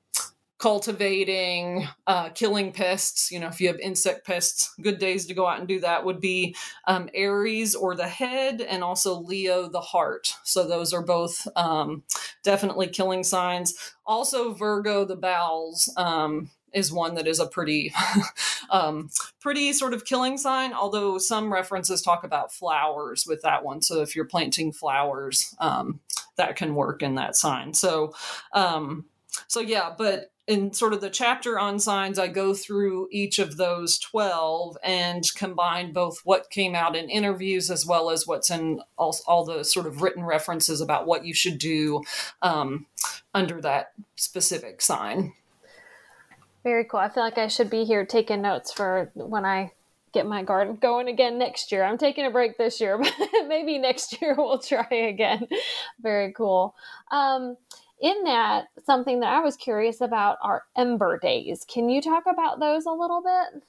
cultivating, 0.66 1.88
uh, 2.08 2.30
killing 2.30 2.72
pests. 2.72 3.32
You 3.32 3.40
know, 3.40 3.46
if 3.50 3.62
you 3.62 3.68
have 3.68 3.78
insect 3.78 4.26
pests, 4.26 4.74
good 4.82 4.98
days 4.98 5.28
to 5.28 5.36
go 5.36 5.46
out 5.46 5.60
and 5.60 5.68
do 5.68 5.80
that 5.82 6.04
would 6.04 6.20
be 6.20 6.56
um, 6.88 7.08
Aries 7.14 7.76
or 7.76 7.96
the 7.96 8.08
head, 8.08 8.62
and 8.62 8.84
also 8.84 9.14
Leo 9.14 9.70
the 9.70 9.80
heart. 9.80 10.34
So 10.44 10.68
those 10.68 10.92
are 10.92 11.04
both 11.04 11.48
um, 11.56 12.02
definitely 12.44 12.88
killing 12.88 13.24
signs. 13.24 13.76
Also, 14.08 14.54
Virgo 14.54 15.06
the 15.06 15.16
bowels. 15.16 15.94
Um, 15.98 16.50
is 16.74 16.92
one 16.92 17.14
that 17.16 17.28
is 17.28 17.40
a 17.40 17.46
pretty 17.46 17.94
um, 18.72 19.10
pretty 19.40 19.72
sort 19.72 19.94
of 19.94 20.04
killing 20.04 20.38
sign 20.38 20.74
although 20.74 21.18
some 21.18 21.54
references 21.54 22.02
talk 22.02 22.26
about 22.26 22.52
flowers 22.52 23.26
with 23.26 23.42
that 23.44 23.64
one 23.64 23.82
so 23.82 24.02
if 24.02 24.14
you're 24.14 24.26
planting 24.26 24.74
flowers 24.74 25.56
um, 25.60 26.02
that 26.36 26.58
can 26.58 26.76
work 26.76 27.02
in 27.02 27.16
that 27.16 27.34
sign 27.34 27.74
so 27.74 28.14
um, 28.52 29.06
so 29.48 29.62
yeah 29.62 29.90
but 29.98 30.34
in 30.48 30.74
sort 30.74 30.94
of 30.94 31.02
the 31.02 31.10
chapter 31.10 31.58
on 31.58 31.80
signs, 31.80 32.20
I 32.20 32.28
go 32.28 32.54
through 32.54 33.08
each 33.12 33.40
of 33.40 33.58
those 33.58 33.98
12 33.98 34.78
and 34.84 35.24
combine 35.36 35.92
both 35.92 36.22
what 36.24 36.52
came 36.52 36.76
out 36.76 36.96
in 36.96 37.10
interviews 37.10 37.72
as 37.72 37.86
well 37.86 38.12
as 38.12 38.28
what's 38.28 38.52
in 38.52 38.82
all, 38.98 39.18
all 39.26 39.44
the 39.44 39.64
sort 39.64 39.88
of 39.88 40.02
written 40.02 40.24
references 40.24 40.82
about 40.82 41.08
what 41.08 41.26
you 41.26 41.34
should 41.34 41.58
do 41.58 42.04
um, 42.44 42.86
under 43.34 43.60
that 43.62 43.94
specific 44.16 44.82
sign. 44.82 45.34
Very 46.64 46.86
cool. 46.86 47.00
I 47.00 47.10
feel 47.10 47.24
like 47.24 47.38
I 47.38 47.48
should 47.48 47.70
be 47.70 47.84
here 47.84 48.06
taking 48.06 48.42
notes 48.42 48.72
for 48.72 49.12
when 49.16 49.46
I 49.46 49.72
get 50.14 50.26
my 50.26 50.44
garden 50.44 50.78
going 50.82 51.08
again 51.08 51.38
next 51.38 51.72
year. 51.72 51.84
I'm 51.84 51.98
taking 51.98 52.26
a 52.26 52.32
break 52.32 52.58
this 52.58 52.80
year, 52.80 52.98
but 53.20 53.30
maybe 53.48 53.78
next 53.78 54.22
year 54.22 54.36
we'll 54.38 54.60
try 54.60 54.88
again. 54.92 55.48
Very 56.02 56.34
cool. 56.34 56.76
Um, 57.12 57.58
in 58.02 58.24
that, 58.26 58.66
something 58.86 59.22
that 59.22 59.34
I 59.34 59.40
was 59.40 59.56
curious 59.56 60.02
about 60.02 60.38
are 60.42 60.64
ember 60.78 61.18
days. 61.20 61.66
Can 61.68 61.90
you 61.90 62.02
talk 62.02 62.24
about 62.32 62.60
those 62.60 62.86
a 62.86 62.92
little 62.92 63.22
bit? 63.22 63.64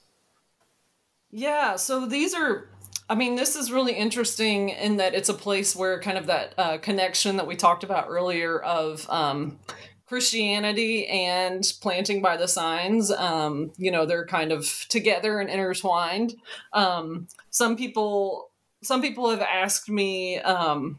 Yeah, 1.30 1.76
so 1.76 2.06
these 2.06 2.34
are 2.34 2.68
I 3.08 3.14
mean, 3.14 3.36
this 3.36 3.54
is 3.54 3.70
really 3.70 3.92
interesting 3.92 4.70
in 4.70 4.96
that 4.96 5.14
it's 5.14 5.28
a 5.28 5.34
place 5.34 5.76
where 5.76 6.00
kind 6.00 6.18
of 6.18 6.26
that 6.26 6.54
uh, 6.58 6.78
connection 6.78 7.36
that 7.36 7.46
we 7.46 7.54
talked 7.54 7.84
about 7.84 8.06
earlier 8.08 8.58
of 8.58 9.08
um, 9.08 9.60
Christianity 10.06 11.06
and 11.06 11.72
planting 11.80 12.20
by 12.20 12.36
the 12.36 12.48
signs, 12.48 13.12
um, 13.12 13.70
you 13.76 13.92
know, 13.92 14.06
they're 14.06 14.26
kind 14.26 14.50
of 14.50 14.86
together 14.88 15.38
and 15.38 15.48
intertwined. 15.48 16.34
Um, 16.72 17.28
some 17.50 17.76
people, 17.76 18.50
some 18.82 19.00
people 19.00 19.30
have 19.30 19.40
asked 19.40 19.88
me, 19.88 20.38
um, 20.40 20.98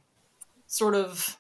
sort 0.68 0.96
of 0.96 1.38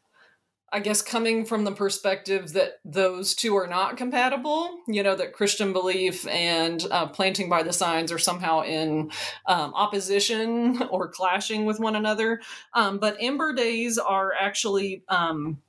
I 0.72 0.82
guess 0.82 1.02
coming 1.02 1.46
from 1.46 1.64
the 1.64 1.72
perspective 1.72 2.52
that 2.54 2.80
those 2.84 3.34
two 3.34 3.56
are 3.56 3.68
not 3.68 3.96
compatible, 3.96 4.80
you 4.86 5.02
know, 5.02 5.16
that 5.16 5.32
Christian 5.32 5.72
belief 5.72 6.28
and 6.28 6.86
uh, 6.92 7.08
planting 7.08 7.48
by 7.48 7.64
the 7.64 7.72
signs 7.72 8.12
are 8.12 8.20
somehow 8.20 8.64
in 8.64 9.10
um, 9.46 9.74
opposition 9.74 10.82
or 10.90 11.08
clashing 11.08 11.66
with 11.66 11.80
one 11.80 11.96
another. 11.96 12.42
Um, 12.74 12.98
but 12.98 13.16
Ember 13.20 13.54
Days 13.54 13.98
are 13.98 14.34
actually 14.38 15.04
um, 15.08 15.62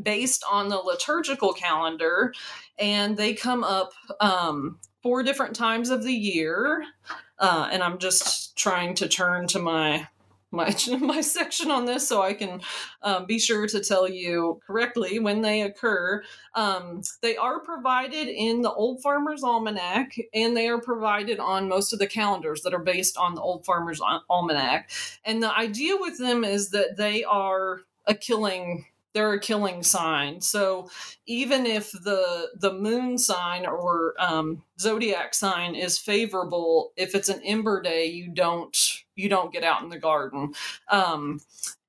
based 0.00 0.42
on 0.50 0.68
the 0.68 0.78
liturgical 0.78 1.52
calendar, 1.52 2.34
and 2.78 3.16
they 3.16 3.34
come 3.34 3.62
up 3.62 3.92
um, 4.18 4.80
four 5.04 5.22
different 5.22 5.54
times 5.54 5.88
of 5.88 6.02
the 6.02 6.12
year. 6.12 6.84
Uh, 7.38 7.68
and 7.70 7.82
I'm 7.82 7.98
just 7.98 8.56
trying 8.56 8.94
to 8.96 9.08
turn 9.08 9.46
to 9.48 9.60
my 9.60 10.08
my 10.52 10.74
my 11.00 11.20
section 11.20 11.70
on 11.70 11.86
this 11.86 12.06
so 12.06 12.22
I 12.22 12.34
can 12.34 12.60
um, 13.02 13.26
be 13.26 13.38
sure 13.38 13.66
to 13.66 13.80
tell 13.80 14.08
you 14.08 14.60
correctly 14.64 15.18
when 15.18 15.42
they 15.42 15.62
occur. 15.62 16.22
Um, 16.54 17.02
they 17.22 17.36
are 17.36 17.60
provided 17.60 18.28
in 18.28 18.62
the 18.62 18.72
Old 18.72 19.02
Farmer's 19.02 19.42
Almanac, 19.42 20.14
and 20.34 20.56
they 20.56 20.68
are 20.68 20.80
provided 20.80 21.40
on 21.40 21.68
most 21.68 21.92
of 21.92 21.98
the 21.98 22.06
calendars 22.06 22.62
that 22.62 22.74
are 22.74 22.78
based 22.78 23.16
on 23.16 23.34
the 23.34 23.40
Old 23.40 23.64
Farmer's 23.64 24.00
Almanac. 24.30 24.90
And 25.24 25.42
the 25.42 25.56
idea 25.56 25.96
with 25.98 26.18
them 26.18 26.44
is 26.44 26.70
that 26.70 26.96
they 26.96 27.24
are 27.24 27.80
a 28.06 28.14
killing 28.14 28.84
they're 29.14 29.32
a 29.32 29.40
killing 29.40 29.82
sign. 29.82 30.40
So 30.40 30.88
even 31.26 31.66
if 31.66 31.92
the 31.92 32.50
the 32.58 32.72
moon 32.72 33.18
sign 33.18 33.66
or 33.66 34.14
um, 34.18 34.62
zodiac 34.78 35.34
sign 35.34 35.74
is 35.74 35.98
favorable, 35.98 36.92
if 36.96 37.14
it's 37.14 37.28
an 37.28 37.42
ember 37.44 37.82
day, 37.82 38.06
you 38.06 38.28
don't 38.28 38.76
you 39.14 39.28
don't 39.28 39.52
get 39.52 39.64
out 39.64 39.82
in 39.82 39.90
the 39.90 39.98
garden. 39.98 40.54
Um, 40.90 41.40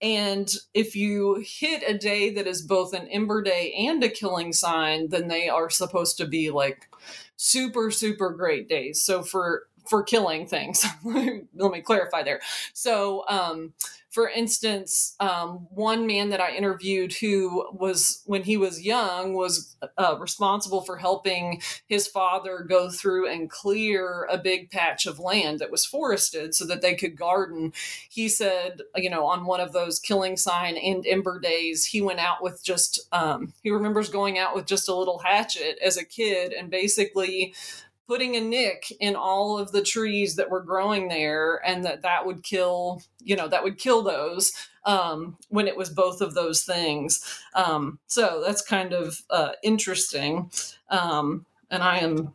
and 0.01 0.53
if 0.73 0.95
you 0.95 1.43
hit 1.45 1.83
a 1.87 1.97
day 1.97 2.29
that 2.31 2.47
is 2.47 2.61
both 2.61 2.93
an 2.93 3.07
ember 3.07 3.41
day 3.41 3.73
and 3.77 4.03
a 4.03 4.09
killing 4.09 4.51
sign, 4.51 5.09
then 5.09 5.29
they 5.29 5.47
are 5.47 5.69
supposed 5.69 6.17
to 6.17 6.27
be 6.27 6.51
like 6.51 6.89
super 7.37 7.89
super 7.89 8.31
great 8.31 8.67
days. 8.67 9.01
So 9.01 9.23
for 9.23 9.67
for 9.85 10.03
killing 10.03 10.47
things. 10.47 10.85
Let 11.03 11.71
me 11.71 11.81
clarify 11.81 12.23
there. 12.23 12.41
So, 12.73 13.25
um, 13.27 13.73
for 14.13 14.29
instance, 14.29 15.15
um, 15.19 15.67
one 15.71 16.05
man 16.05 16.29
that 16.29 16.39
I 16.39 16.55
interviewed 16.55 17.13
who 17.13 17.67
was, 17.73 18.21
when 18.27 18.43
he 18.43 18.57
was 18.57 18.79
young, 18.79 19.33
was 19.33 19.75
uh, 19.97 20.17
responsible 20.19 20.81
for 20.81 20.97
helping 20.97 21.63
his 21.87 22.07
father 22.07 22.63
go 22.69 22.91
through 22.91 23.27
and 23.27 23.49
clear 23.49 24.27
a 24.29 24.37
big 24.37 24.69
patch 24.69 25.07
of 25.07 25.17
land 25.17 25.57
that 25.59 25.71
was 25.71 25.83
forested 25.83 26.53
so 26.53 26.63
that 26.67 26.83
they 26.83 26.93
could 26.93 27.17
garden. 27.17 27.73
He 28.07 28.29
said, 28.29 28.81
you 28.95 29.09
know, 29.09 29.25
on 29.25 29.47
one 29.47 29.59
of 29.59 29.73
those 29.73 29.99
killing 29.99 30.37
sign 30.37 30.77
and 30.77 31.03
ember 31.07 31.39
days, 31.39 31.83
he 31.83 31.99
went 31.99 32.19
out 32.19 32.43
with 32.43 32.63
just, 32.63 32.99
um, 33.11 33.53
he 33.63 33.71
remembers 33.71 34.09
going 34.09 34.37
out 34.37 34.53
with 34.53 34.67
just 34.67 34.89
a 34.89 34.95
little 34.95 35.17
hatchet 35.17 35.79
as 35.83 35.97
a 35.97 36.05
kid 36.05 36.53
and 36.53 36.69
basically 36.69 37.55
putting 38.07 38.35
a 38.35 38.41
nick 38.41 38.91
in 38.99 39.15
all 39.15 39.57
of 39.57 39.71
the 39.71 39.81
trees 39.81 40.35
that 40.35 40.49
were 40.49 40.61
growing 40.61 41.07
there 41.07 41.61
and 41.65 41.83
that 41.85 42.01
that 42.01 42.25
would 42.25 42.43
kill 42.43 43.01
you 43.21 43.35
know 43.35 43.47
that 43.47 43.63
would 43.63 43.77
kill 43.77 44.01
those 44.01 44.51
um, 44.85 45.37
when 45.49 45.67
it 45.67 45.77
was 45.77 45.89
both 45.89 46.21
of 46.21 46.33
those 46.33 46.63
things. 46.63 47.39
Um, 47.55 47.99
so 48.07 48.43
that's 48.45 48.61
kind 48.61 48.93
of 48.93 49.21
uh, 49.29 49.51
interesting. 49.63 50.51
Um, 50.89 51.45
and 51.71 51.81
i 51.81 51.97
am 51.97 52.31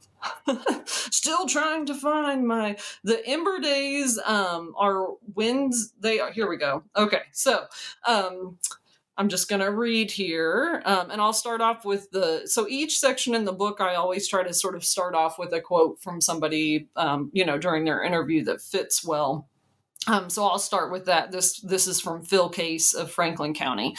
still 0.85 1.47
trying 1.47 1.87
to 1.87 1.95
find 1.95 2.47
my 2.47 2.77
the 3.05 3.25
ember 3.25 3.61
days 3.61 4.19
um, 4.27 4.75
are 4.77 5.11
wins 5.35 5.93
they 6.01 6.19
are 6.19 6.33
here 6.33 6.49
we 6.49 6.57
go. 6.57 6.83
Okay 6.97 7.23
so 7.33 7.67
um, 8.07 8.59
I'm 9.19 9.29
just 9.29 9.49
going 9.49 9.61
to 9.61 9.73
read 9.73 10.13
here, 10.13 10.81
um, 10.85 11.11
and 11.11 11.21
I'll 11.21 11.33
start 11.33 11.61
off 11.61 11.85
with 11.85 12.09
the. 12.13 12.43
So 12.47 12.69
each 12.69 12.99
section 13.01 13.35
in 13.35 13.45
the 13.45 13.53
book, 13.53 13.81
I 13.81 13.97
always 13.97 14.29
try 14.29 14.45
to 14.45 14.55
sort 14.55 14.77
of 14.77 14.85
start 14.85 15.17
off 15.17 15.41
with 15.41 15.53
a 15.53 15.61
quote 15.61 16.01
from 16.01 16.21
somebody, 16.21 16.89
um, 16.95 17.29
you 17.33 17.45
know, 17.45 17.59
during 17.59 17.85
their 17.85 18.05
interview 18.05 18.45
that 18.45 18.63
fits 18.63 19.05
well. 19.05 19.49
Um, 20.07 20.31
so 20.31 20.45
I'll 20.45 20.61
start 20.61 20.93
with 20.93 21.07
that. 21.07 21.33
This 21.33 21.61
this 21.61 21.89
is 21.89 22.01
from 22.01 22.23
Phil 22.23 22.49
Case 22.49 22.95
of 22.95 23.11
Franklin 23.11 23.55
County. 23.55 23.97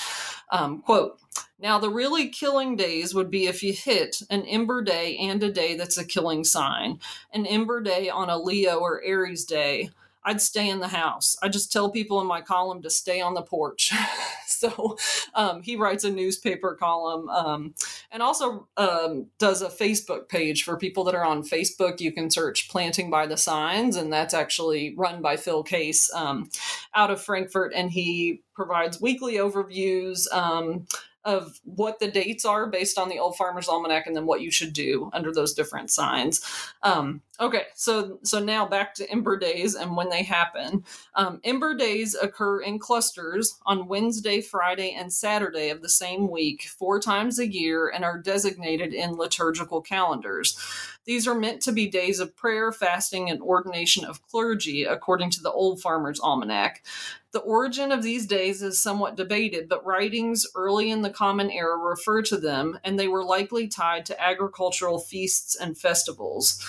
Um, 0.51 0.82
quote: 0.82 1.20
Now 1.59 1.80
the 1.80 1.89
really 1.89 2.30
killing 2.30 2.78
days 2.78 3.13
would 3.13 3.30
be 3.30 3.47
if 3.47 3.61
you 3.61 3.74
hit 3.74 4.22
an 4.30 4.43
ember 4.43 4.82
day 4.82 5.17
and 5.17 5.43
a 5.43 5.51
day 5.51 5.76
that's 5.76 5.97
a 5.97 6.05
killing 6.05 6.45
sign, 6.45 6.99
an 7.34 7.45
ember 7.45 7.82
day 7.82 8.09
on 8.09 8.30
a 8.30 8.38
Leo 8.38 8.80
or 8.80 9.03
Aries 9.03 9.43
day. 9.43 9.89
I'd 10.24 10.41
stay 10.41 10.70
in 10.70 10.80
the 10.80 10.88
house. 10.88 11.38
I 11.41 11.47
just 11.49 11.72
tell 11.72 11.89
people 11.89 12.20
in 12.22 12.28
my 12.28 12.41
column 12.41 12.82
to 12.82 12.89
stay 12.89 13.22
on 13.22 13.34
the 13.34 13.41
porch. 13.41 13.91
so 14.47 14.97
um, 15.34 15.61
he 15.61 15.76
writes 15.76 16.03
a 16.03 16.11
newspaper 16.11 16.76
column 16.76 17.30
um, 17.30 17.74
and 18.11 18.22
also 18.22 18.67
um, 18.78 19.28
does 19.38 19.61
a 19.61 19.70
Facebook 19.70 20.28
page 20.28 20.63
for 20.63 20.78
people 20.78 21.03
that 21.05 21.15
are 21.15 21.26
on 21.26 21.43
Facebook. 21.43 22.01
You 22.01 22.11
can 22.11 22.30
search 22.30 22.70
Planting 22.70 23.09
by 23.09 23.28
the 23.28 23.38
Signs, 23.38 23.95
and 23.95 24.11
that's 24.11 24.34
actually 24.34 24.93
run 24.97 25.22
by 25.22 25.38
Phil 25.38 25.63
Case 25.63 26.13
um, 26.13 26.49
out 26.93 27.11
of 27.11 27.22
Frankfort. 27.22 27.72
And 27.74 27.89
he 27.89 28.43
provides 28.53 28.99
weekly 28.99 29.36
overviews 29.36 30.32
um, 30.34 30.86
of 31.30 31.60
what 31.64 32.00
the 32.00 32.10
dates 32.10 32.44
are 32.44 32.66
based 32.66 32.98
on 32.98 33.08
the 33.08 33.20
Old 33.20 33.38
Farmer's 33.38 33.70
Almanac 33.70 34.08
and 34.08 34.16
then 34.16 34.26
what 34.26 34.42
you 34.42 34.50
should 34.50 34.74
do 34.74 35.12
under 35.14 35.32
those 35.32 35.54
different 35.54 35.92
signs. 35.92 36.44
Um, 36.82 37.22
okay, 37.40 37.64
so 37.76 38.18
so 38.24 38.40
now 38.40 38.66
back 38.68 38.96
to 38.96 39.10
Ember 39.10 39.38
Days 39.38 39.76
and 39.76 39.96
when 39.96 40.10
they 40.10 40.24
happen. 40.24 40.84
Um, 41.14 41.40
Ember 41.44 41.76
Days 41.76 42.16
occur 42.16 42.62
in 42.62 42.80
clusters 42.80 43.60
on 43.66 43.88
Wednesday, 43.88 44.42
Friday, 44.42 44.96
and 44.98 45.14
Saturday 45.14 45.70
of 45.70 45.82
the 45.82 45.90
same 45.90 46.32
week, 46.32 46.64
four 46.64 47.00
times 47.00 47.38
a 47.38 47.48
year, 47.48 47.90
and 47.90 48.04
are 48.04 48.18
designated 48.18 48.94
in 48.94 49.14
liturgical 49.14 49.82
calendars. 49.82 50.58
These 51.06 51.28
are 51.28 51.36
meant 51.36 51.62
to 51.64 51.72
be 51.72 51.88
days 51.88 52.20
of 52.20 52.36
prayer, 52.36 52.72
fasting, 52.72 53.30
and 53.30 53.42
ordination 53.42 54.06
of 54.06 54.26
clergy, 54.28 54.84
according 54.84 55.32
to 55.32 55.42
the 55.42 55.52
Old 55.52 55.82
Farmer's 55.82 56.20
Almanac. 56.20 56.84
The 57.32 57.40
origin 57.40 57.92
of 57.92 58.02
these 58.02 58.26
days 58.26 58.64
is 58.64 58.82
somewhat 58.82 59.16
debated, 59.16 59.70
but 59.70 59.86
writings 59.86 60.48
early 60.56 60.90
in 60.90 61.04
the 61.04 61.12
Common 61.12 61.52
Era 61.52 61.78
refer 61.78 62.24
to 62.24 62.38
them, 62.38 62.80
and 62.84 63.00
they 63.00 63.08
were 63.08 63.24
likely 63.24 63.68
tied 63.68 64.08
to 64.08 64.20
agricultural 64.20 65.00
feasts 65.00 65.56
and 65.56 65.78
festivals. 65.78 66.66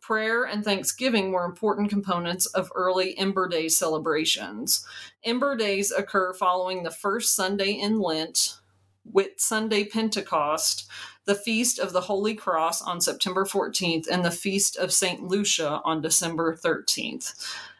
Prayer 0.00 0.44
and 0.44 0.62
thanksgiving 0.62 1.32
were 1.32 1.44
important 1.44 1.90
components 1.90 2.46
of 2.46 2.70
early 2.76 3.18
Ember 3.18 3.48
Day 3.48 3.68
celebrations. 3.68 4.86
Ember 5.24 5.56
Days 5.56 5.90
occur 5.90 6.32
following 6.32 6.82
the 6.82 6.90
first 6.92 7.34
Sunday 7.34 7.72
in 7.72 7.98
Lent, 7.98 8.58
Whit 9.04 9.40
Sunday 9.40 9.84
Pentecost, 9.84 10.86
the 11.24 11.34
Feast 11.34 11.78
of 11.78 11.92
the 11.92 12.02
Holy 12.02 12.34
Cross 12.34 12.82
on 12.82 13.00
September 13.00 13.44
14th, 13.44 14.06
and 14.06 14.24
the 14.24 14.30
Feast 14.30 14.76
of 14.76 14.92
St. 14.92 15.24
Lucia 15.24 15.80
on 15.84 16.02
December 16.02 16.54
13th. 16.54 17.34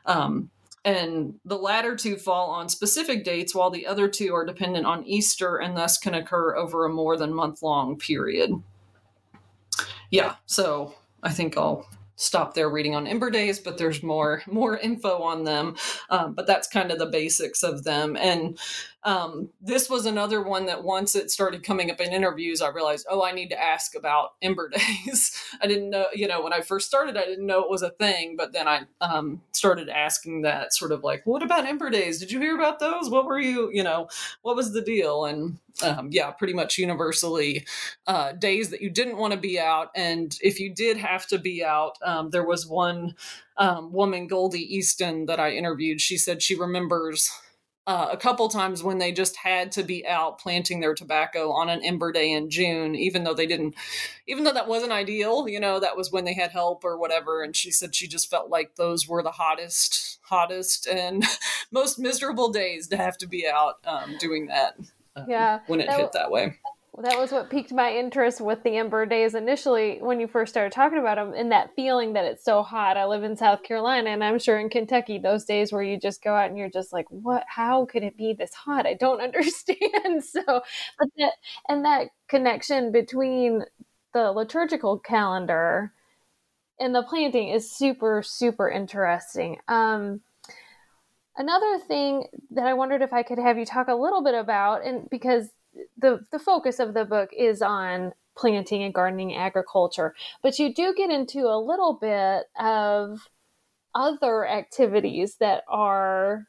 Um, 0.07 0.51
and 0.85 1.35
the 1.45 1.59
latter 1.59 1.97
two 1.97 2.17
fall 2.17 2.51
on 2.51 2.69
specific 2.69 3.25
dates 3.25 3.55
while 3.55 3.71
the 3.71 3.87
other 3.87 4.09
two 4.09 4.35
are 4.35 4.45
dependent 4.45 4.87
on 4.87 5.07
Easter 5.07 5.57
and 5.57 5.77
thus 5.77 5.97
can 5.97 6.15
occur 6.15 6.57
over 6.57 6.85
a 6.85 6.91
more 6.91 7.17
than 7.17 7.33
month 7.33 7.63
long 7.63 7.97
period. 7.97 8.53
Yeah, 10.11 10.37
so 10.47 10.95
I 11.23 11.31
think 11.31 11.57
I'll 11.57 11.89
stop 12.17 12.55
there 12.55 12.69
reading 12.69 12.95
on 12.95 13.07
Ember 13.07 13.31
Days, 13.31 13.59
but 13.59 13.79
there's 13.79 14.03
more 14.03 14.43
more 14.47 14.77
info 14.79 15.23
on 15.23 15.45
them. 15.45 15.77
Um, 16.11 16.35
but 16.35 16.47
that's 16.47 16.69
kind 16.69 16.91
of 16.93 16.99
the 16.99 17.07
basics 17.07 17.63
of 17.63 17.85
them. 17.85 18.17
And 18.17 18.59
um, 19.05 19.51
this 19.61 19.91
was 19.91 20.07
another 20.07 20.43
one 20.43 20.65
that 20.67 20.83
once 20.83 21.15
it 21.15 21.31
started 21.31 21.63
coming 21.63 21.91
up 21.91 22.01
in 22.01 22.13
interviews, 22.13 22.63
I 22.63 22.69
realized, 22.69 23.07
oh, 23.11 23.23
I 23.23 23.33
need 23.33 23.51
to 23.51 23.63
ask 23.63 23.95
about 23.95 24.33
Ember 24.43 24.71
Days. 24.71 25.39
I 25.61 25.67
didn't 25.67 25.91
know, 25.91 26.07
you 26.15 26.27
know, 26.27 26.43
when 26.43 26.53
I 26.53 26.61
first 26.61 26.87
started, 26.87 27.17
I 27.17 27.25
didn't 27.25 27.47
know 27.47 27.63
it 27.63 27.71
was 27.71 27.83
a 27.83 27.91
thing, 27.91 28.37
but 28.37 28.53
then 28.53 28.67
I 28.67 28.83
um, 29.01 29.43
started 29.53 29.89
asking 29.89 30.43
that 30.43 30.73
sort 30.73 30.93
of 30.93 31.05
like, 31.05 31.23
what 31.27 31.43
about 31.43 31.67
Ember 31.67 31.91
Days? 31.91 32.19
Did 32.19 32.33
you 32.33 32.41
hear 32.41 32.55
about 32.55 32.81
those? 32.81 33.11
What 33.11 33.27
were 33.27 33.39
you, 33.39 33.71
you 33.73 33.83
know, 33.83 34.09
what 34.43 34.57
was 34.57 34.73
the 34.73 34.83
deal? 34.83 35.27
And 35.27 35.59
um, 35.83 36.09
yeah, 36.11 36.31
pretty 36.31 36.55
much 36.55 36.79
universally 36.79 37.67
uh, 38.07 38.33
days 38.33 38.71
that 38.71 38.81
you 38.81 38.91
didn't 38.91 39.17
want 39.17 39.33
to 39.33 39.39
be 39.39 39.59
out. 39.59 39.91
And 39.95 40.37
if 40.41 40.61
you 40.61 40.73
did 40.73 40.97
have 40.97 41.27
to 41.27 41.39
be 41.39 41.65
out, 41.65 41.99
um, 42.03 42.31
there 42.31 42.47
was 42.47 42.67
one 42.67 43.17
um, 43.57 43.93
woman, 43.93 44.29
Goldie 44.29 44.77
Easton, 44.77 45.27
that 45.27 45.41
I 45.41 45.51
interviewed. 45.51 46.01
She 46.01 46.17
said 46.17 46.43
she 46.43 46.55
remembers 46.55 47.31
uh, 47.87 48.09
a 48.11 48.17
couple 48.17 48.49
times 48.49 48.83
when 48.83 48.99
they 48.99 49.13
just 49.13 49.37
had 49.37 49.71
to 49.73 49.83
be 49.83 50.07
out 50.07 50.39
planting 50.39 50.81
their 50.81 50.95
tobacco 50.95 51.51
on 51.53 51.69
an 51.69 51.83
ember 51.85 52.13
day 52.13 52.33
in 52.33 52.49
June, 52.49 52.95
even 52.95 53.25
though 53.25 53.35
they 53.35 53.47
didn't, 53.47 53.75
even 54.27 54.45
though 54.45 54.53
that 54.53 54.69
wasn't 54.69 54.93
ideal, 54.93 55.47
you 55.49 55.61
know, 55.61 55.79
that 55.79 55.97
was 55.97 56.11
when 56.11 56.25
they 56.25 56.33
had 56.33 56.51
help 56.51 56.83
or 56.83 56.97
whatever. 56.97 57.43
And 57.43 57.55
she 57.55 57.71
said 57.71 57.95
she 57.95 58.09
just 58.09 58.31
felt 58.31 58.49
like 58.49 58.77
those 58.77 59.07
were 59.07 59.23
the 59.23 59.33
hottest, 59.33 60.19
hottest 60.23 60.87
and 60.87 61.25
most 61.71 61.99
miserable 61.99 62.51
days 62.51 62.89
to 62.89 62.97
have 62.97 63.19
to 63.19 63.27
be 63.27 63.47
out 63.47 63.75
um, 63.85 64.17
doing 64.19 64.47
that. 64.47 64.79
Um, 65.15 65.27
yeah. 65.29 65.61
When 65.67 65.81
it 65.81 65.89
that, 65.89 66.01
hit 66.01 66.13
that 66.13 66.31
way 66.31 66.59
that 67.03 67.19
was 67.19 67.33
what 67.33 67.51
piqued 67.51 67.73
my 67.73 67.93
interest 67.93 68.41
with 68.41 68.63
the 68.63 68.77
Ember 68.77 69.05
Days 69.05 69.35
initially 69.35 69.99
when 70.01 70.21
you 70.21 70.29
first 70.29 70.53
started 70.53 70.73
talking 70.73 70.99
about 70.99 71.17
them 71.17 71.33
and 71.35 71.51
that 71.51 71.75
feeling 71.75 72.13
that 72.13 72.25
it's 72.25 72.45
so 72.45 72.63
hot. 72.63 72.97
I 72.97 73.05
live 73.07 73.25
in 73.25 73.37
South 73.37 73.65
Carolina 73.65 74.11
and 74.11 74.23
I'm 74.23 74.39
sure 74.39 74.61
in 74.61 74.69
Kentucky, 74.69 75.19
those 75.19 75.45
days 75.45 75.73
where 75.73 75.83
you 75.83 75.99
just 75.99 76.23
go 76.23 76.35
out 76.35 76.51
and 76.51 76.59
you're 76.59 76.71
just 76.71 76.93
like, 76.93 77.07
what, 77.09 77.43
how 77.49 77.85
could 77.87 78.05
it 78.05 78.17
be 78.17 78.33
this 78.33 78.55
hot? 78.55 78.87
I 78.87 78.95
don't 78.95 79.21
understand. 79.23 80.23
so, 80.23 80.43
but 80.47 81.09
that, 81.19 81.33
and 81.69 81.85
that 81.85 82.11
connection 82.29 82.93
between 82.93 83.65
the 84.13 84.31
liturgical 84.31 85.01
calendar 85.01 85.93
and 86.79 86.95
the 86.95 87.03
planting 87.03 87.49
is 87.49 87.71
super, 87.71 88.23
super 88.25 88.71
interesting. 88.71 89.59
Um, 89.67 90.21
another 91.37 91.79
thing 91.79 92.27
that 92.53 92.67
I 92.67 92.75
wondered 92.75 93.03
if 93.03 93.13
I 93.13 93.25
could 93.25 93.39
have 93.39 93.59
you 93.59 93.67
talk 93.67 93.89
a 93.89 93.95
little 93.95 94.23
bit 94.23 94.35
about, 94.35 94.85
and 94.85 95.09
because 95.11 95.49
the 95.99 96.21
the 96.31 96.39
focus 96.39 96.79
of 96.79 96.95
the 96.95 97.05
book 97.05 97.31
is 97.37 97.63
on 97.63 98.13
planting 98.37 98.83
and 98.83 98.93
gardening 98.93 99.35
agriculture 99.35 100.15
but 100.43 100.59
you 100.59 100.75
do 100.75 100.93
get 100.97 101.11
into 101.11 101.47
a 101.47 101.59
little 101.59 101.95
bit 102.01 102.45
of 102.59 103.29
other 103.95 104.47
activities 104.47 105.37
that 105.39 105.63
are 105.69 106.47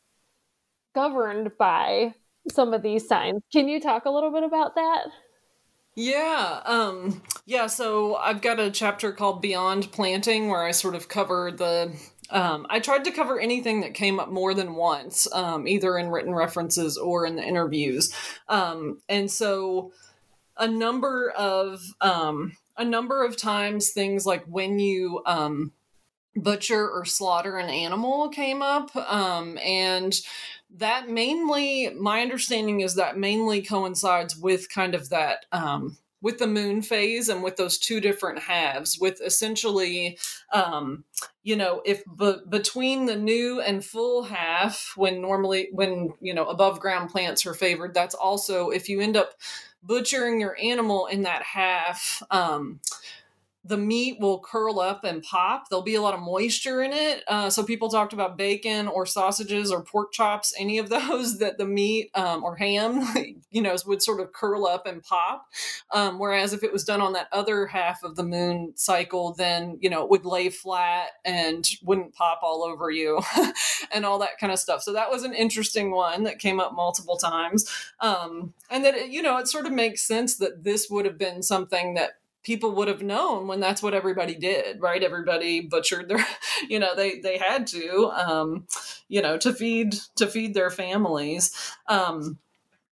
governed 0.93 1.51
by 1.57 2.13
some 2.49 2.73
of 2.73 2.82
these 2.82 3.07
signs. 3.07 3.41
Can 3.51 3.67
you 3.67 3.80
talk 3.80 4.05
a 4.05 4.09
little 4.09 4.32
bit 4.32 4.43
about 4.43 4.76
that? 4.76 5.05
Yeah, 5.95 6.61
um 6.65 7.21
yeah, 7.45 7.67
so 7.67 8.15
I've 8.15 8.41
got 8.41 8.59
a 8.59 8.71
chapter 8.71 9.11
called 9.11 9.41
Beyond 9.41 9.91
Planting 9.91 10.49
where 10.49 10.63
I 10.63 10.71
sort 10.71 10.95
of 10.95 11.07
cover 11.07 11.51
the 11.51 11.93
um, 12.30 12.65
I 12.69 12.80
tried 12.80 13.05
to 13.05 13.11
cover 13.11 13.39
anything 13.39 13.82
that 13.82 13.93
came 13.93 14.19
up 14.19 14.30
more 14.30 14.53
than 14.53 14.76
once, 14.76 15.32
um, 15.34 15.67
either 15.67 15.97
in 15.97 16.09
written 16.09 16.34
references 16.34 16.97
or 16.97 17.26
in 17.26 17.36
the 17.36 17.43
interviews. 17.43 18.13
Um, 18.47 18.99
and 19.07 19.30
so 19.30 19.91
a 20.57 20.67
number 20.67 21.32
of 21.32 21.82
um, 22.01 22.57
a 22.78 22.86
number 22.86 23.23
of 23.23 23.38
times 23.38 23.91
things 23.91 24.26
like 24.26 24.43
when 24.45 24.80
you 24.80 25.21
um, 25.26 25.71
butcher 26.36 26.89
or 26.89 27.05
slaughter 27.05 27.57
an 27.57 27.69
animal 27.69 28.30
came 28.30 28.61
up 28.61 28.95
um, 28.95 29.57
and 29.63 30.19
that 30.78 31.09
mainly 31.09 31.89
my 31.91 32.21
understanding 32.21 32.82
is 32.82 32.95
that 32.95 33.17
mainly 33.17 33.61
coincides 33.61 34.36
with 34.36 34.69
kind 34.69 34.93
of 34.93 35.09
that 35.09 35.45
um, 35.51 35.97
with 36.26 36.39
the 36.39 36.47
moon 36.47 36.82
phase 36.82 37.30
and 37.30 37.43
with 37.43 37.55
those 37.55 37.78
two 37.78 38.01
different 38.01 38.39
halves 38.39 38.97
with 38.99 39.21
essentially 39.21 40.17
um, 40.51 41.03
you 41.43 41.55
know 41.55 41.84
if 41.86 42.01
b- 42.17 42.39
between 42.49 43.05
the 43.05 43.15
new 43.15 43.61
and 43.61 43.86
full 43.86 44.23
half 44.23 44.93
when 44.95 45.21
normally 45.21 45.69
when 45.71 46.11
you 46.19 46.34
know 46.34 46.47
above 46.47 46.80
ground 46.80 47.11
plants 47.11 47.45
are 47.45 47.53
favored 47.53 47.93
that's 47.93 48.15
also 48.15 48.71
if 48.71 48.89
you 48.89 49.01
end 49.01 49.15
up 49.15 49.34
butchering 49.84 50.41
your 50.41 50.57
animal 50.59 51.05
in 51.05 51.21
that 51.21 51.43
half 51.43 52.23
um, 52.32 52.80
the 53.66 53.78
meat 53.78 54.20
will 54.20 54.39
curl 54.39 54.80
up 54.80 55.03
and 55.03 55.24
pop. 55.24 55.70
There'll 55.70 55.82
be 55.82 55.95
a 55.95 56.01
lot 56.01 56.13
of 56.13 56.20
moisture 56.20 56.84
in 56.84 56.93
it. 56.93 57.24
Uh, 57.28 57.49
so 57.49 57.63
people 57.63 57.89
talked 57.89 58.13
about 58.13 58.38
bacon 58.38 58.88
or 58.88 59.07
sausages 59.07 59.72
or 59.72 59.84
pork 59.84 60.13
chops, 60.13 60.53
any 60.57 60.78
of 60.78 60.89
those 60.95 61.39
that 61.39 61.57
the 61.57 61.66
meat 61.66 62.11
um, 62.13 62.43
or 62.43 62.55
ham, 62.55 63.03
you 63.49 63.61
know, 63.61 63.76
would 63.88 64.03
sort 64.03 64.20
of 64.20 64.34
curl 64.34 64.68
up 64.68 64.86
and 64.86 65.03
pop. 65.03 65.47
Um, 65.91 66.20
whereas 66.20 66.53
if 66.53 66.63
it 66.63 66.72
was 66.72 66.84
done 66.84 67.01
on 67.01 67.13
that 67.13 67.28
other 67.32 67.66
half 67.66 68.03
of 68.03 68.16
the 68.16 68.24
moon 68.24 68.74
cycle, 68.76 69.34
then 69.34 69.78
you 69.82 69.89
know 69.89 70.03
it 70.03 70.09
would 70.09 70.26
lay 70.26 70.49
flat 70.49 71.09
and 71.24 71.68
wouldn't 71.84 72.13
pop 72.13 72.39
all 72.43 72.63
over 72.63 72.91
you, 72.91 73.22
and 73.91 74.05
all 74.05 74.20
that 74.20 74.38
kind 74.39 74.53
of 74.53 74.59
stuff. 74.59 74.84
So 74.84 74.93
that 74.93 75.09
was 75.09 75.24
an 75.24 75.34
interesting 75.34 75.91
one 75.91 76.24
that 76.24 76.39
came 76.39 76.59
up 76.59 76.74
multiple 76.74 77.18
times, 77.18 77.70
um, 77.99 78.53
and 78.70 78.86
that 78.86 79.09
you 79.09 79.22
know 79.22 79.38
it 79.38 79.47
sort 79.47 79.66
of 79.66 79.72
makes 79.72 80.03
sense 80.03 80.38
that 80.38 80.63
this 80.63 80.89
would 80.89 81.05
have 81.05 81.18
been 81.18 81.41
something 81.41 81.95
that 81.95 82.11
people 82.46 82.74
would 82.74 82.88
have 82.88 83.02
known 83.02 83.48
when 83.48 83.60
that's 83.60 83.84
what 83.84 83.93
everybody 83.93 84.36
did 84.36 84.80
right 84.80 85.04
everybody 85.04 85.62
butchered 85.62 86.08
their 86.08 86.26
you 86.70 86.80
know 86.80 86.96
they 86.96 87.20
they 87.20 87.38
had 87.38 87.68
to 87.68 88.12
um 88.16 88.66
you 89.10 89.22
know 89.22 89.38
to 89.38 89.54
feed 89.54 89.93
to 90.16 90.28
feed 90.28 90.54
their 90.54 90.70
families 90.70 91.76
um 91.88 92.38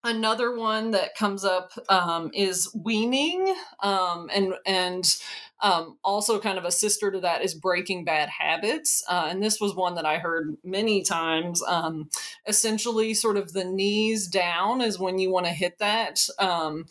another 0.03 0.53
one 0.53 0.91
that 0.91 1.15
comes 1.15 1.45
up 1.45 1.71
um, 1.87 2.29
is 2.33 2.69
weaning 2.75 3.55
um, 3.81 4.29
and 4.33 4.53
and 4.65 5.17
um, 5.63 5.97
also, 6.03 6.41
kind 6.41 6.57
of 6.57 6.65
a 6.65 6.71
sister 6.71 7.09
to 7.09 7.21
that 7.21 7.41
is 7.41 7.53
Breaking 7.53 8.03
Bad 8.03 8.27
Habits. 8.27 9.01
Uh, 9.07 9.27
and 9.29 9.41
this 9.41 9.61
was 9.61 9.73
one 9.73 9.95
that 9.95 10.05
I 10.05 10.17
heard 10.17 10.57
many 10.61 11.03
times. 11.03 11.63
Um, 11.65 12.09
essentially, 12.45 13.13
sort 13.13 13.37
of 13.37 13.53
the 13.53 13.63
knees 13.63 14.27
down 14.27 14.81
is 14.81 14.99
when 14.99 15.19
you 15.19 15.31
want 15.31 15.45
to 15.45 15.53
hit 15.53 15.77
that. 15.79 16.19
Um, 16.37 16.85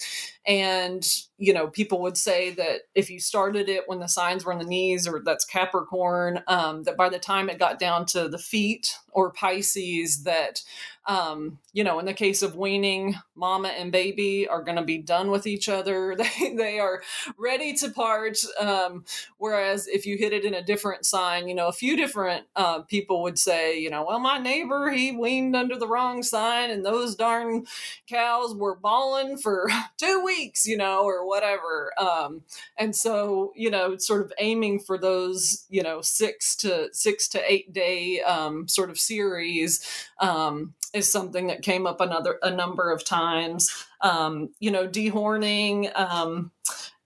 and, 0.46 1.06
you 1.38 1.52
know, 1.52 1.68
people 1.68 2.00
would 2.02 2.16
say 2.16 2.50
that 2.50 2.82
if 2.94 3.10
you 3.10 3.20
started 3.20 3.68
it 3.68 3.84
when 3.86 4.00
the 4.00 4.08
signs 4.08 4.44
were 4.44 4.52
on 4.52 4.58
the 4.58 4.64
knees, 4.64 5.06
or 5.06 5.22
that's 5.24 5.44
Capricorn, 5.44 6.42
um, 6.48 6.82
that 6.84 6.96
by 6.96 7.08
the 7.08 7.18
time 7.18 7.48
it 7.48 7.58
got 7.58 7.78
down 7.78 8.06
to 8.06 8.28
the 8.28 8.38
feet 8.38 8.96
or 9.12 9.30
Pisces, 9.32 10.24
that 10.24 10.62
um, 11.06 11.58
you 11.72 11.82
know, 11.82 11.98
in 11.98 12.06
the 12.06 12.14
case 12.14 12.42
of 12.42 12.56
weaning, 12.56 13.16
mama 13.34 13.68
and 13.68 13.90
baby 13.90 14.46
are 14.46 14.62
going 14.62 14.76
to 14.76 14.84
be 14.84 14.98
done 14.98 15.30
with 15.30 15.46
each 15.46 15.68
other. 15.68 16.16
They 16.22 16.54
they 16.54 16.78
are 16.78 17.02
ready 17.36 17.74
to 17.74 17.90
part. 17.90 18.38
Um, 18.60 19.04
whereas 19.38 19.88
if 19.88 20.06
you 20.06 20.16
hit 20.16 20.32
it 20.32 20.44
in 20.44 20.54
a 20.54 20.62
different 20.62 21.04
sign, 21.04 21.48
you 21.48 21.54
know, 21.54 21.66
a 21.66 21.72
few 21.72 21.96
different 21.96 22.46
uh, 22.54 22.82
people 22.82 23.22
would 23.22 23.38
say, 23.38 23.78
you 23.78 23.90
know, 23.90 24.04
well, 24.06 24.20
my 24.20 24.38
neighbor 24.38 24.90
he 24.90 25.10
weaned 25.12 25.56
under 25.56 25.76
the 25.76 25.88
wrong 25.88 26.22
sign, 26.22 26.70
and 26.70 26.84
those 26.84 27.16
darn 27.16 27.66
cows 28.08 28.54
were 28.54 28.76
bawling 28.76 29.36
for 29.36 29.68
two 29.98 30.22
weeks, 30.24 30.31
you 30.66 30.76
know, 30.76 31.04
or 31.04 31.26
whatever. 31.26 31.92
Um, 31.98 32.42
and 32.76 32.94
so, 32.94 33.52
you 33.56 33.70
know, 33.70 33.96
sort 33.96 34.22
of 34.22 34.32
aiming 34.38 34.80
for 34.80 34.98
those, 34.98 35.66
you 35.68 35.82
know, 35.82 36.00
six 36.02 36.56
to 36.56 36.88
six 36.92 37.28
to 37.28 37.52
eight 37.52 37.72
day 37.72 38.20
um, 38.20 38.68
sort 38.68 38.90
of 38.90 38.98
series. 38.98 39.86
Um, 40.18 40.74
is 40.92 41.10
something 41.10 41.46
that 41.46 41.62
came 41.62 41.86
up 41.86 42.00
another 42.00 42.38
a 42.42 42.50
number 42.50 42.90
of 42.90 43.04
times. 43.04 43.86
Um, 44.02 44.50
you 44.60 44.70
know, 44.70 44.86
dehorning 44.86 45.96
um, 45.98 46.50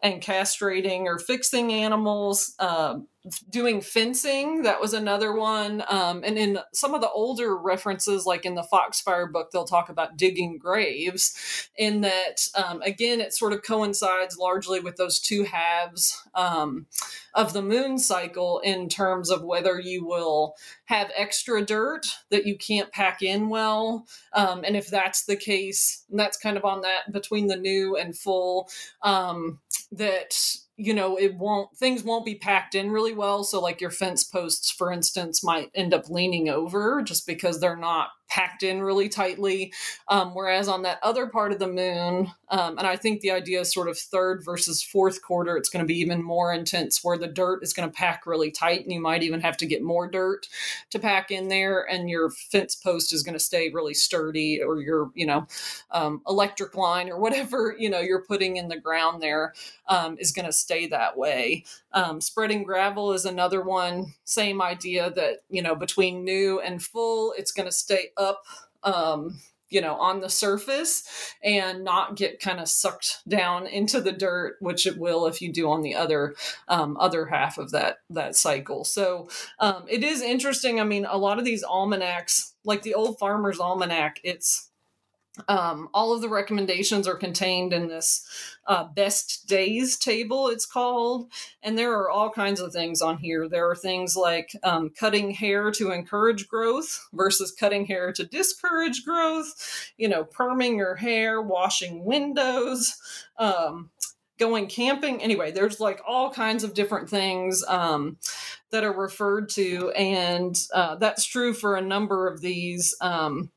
and 0.02 0.22
castrating 0.22 1.02
or 1.04 1.18
fixing 1.18 1.72
animals. 1.72 2.54
Uh, 2.58 2.98
doing 3.50 3.80
fencing 3.80 4.62
that 4.62 4.80
was 4.80 4.92
another 4.92 5.32
one 5.32 5.82
um, 5.88 6.22
and 6.24 6.38
in 6.38 6.58
some 6.72 6.94
of 6.94 7.00
the 7.00 7.10
older 7.10 7.56
references 7.56 8.24
like 8.24 8.44
in 8.44 8.54
the 8.54 8.62
foxfire 8.62 9.26
book 9.26 9.50
they'll 9.50 9.64
talk 9.64 9.88
about 9.88 10.16
digging 10.16 10.58
graves 10.58 11.68
in 11.76 12.02
that 12.02 12.48
um, 12.54 12.80
again 12.82 13.20
it 13.20 13.32
sort 13.32 13.52
of 13.52 13.62
coincides 13.62 14.36
largely 14.38 14.80
with 14.80 14.96
those 14.96 15.18
two 15.18 15.44
halves 15.44 16.22
um, 16.34 16.86
of 17.34 17.52
the 17.52 17.62
moon 17.62 17.98
cycle 17.98 18.60
in 18.60 18.88
terms 18.88 19.30
of 19.30 19.42
whether 19.42 19.80
you 19.80 20.04
will 20.04 20.54
have 20.84 21.10
extra 21.16 21.64
dirt 21.64 22.06
that 22.30 22.46
you 22.46 22.56
can't 22.56 22.92
pack 22.92 23.22
in 23.22 23.48
well 23.48 24.06
um, 24.34 24.62
and 24.64 24.76
if 24.76 24.88
that's 24.88 25.24
the 25.24 25.36
case 25.36 26.04
that's 26.10 26.36
kind 26.38 26.56
of 26.56 26.64
on 26.64 26.82
that 26.82 27.12
between 27.12 27.48
the 27.48 27.56
new 27.56 27.96
and 27.96 28.16
full 28.16 28.68
um, 29.02 29.58
that 29.90 30.36
you 30.76 30.94
know 30.94 31.16
it 31.16 31.36
won't 31.36 31.76
things 31.76 32.02
won't 32.02 32.26
be 32.26 32.34
packed 32.34 32.74
in 32.74 32.90
really 32.90 33.14
well. 33.14 33.44
So 33.44 33.60
like 33.60 33.80
your 33.80 33.90
fence 33.90 34.24
posts 34.24 34.70
for 34.70 34.92
instance 34.92 35.42
might 35.42 35.70
end 35.74 35.94
up 35.94 36.08
leaning 36.10 36.48
over 36.48 37.02
just 37.02 37.26
because 37.26 37.60
they're 37.60 37.76
not 37.76 38.08
packed 38.28 38.62
in 38.62 38.82
really 38.82 39.08
tightly. 39.08 39.72
Um, 40.08 40.34
whereas 40.34 40.68
on 40.68 40.82
that 40.82 40.98
other 41.02 41.26
part 41.26 41.52
of 41.52 41.58
the 41.58 41.68
moon, 41.68 42.30
um, 42.50 42.78
and 42.78 42.86
I 42.86 42.96
think 42.96 43.20
the 43.20 43.30
idea 43.30 43.60
is 43.60 43.72
sort 43.72 43.88
of 43.88 43.98
third 43.98 44.44
versus 44.44 44.82
fourth 44.82 45.22
quarter, 45.22 45.56
it's 45.56 45.68
going 45.68 45.84
to 45.84 45.86
be 45.86 45.98
even 45.98 46.22
more 46.22 46.52
intense 46.52 47.02
where 47.02 47.18
the 47.18 47.26
dirt 47.26 47.62
is 47.62 47.72
going 47.72 47.88
to 47.88 47.94
pack 47.94 48.26
really 48.26 48.50
tight 48.50 48.82
and 48.82 48.92
you 48.92 49.00
might 49.00 49.22
even 49.22 49.40
have 49.40 49.56
to 49.58 49.66
get 49.66 49.82
more 49.82 50.08
dirt 50.08 50.48
to 50.90 50.98
pack 50.98 51.30
in 51.30 51.48
there 51.48 51.82
and 51.90 52.10
your 52.10 52.30
fence 52.30 52.74
post 52.74 53.12
is 53.12 53.22
going 53.22 53.32
to 53.32 53.40
stay 53.40 53.70
really 53.70 53.94
sturdy 53.94 54.62
or 54.62 54.80
your, 54.80 55.10
you 55.14 55.26
know, 55.26 55.46
um, 55.90 56.22
electric 56.28 56.76
line 56.76 57.08
or 57.08 57.18
whatever, 57.18 57.74
you 57.78 57.90
know, 57.90 58.00
you're 58.00 58.22
putting 58.22 58.56
in 58.56 58.68
the 58.68 58.78
ground 58.78 59.22
there 59.22 59.54
um, 59.88 60.16
is 60.18 60.32
going 60.32 60.46
to 60.46 60.52
stay 60.52 60.86
that 60.86 61.16
way. 61.16 61.64
Um, 61.96 62.20
spreading 62.20 62.62
gravel 62.62 63.14
is 63.14 63.24
another 63.24 63.62
one. 63.62 64.14
Same 64.24 64.60
idea 64.60 65.10
that, 65.12 65.38
you 65.48 65.62
know, 65.62 65.74
between 65.74 66.24
new 66.24 66.60
and 66.60 66.82
full, 66.82 67.32
it's 67.38 67.52
going 67.52 67.66
to 67.66 67.72
stay 67.72 68.10
up 68.18 68.42
um, 68.82 69.40
you 69.68 69.80
know 69.80 69.94
on 69.96 70.20
the 70.20 70.28
surface 70.28 71.34
and 71.42 71.82
not 71.82 72.16
get 72.16 72.40
kind 72.40 72.60
of 72.60 72.68
sucked 72.68 73.22
down 73.26 73.66
into 73.66 74.00
the 74.00 74.12
dirt 74.12 74.56
which 74.60 74.86
it 74.86 74.98
will 74.98 75.26
if 75.26 75.42
you 75.42 75.52
do 75.52 75.68
on 75.70 75.82
the 75.82 75.94
other 75.94 76.34
um, 76.68 76.96
other 77.00 77.26
half 77.26 77.58
of 77.58 77.72
that 77.72 77.98
that 78.08 78.36
cycle 78.36 78.84
so 78.84 79.28
um, 79.58 79.84
it 79.88 80.04
is 80.04 80.22
interesting 80.22 80.80
i 80.80 80.84
mean 80.84 81.04
a 81.04 81.18
lot 81.18 81.38
of 81.38 81.44
these 81.44 81.64
almanacs 81.64 82.54
like 82.64 82.82
the 82.82 82.94
old 82.94 83.18
farmer's 83.18 83.58
almanac 83.58 84.20
it's 84.22 84.70
um, 85.48 85.88
all 85.92 86.12
of 86.12 86.20
the 86.20 86.28
recommendations 86.28 87.06
are 87.06 87.16
contained 87.16 87.72
in 87.72 87.88
this 87.88 88.26
uh, 88.66 88.84
best 88.84 89.46
days 89.46 89.96
table, 89.96 90.48
it's 90.48 90.66
called. 90.66 91.30
And 91.62 91.76
there 91.76 91.92
are 91.92 92.10
all 92.10 92.30
kinds 92.30 92.60
of 92.60 92.72
things 92.72 93.02
on 93.02 93.18
here. 93.18 93.48
There 93.48 93.68
are 93.68 93.76
things 93.76 94.16
like 94.16 94.52
um, 94.62 94.90
cutting 94.98 95.30
hair 95.32 95.70
to 95.72 95.92
encourage 95.92 96.48
growth 96.48 97.06
versus 97.12 97.52
cutting 97.52 97.86
hair 97.86 98.12
to 98.12 98.24
discourage 98.24 99.04
growth, 99.04 99.92
you 99.96 100.08
know, 100.08 100.24
perming 100.24 100.76
your 100.76 100.96
hair, 100.96 101.40
washing 101.42 102.04
windows. 102.04 102.96
Um, 103.38 103.90
going 104.38 104.66
camping 104.66 105.22
anyway 105.22 105.50
there's 105.50 105.80
like 105.80 105.98
all 106.06 106.30
kinds 106.30 106.62
of 106.62 106.74
different 106.74 107.08
things 107.08 107.64
um, 107.68 108.18
that 108.70 108.84
are 108.84 108.92
referred 108.92 109.48
to 109.48 109.90
and 109.92 110.58
uh, 110.74 110.94
that's 110.96 111.24
true 111.24 111.54
for 111.54 111.74
a 111.74 111.80
number 111.80 112.28
of 112.28 112.42
these 112.42 112.94
um, 113.00 113.50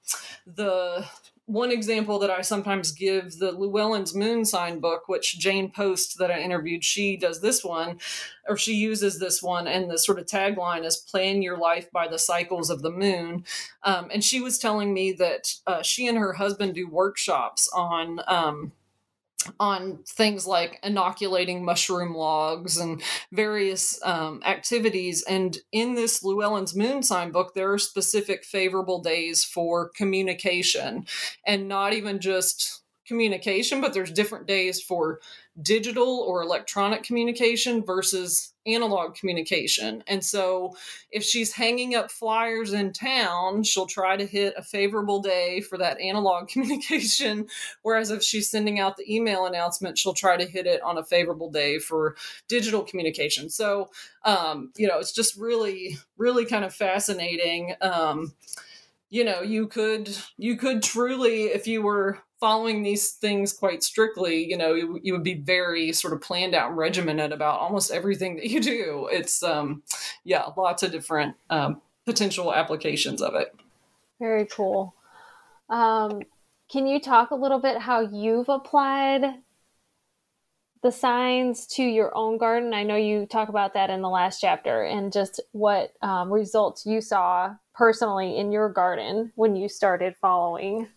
the 0.46 1.06
one 1.50 1.72
example 1.72 2.20
that 2.20 2.30
I 2.30 2.42
sometimes 2.42 2.92
give 2.92 3.40
the 3.40 3.52
Llewellyn's 3.52 4.14
Moon 4.14 4.46
Sign 4.46 4.80
book, 4.80 5.08
which 5.08 5.40
Jane 5.40 5.72
Post 5.72 6.20
that 6.20 6.30
I 6.30 6.42
interviewed, 6.42 6.84
she 6.84 7.18
does 7.18 7.42
this 7.42 7.64
one, 7.64 8.00
or 8.48 8.56
she 8.56 8.76
uses 8.76 9.20
this 9.20 9.42
one, 9.42 9.68
and 9.68 9.90
the 9.90 9.98
sort 9.98 10.20
of 10.20 10.28
tagline 10.28 10.86
is 10.86 10.98
"Plan 10.98 11.42
your 11.42 11.58
life 11.58 11.92
by 11.92 12.08
the 12.08 12.20
cycles 12.20 12.70
of 12.70 12.84
the 12.84 12.92
moon." 12.92 13.46
Um, 13.84 14.10
and 14.14 14.24
she 14.24 14.40
was 14.42 14.60
telling 14.60 14.94
me 14.94 15.12
that 15.14 15.56
uh, 15.66 15.82
she 15.82 16.06
and 16.06 16.20
her 16.20 16.34
husband 16.34 16.76
do 16.76 16.88
workshops 16.88 17.68
on. 17.74 18.20
Um, 18.28 18.74
on 19.60 20.00
things 20.06 20.46
like 20.46 20.80
inoculating 20.84 21.64
mushroom 21.64 22.14
logs 22.14 22.78
and 22.78 23.02
various 23.32 24.00
um, 24.04 24.42
activities. 24.46 25.24
And 25.24 25.58
in 25.72 25.96
this 25.96 26.24
Llewellyn's 26.24 26.76
Moon 26.76 27.04
Sign 27.04 27.32
book, 27.32 27.54
there 27.54 27.72
are 27.72 27.78
specific 27.78 28.44
favorable 28.44 29.02
days 29.02 29.44
for 29.44 29.90
communication 29.90 31.06
and 31.46 31.68
not 31.68 31.94
even 31.94 32.20
just 32.20 32.84
communication, 33.08 33.82
but 33.82 33.94
there's 33.94 34.12
different 34.12 34.46
days 34.46 34.82
for 34.82 35.20
digital 35.62 36.20
or 36.28 36.42
electronic 36.42 37.04
communication 37.04 37.84
versus 37.84 38.54
analog 38.66 39.16
communication. 39.16 40.04
And 40.08 40.24
so 40.24 40.76
if 41.12 41.24
she's 41.24 41.54
hanging 41.54 41.96
up 41.96 42.12
flyers 42.12 42.74
in 42.74 42.94
town, 42.94 43.64
she'll 43.64 43.86
try 43.86 44.16
to 44.16 44.26
hit 44.26 44.54
a 44.58 44.64
favorable 44.64 45.22
day 45.22 45.62
for 45.62 45.78
that 45.78 46.00
analog 46.00 46.48
communication. 46.50 47.48
Whereas 47.82 48.12
if 48.12 48.24
she's 48.24 48.50
sending 48.50 48.80
out 48.80 48.98
the 48.98 49.14
email 49.14 49.46
announcement, 49.46 49.98
she'll 49.98 50.14
try 50.14 50.38
to 50.38 50.46
hit 50.46 50.66
it 50.68 50.82
on 50.82 50.98
a 50.98 51.04
favorable 51.04 51.50
day 51.50 51.80
for 51.80 52.16
digital 52.48 52.84
communication. 52.84 53.50
So, 53.50 53.90
um, 54.26 54.72
you 54.78 54.88
know, 54.88 55.00
it's 55.00 55.14
just 55.14 55.38
really, 55.38 55.98
really 56.18 56.46
kind 56.46 56.66
of 56.66 56.74
fascinating. 56.74 57.76
Um, 57.82 58.34
you 59.10 59.24
know, 59.24 59.42
you 59.42 59.68
could 59.68 60.16
you 60.38 60.56
could 60.56 60.84
truly, 60.84 61.46
if 61.46 61.66
you 61.66 61.82
were 61.82 62.20
following 62.40 62.84
these 62.84 63.12
things 63.12 63.52
quite 63.52 63.84
strictly, 63.84 64.46
you 64.50 64.58
know, 64.58 64.74
you, 64.74 65.00
you, 65.04 65.14
would 65.14 65.24
be 65.24 65.36
very 65.36 65.92
sort 65.92 66.14
of 66.14 66.22
planned 66.22 66.56
out 66.56 66.70
and 66.70 66.78
regimented 66.78 67.32
about 67.32 67.60
almost 67.60 67.92
everything 67.92 68.36
that 68.38 68.46
you 68.46 68.62
do. 68.62 69.10
It's, 69.12 69.44
um, 69.44 69.84
yeah, 70.24 70.46
lots 70.56 70.84
of 70.84 70.92
different 70.92 71.36
um, 71.50 71.82
potential 72.06 72.54
applications 72.54 73.22
of 73.22 73.36
it. 73.36 73.54
Very 74.20 74.46
cool. 74.46 74.94
Um, 75.70 76.22
can 76.72 76.88
you 76.88 77.00
talk 77.00 77.32
a 77.32 77.36
little 77.36 77.60
bit 77.60 77.78
how 77.78 78.02
you've 78.02 78.50
applied 78.50 79.24
the 80.82 80.92
signs 80.92 81.68
to 81.68 81.84
your 81.84 82.16
own 82.16 82.38
garden? 82.38 82.74
I 82.74 82.84
know 82.84 82.96
you 82.96 83.26
talk 83.26 83.50
about 83.50 83.74
that 83.74 83.90
in 83.90 84.02
the 84.02 84.10
last 84.10 84.40
chapter 84.40 84.84
and 84.84 85.12
just 85.12 85.42
what 85.52 85.94
um, 86.02 86.32
results 86.32 86.86
you 86.86 87.02
saw 87.02 87.56
personally 87.74 88.38
in 88.38 88.52
your 88.52 88.70
garden 88.70 89.32
when 89.36 89.56
you 89.56 89.68
started 89.68 90.16
following 90.22 90.88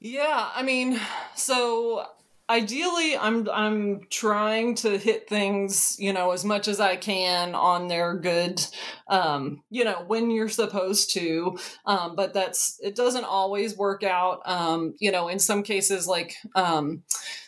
yeah, 0.00 0.50
I 0.54 0.62
mean, 0.62 1.00
so 1.34 2.06
ideally 2.48 3.16
I'm 3.16 3.48
I'm 3.52 4.02
trying 4.10 4.74
to 4.76 4.98
hit 4.98 5.28
things, 5.28 5.96
you 5.98 6.12
know, 6.12 6.30
as 6.30 6.44
much 6.44 6.68
as 6.68 6.80
I 6.80 6.96
can 6.96 7.54
on 7.54 7.88
their 7.88 8.14
good 8.14 8.64
um, 9.08 9.62
you 9.70 9.84
know, 9.84 10.04
when 10.06 10.30
you're 10.30 10.48
supposed 10.48 11.12
to. 11.14 11.58
Um, 11.84 12.16
but 12.16 12.34
that's 12.34 12.78
it 12.82 12.94
doesn't 12.94 13.24
always 13.24 13.76
work 13.76 14.02
out. 14.02 14.40
Um, 14.44 14.94
you 14.98 15.10
know, 15.10 15.28
in 15.28 15.38
some 15.38 15.62
cases 15.62 16.06
like 16.06 16.34
um 16.54 17.02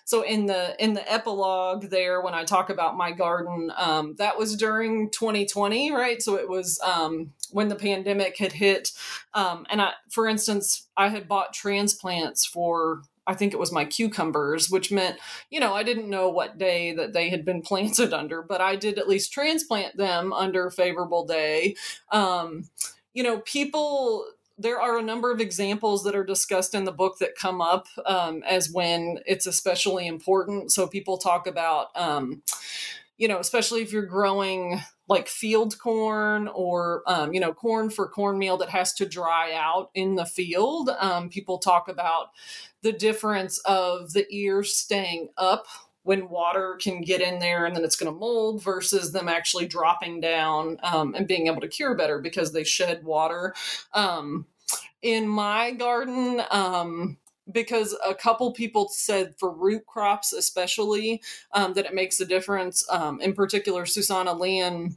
so 0.08 0.22
in 0.22 0.46
the 0.46 0.74
in 0.82 0.94
the 0.94 1.12
epilogue 1.12 1.90
there 1.90 2.22
when 2.22 2.32
i 2.32 2.42
talk 2.42 2.70
about 2.70 2.96
my 2.96 3.12
garden 3.12 3.70
um, 3.76 4.14
that 4.16 4.38
was 4.38 4.56
during 4.56 5.10
2020 5.10 5.92
right 5.92 6.22
so 6.22 6.36
it 6.36 6.48
was 6.48 6.80
um, 6.80 7.30
when 7.50 7.68
the 7.68 7.74
pandemic 7.74 8.38
had 8.38 8.52
hit 8.52 8.90
um, 9.34 9.66
and 9.68 9.82
i 9.82 9.92
for 10.10 10.26
instance 10.26 10.88
i 10.96 11.08
had 11.08 11.28
bought 11.28 11.52
transplants 11.52 12.46
for 12.46 13.02
I 13.28 13.34
think 13.34 13.52
it 13.52 13.60
was 13.60 13.70
my 13.70 13.84
cucumbers, 13.84 14.70
which 14.70 14.90
meant, 14.90 15.18
you 15.50 15.60
know, 15.60 15.74
I 15.74 15.82
didn't 15.82 16.08
know 16.08 16.30
what 16.30 16.58
day 16.58 16.94
that 16.94 17.12
they 17.12 17.28
had 17.28 17.44
been 17.44 17.62
planted 17.68 18.12
under, 18.12 18.42
but 18.42 18.60
I 18.60 18.74
did 18.74 18.98
at 18.98 19.08
least 19.08 19.32
transplant 19.32 19.96
them 19.96 20.32
under 20.32 20.70
favorable 20.70 21.26
day. 21.26 21.76
Um, 22.10 22.68
you 23.12 23.22
know, 23.22 23.40
people 23.40 24.24
there 24.60 24.80
are 24.80 24.98
a 24.98 25.02
number 25.02 25.30
of 25.30 25.40
examples 25.40 26.02
that 26.02 26.16
are 26.16 26.24
discussed 26.24 26.74
in 26.74 26.84
the 26.84 26.90
book 26.90 27.18
that 27.18 27.36
come 27.36 27.60
up 27.60 27.86
um, 28.06 28.42
as 28.44 28.72
when 28.72 29.20
it's 29.24 29.46
especially 29.46 30.08
important. 30.08 30.72
So 30.72 30.88
people 30.88 31.16
talk 31.16 31.46
about, 31.46 31.96
um, 31.96 32.42
you 33.16 33.28
know, 33.28 33.38
especially 33.38 33.82
if 33.82 33.92
you're 33.92 34.02
growing 34.02 34.80
like 35.08 35.28
field 35.28 35.78
corn 35.78 36.48
or, 36.48 37.02
um, 37.06 37.32
you 37.32 37.40
know, 37.40 37.52
corn 37.52 37.90
for 37.90 38.08
cornmeal 38.08 38.58
that 38.58 38.68
has 38.68 38.92
to 38.94 39.06
dry 39.06 39.52
out 39.54 39.90
in 39.94 40.14
the 40.16 40.26
field. 40.26 40.90
Um, 40.98 41.30
people 41.30 41.58
talk 41.58 41.88
about 41.88 42.28
the 42.82 42.92
difference 42.92 43.58
of 43.64 44.12
the 44.12 44.26
ears 44.30 44.76
staying 44.76 45.30
up 45.36 45.66
when 46.02 46.28
water 46.28 46.78
can 46.80 47.02
get 47.02 47.20
in 47.20 47.38
there 47.38 47.66
and 47.66 47.74
then 47.74 47.84
it's 47.84 47.96
going 47.96 48.12
to 48.12 48.18
mold 48.18 48.62
versus 48.62 49.12
them 49.12 49.28
actually 49.28 49.66
dropping 49.66 50.20
down 50.20 50.78
um, 50.82 51.14
and 51.14 51.26
being 51.26 51.48
able 51.48 51.60
to 51.60 51.68
cure 51.68 51.94
better 51.94 52.18
because 52.18 52.52
they 52.52 52.64
shed 52.64 53.04
water. 53.04 53.54
Um, 53.92 54.46
in 55.02 55.28
my 55.28 55.72
garden, 55.72 56.42
um, 56.50 57.18
because 57.50 57.96
a 58.06 58.14
couple 58.14 58.52
people 58.52 58.88
said 58.88 59.34
for 59.38 59.50
root 59.50 59.86
crops 59.86 60.32
especially 60.32 61.22
um, 61.52 61.74
that 61.74 61.86
it 61.86 61.94
makes 61.94 62.20
a 62.20 62.26
difference. 62.26 62.84
Um, 62.90 63.20
in 63.20 63.32
particular, 63.32 63.86
Susanna 63.86 64.32
Leon 64.32 64.96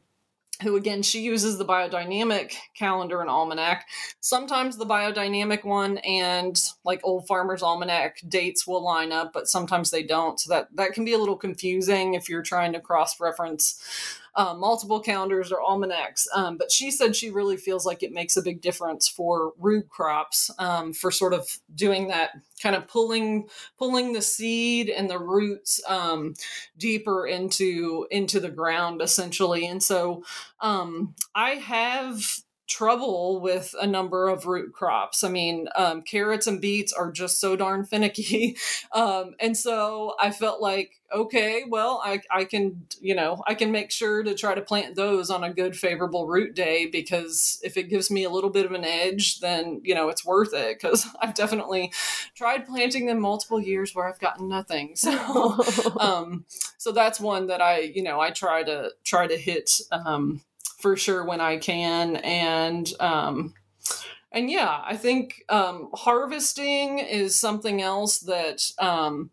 who 0.62 0.76
again 0.76 1.02
she 1.02 1.22
uses 1.22 1.58
the 1.58 1.66
biodynamic 1.66 2.54
calendar 2.76 3.22
and 3.22 3.30
almanac 3.30 3.88
sometimes 4.20 4.78
the 4.78 4.86
biodynamic 4.86 5.64
one 5.64 5.98
and 6.00 6.62
like 6.84 7.02
old 7.04 7.26
farmer's 7.28 7.64
almanac 7.64 8.22
dates 8.28 8.68
will 8.68 8.84
line 8.84 9.12
up 9.12 9.34
but 9.34 9.48
sometimes 9.48 9.92
they 9.92 10.04
don't 10.04 10.40
so 10.40 10.54
that 10.54 10.68
that 10.76 10.94
can 10.94 11.04
be 11.04 11.14
a 11.14 11.18
little 11.18 11.38
confusing 11.38 12.14
if 12.14 12.30
you're 12.30 12.44
trying 12.44 12.74
to 12.74 12.80
cross 12.80 13.20
reference 13.20 14.20
um, 14.36 14.60
multiple 14.60 15.00
calendars 15.00 15.52
or 15.52 15.62
almanacs. 15.62 16.28
Um, 16.34 16.58
but 16.58 16.72
she 16.72 16.92
said 16.92 17.16
she 17.16 17.30
really 17.30 17.58
feels 17.58 17.86
like 17.86 18.04
it 18.04 18.14
makes 18.14 18.38
a 18.38 18.42
big 18.42 18.62
difference 18.62 19.08
for 19.08 19.54
root 19.60 19.90
crops 19.90 20.50
um, 20.58 20.94
for 20.94 21.12
sort 21.12 21.34
of 21.34 21.60
doing 21.74 22.08
that 22.08 22.32
kind 22.62 22.76
of 22.76 22.88
pulling 22.88 23.50
pulling 23.78 24.14
the 24.14 24.22
seed 24.22 24.90
and 24.90 25.10
the 25.10 25.20
roots 25.20 25.82
um, 25.88 26.34
deeper 26.78 27.26
into 27.26 28.08
into 28.12 28.40
the 28.40 28.52
ground 28.52 29.02
essentially. 29.02 29.68
And 29.68 29.82
so 29.82 30.24
um, 30.60 31.16
I 31.36 31.52
have 31.52 32.24
trouble 32.72 33.42
with 33.42 33.76
a 33.82 33.86
number 33.86 34.30
of 34.30 34.46
root 34.46 34.72
crops. 34.74 35.26
I 35.26 35.30
mean, 35.30 35.68
um, 35.76 36.02
carrots 36.04 36.48
and 36.48 36.62
beets 36.62 36.94
are 36.94 37.12
just 37.12 37.40
so 37.40 37.56
darn 37.56 37.86
finicky. 37.86 38.58
Um, 38.94 39.36
and 39.40 39.56
so 39.56 40.16
I 40.20 40.32
felt 40.32 40.62
like, 40.62 41.00
okay, 41.14 41.64
well, 41.68 42.02
I, 42.04 42.22
I 42.30 42.44
can, 42.44 42.86
you 43.00 43.16
know, 43.16 43.42
I 43.48 43.54
can 43.54 43.72
make 43.72 43.90
sure 43.90 44.22
to 44.22 44.34
try 44.36 44.54
to 44.54 44.62
plant 44.62 44.96
those 44.96 45.30
on 45.30 45.46
a 45.46 45.54
good, 45.54 45.78
favorable 45.78 46.28
root 46.28 46.56
day 46.56 46.88
because 46.88 47.60
if 47.64 47.78
it 47.78 47.90
gives 47.90 48.12
me 48.12 48.26
a 48.26 48.30
little 48.30 48.50
bit 48.50 48.66
of 48.66 48.74
an 48.74 48.84
edge, 48.84 49.40
then, 49.40 49.80
you 49.84 49.96
know, 49.96 50.10
it's 50.10 50.26
worth 50.26 50.54
it 50.54 50.78
because 50.78 51.08
I've 51.22 51.34
definitely 51.34 51.94
tried 52.36 52.66
planting 52.66 53.06
them 53.06 53.22
multiple 53.22 53.62
years 53.62 53.96
where 53.96 54.10
I've 54.10 54.20
gotten 54.20 54.50
nothing. 54.50 54.96
So, 55.02 55.98
um, 56.00 56.46
so 56.78 56.92
that's 56.92 57.20
one 57.20 57.48
that 57.48 57.62
I, 57.62 57.80
you 57.80 58.04
know, 58.04 58.20
I 58.20 58.32
try 58.32 58.64
to 58.64 58.92
try 59.04 59.26
to 59.26 59.38
hit, 59.38 59.72
um, 59.92 60.42
for 60.82 60.98
sure 60.98 61.26
when 61.26 61.42
I 61.42 61.58
can. 61.58 62.18
And 62.18 62.92
um, 63.00 63.54
and 64.32 64.50
yeah, 64.50 64.82
I 64.86 64.96
think 64.98 65.44
um, 65.50 65.90
harvesting 65.94 67.00
is 67.00 67.36
something 67.36 67.82
else 67.82 68.20
that 68.20 68.64
um, 68.80 69.32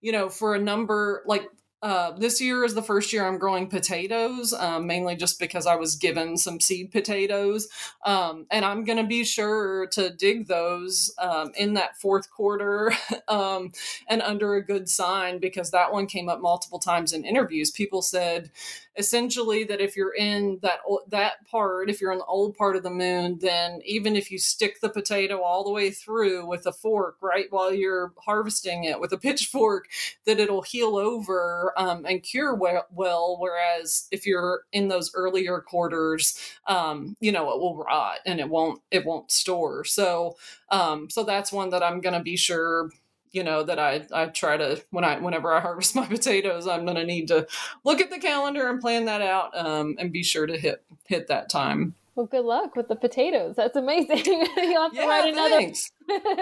you 0.00 0.12
know 0.12 0.28
for 0.28 0.54
a 0.54 0.60
number 0.60 1.22
like 1.26 1.48
uh, 1.82 2.12
this 2.12 2.40
year 2.40 2.64
is 2.64 2.74
the 2.74 2.82
first 2.82 3.12
year 3.12 3.26
I'm 3.26 3.38
growing 3.38 3.66
potatoes, 3.66 4.52
um, 4.52 4.86
mainly 4.86 5.16
just 5.16 5.40
because 5.40 5.66
I 5.66 5.74
was 5.74 5.96
given 5.96 6.36
some 6.36 6.60
seed 6.60 6.92
potatoes. 6.92 7.68
Um, 8.06 8.46
and 8.52 8.64
I'm 8.64 8.84
going 8.84 8.98
to 8.98 9.06
be 9.06 9.24
sure 9.24 9.88
to 9.88 10.10
dig 10.10 10.46
those 10.46 11.12
um, 11.18 11.50
in 11.56 11.74
that 11.74 11.96
fourth 11.96 12.30
quarter 12.30 12.92
um, 13.28 13.72
and 14.08 14.22
under 14.22 14.54
a 14.54 14.64
good 14.64 14.88
sign 14.88 15.38
because 15.38 15.72
that 15.72 15.92
one 15.92 16.06
came 16.06 16.28
up 16.28 16.40
multiple 16.40 16.78
times 16.78 17.12
in 17.12 17.24
interviews. 17.24 17.72
People 17.72 18.00
said, 18.00 18.52
essentially 18.96 19.64
that 19.64 19.80
if 19.80 19.96
you're 19.96 20.14
in 20.14 20.58
that 20.62 20.80
that 21.08 21.46
part, 21.46 21.88
if 21.88 22.00
you're 22.00 22.12
in 22.12 22.18
the 22.18 22.24
old 22.26 22.56
part 22.56 22.76
of 22.76 22.82
the 22.82 22.90
moon, 22.90 23.38
then 23.40 23.80
even 23.84 24.16
if 24.16 24.30
you 24.30 24.38
stick 24.38 24.80
the 24.80 24.88
potato 24.88 25.40
all 25.40 25.64
the 25.64 25.70
way 25.70 25.90
through 25.90 26.46
with 26.46 26.66
a 26.66 26.72
fork, 26.72 27.16
right 27.20 27.46
while 27.50 27.72
you're 27.72 28.12
harvesting 28.18 28.84
it 28.84 29.00
with 29.00 29.12
a 29.12 29.18
pitchfork, 29.22 29.88
that 30.26 30.38
it'll 30.38 30.62
heal 30.62 30.96
over 30.96 31.71
um, 31.76 32.04
and 32.06 32.22
cure 32.22 32.54
well. 32.54 33.36
Whereas 33.38 34.08
if 34.10 34.26
you're 34.26 34.62
in 34.72 34.88
those 34.88 35.12
earlier 35.14 35.60
quarters, 35.60 36.38
um, 36.66 37.16
you 37.20 37.32
know 37.32 37.50
it 37.52 37.60
will 37.60 37.76
rot 37.76 38.18
and 38.26 38.40
it 38.40 38.48
won't 38.48 38.80
it 38.90 39.04
won't 39.04 39.30
store. 39.30 39.84
So 39.84 40.36
um, 40.70 41.10
so 41.10 41.24
that's 41.24 41.52
one 41.52 41.70
that 41.70 41.82
I'm 41.82 42.00
going 42.00 42.14
to 42.14 42.22
be 42.22 42.36
sure 42.36 42.90
you 43.32 43.42
know 43.42 43.62
that 43.62 43.78
I 43.78 44.06
I 44.12 44.26
try 44.26 44.56
to 44.56 44.82
when 44.90 45.04
I 45.04 45.18
whenever 45.18 45.52
I 45.52 45.60
harvest 45.60 45.94
my 45.96 46.06
potatoes, 46.06 46.66
I'm 46.66 46.84
going 46.84 46.96
to 46.96 47.04
need 47.04 47.28
to 47.28 47.46
look 47.84 48.00
at 48.00 48.10
the 48.10 48.18
calendar 48.18 48.68
and 48.68 48.80
plan 48.80 49.06
that 49.06 49.22
out 49.22 49.56
um, 49.56 49.96
and 49.98 50.12
be 50.12 50.22
sure 50.22 50.46
to 50.46 50.56
hit 50.56 50.84
hit 51.06 51.28
that 51.28 51.48
time. 51.48 51.94
Well, 52.14 52.26
good 52.26 52.44
luck 52.44 52.76
with 52.76 52.88
the 52.88 52.96
potatoes. 52.96 53.56
That's 53.56 53.76
amazing. 53.76 54.18
You'll 54.56 54.82
have 54.82 54.92
to 54.92 54.98
yeah, 54.98 55.06
write 55.06 55.32
another 55.32 55.72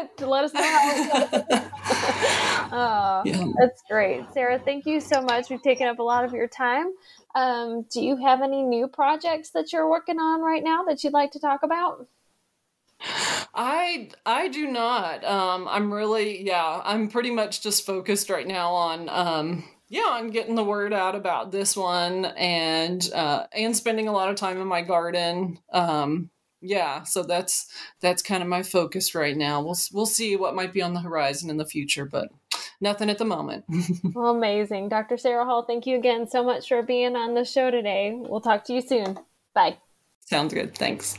to 0.16 0.26
let 0.26 0.44
us 0.44 0.52
know 0.52 0.62
how. 0.62 1.28
oh, 2.72 3.22
yeah. 3.24 3.44
That's 3.56 3.82
great, 3.88 4.24
Sarah. 4.32 4.58
Thank 4.58 4.84
you 4.86 5.00
so 5.00 5.22
much. 5.22 5.48
We've 5.48 5.62
taken 5.62 5.86
up 5.86 6.00
a 6.00 6.02
lot 6.02 6.24
of 6.24 6.32
your 6.32 6.48
time. 6.48 6.92
Um, 7.36 7.86
do 7.92 8.02
you 8.02 8.16
have 8.16 8.42
any 8.42 8.62
new 8.62 8.88
projects 8.88 9.50
that 9.50 9.72
you're 9.72 9.88
working 9.88 10.18
on 10.18 10.40
right 10.40 10.64
now 10.64 10.82
that 10.84 11.04
you'd 11.04 11.12
like 11.12 11.30
to 11.32 11.40
talk 11.40 11.62
about? 11.62 12.08
I 13.54 14.10
I 14.26 14.48
do 14.48 14.66
not. 14.66 15.24
Um, 15.24 15.68
I'm 15.68 15.92
really 15.92 16.44
yeah. 16.44 16.82
I'm 16.84 17.08
pretty 17.08 17.30
much 17.30 17.62
just 17.62 17.86
focused 17.86 18.28
right 18.28 18.46
now 18.46 18.72
on 18.72 19.08
um, 19.08 19.64
yeah, 19.90 20.06
I'm 20.06 20.30
getting 20.30 20.54
the 20.54 20.64
word 20.64 20.92
out 20.92 21.16
about 21.16 21.50
this 21.50 21.76
one 21.76 22.24
and 22.24 23.10
uh, 23.12 23.46
and 23.52 23.76
spending 23.76 24.06
a 24.06 24.12
lot 24.12 24.30
of 24.30 24.36
time 24.36 24.60
in 24.60 24.68
my 24.68 24.82
garden. 24.82 25.58
Um, 25.72 26.30
yeah, 26.60 27.02
so 27.02 27.24
that's 27.24 27.66
that's 28.00 28.22
kind 28.22 28.40
of 28.40 28.48
my 28.48 28.62
focus 28.62 29.16
right 29.16 29.36
now. 29.36 29.60
We'll 29.60 29.76
we'll 29.92 30.06
see 30.06 30.36
what 30.36 30.54
might 30.54 30.72
be 30.72 30.80
on 30.80 30.94
the 30.94 31.00
horizon 31.00 31.50
in 31.50 31.56
the 31.56 31.66
future, 31.66 32.04
but 32.04 32.28
nothing 32.80 33.10
at 33.10 33.18
the 33.18 33.24
moment. 33.24 33.64
well, 34.14 34.28
amazing, 34.28 34.90
Dr. 34.90 35.16
Sarah 35.16 35.44
Hall. 35.44 35.64
Thank 35.64 35.86
you 35.86 35.96
again 35.96 36.28
so 36.28 36.44
much 36.44 36.68
for 36.68 36.82
being 36.82 37.16
on 37.16 37.34
the 37.34 37.44
show 37.44 37.72
today. 37.72 38.14
We'll 38.14 38.40
talk 38.40 38.64
to 38.66 38.72
you 38.72 38.82
soon. 38.82 39.18
Bye. 39.54 39.78
Sounds 40.20 40.54
good. 40.54 40.76
Thanks. 40.76 41.18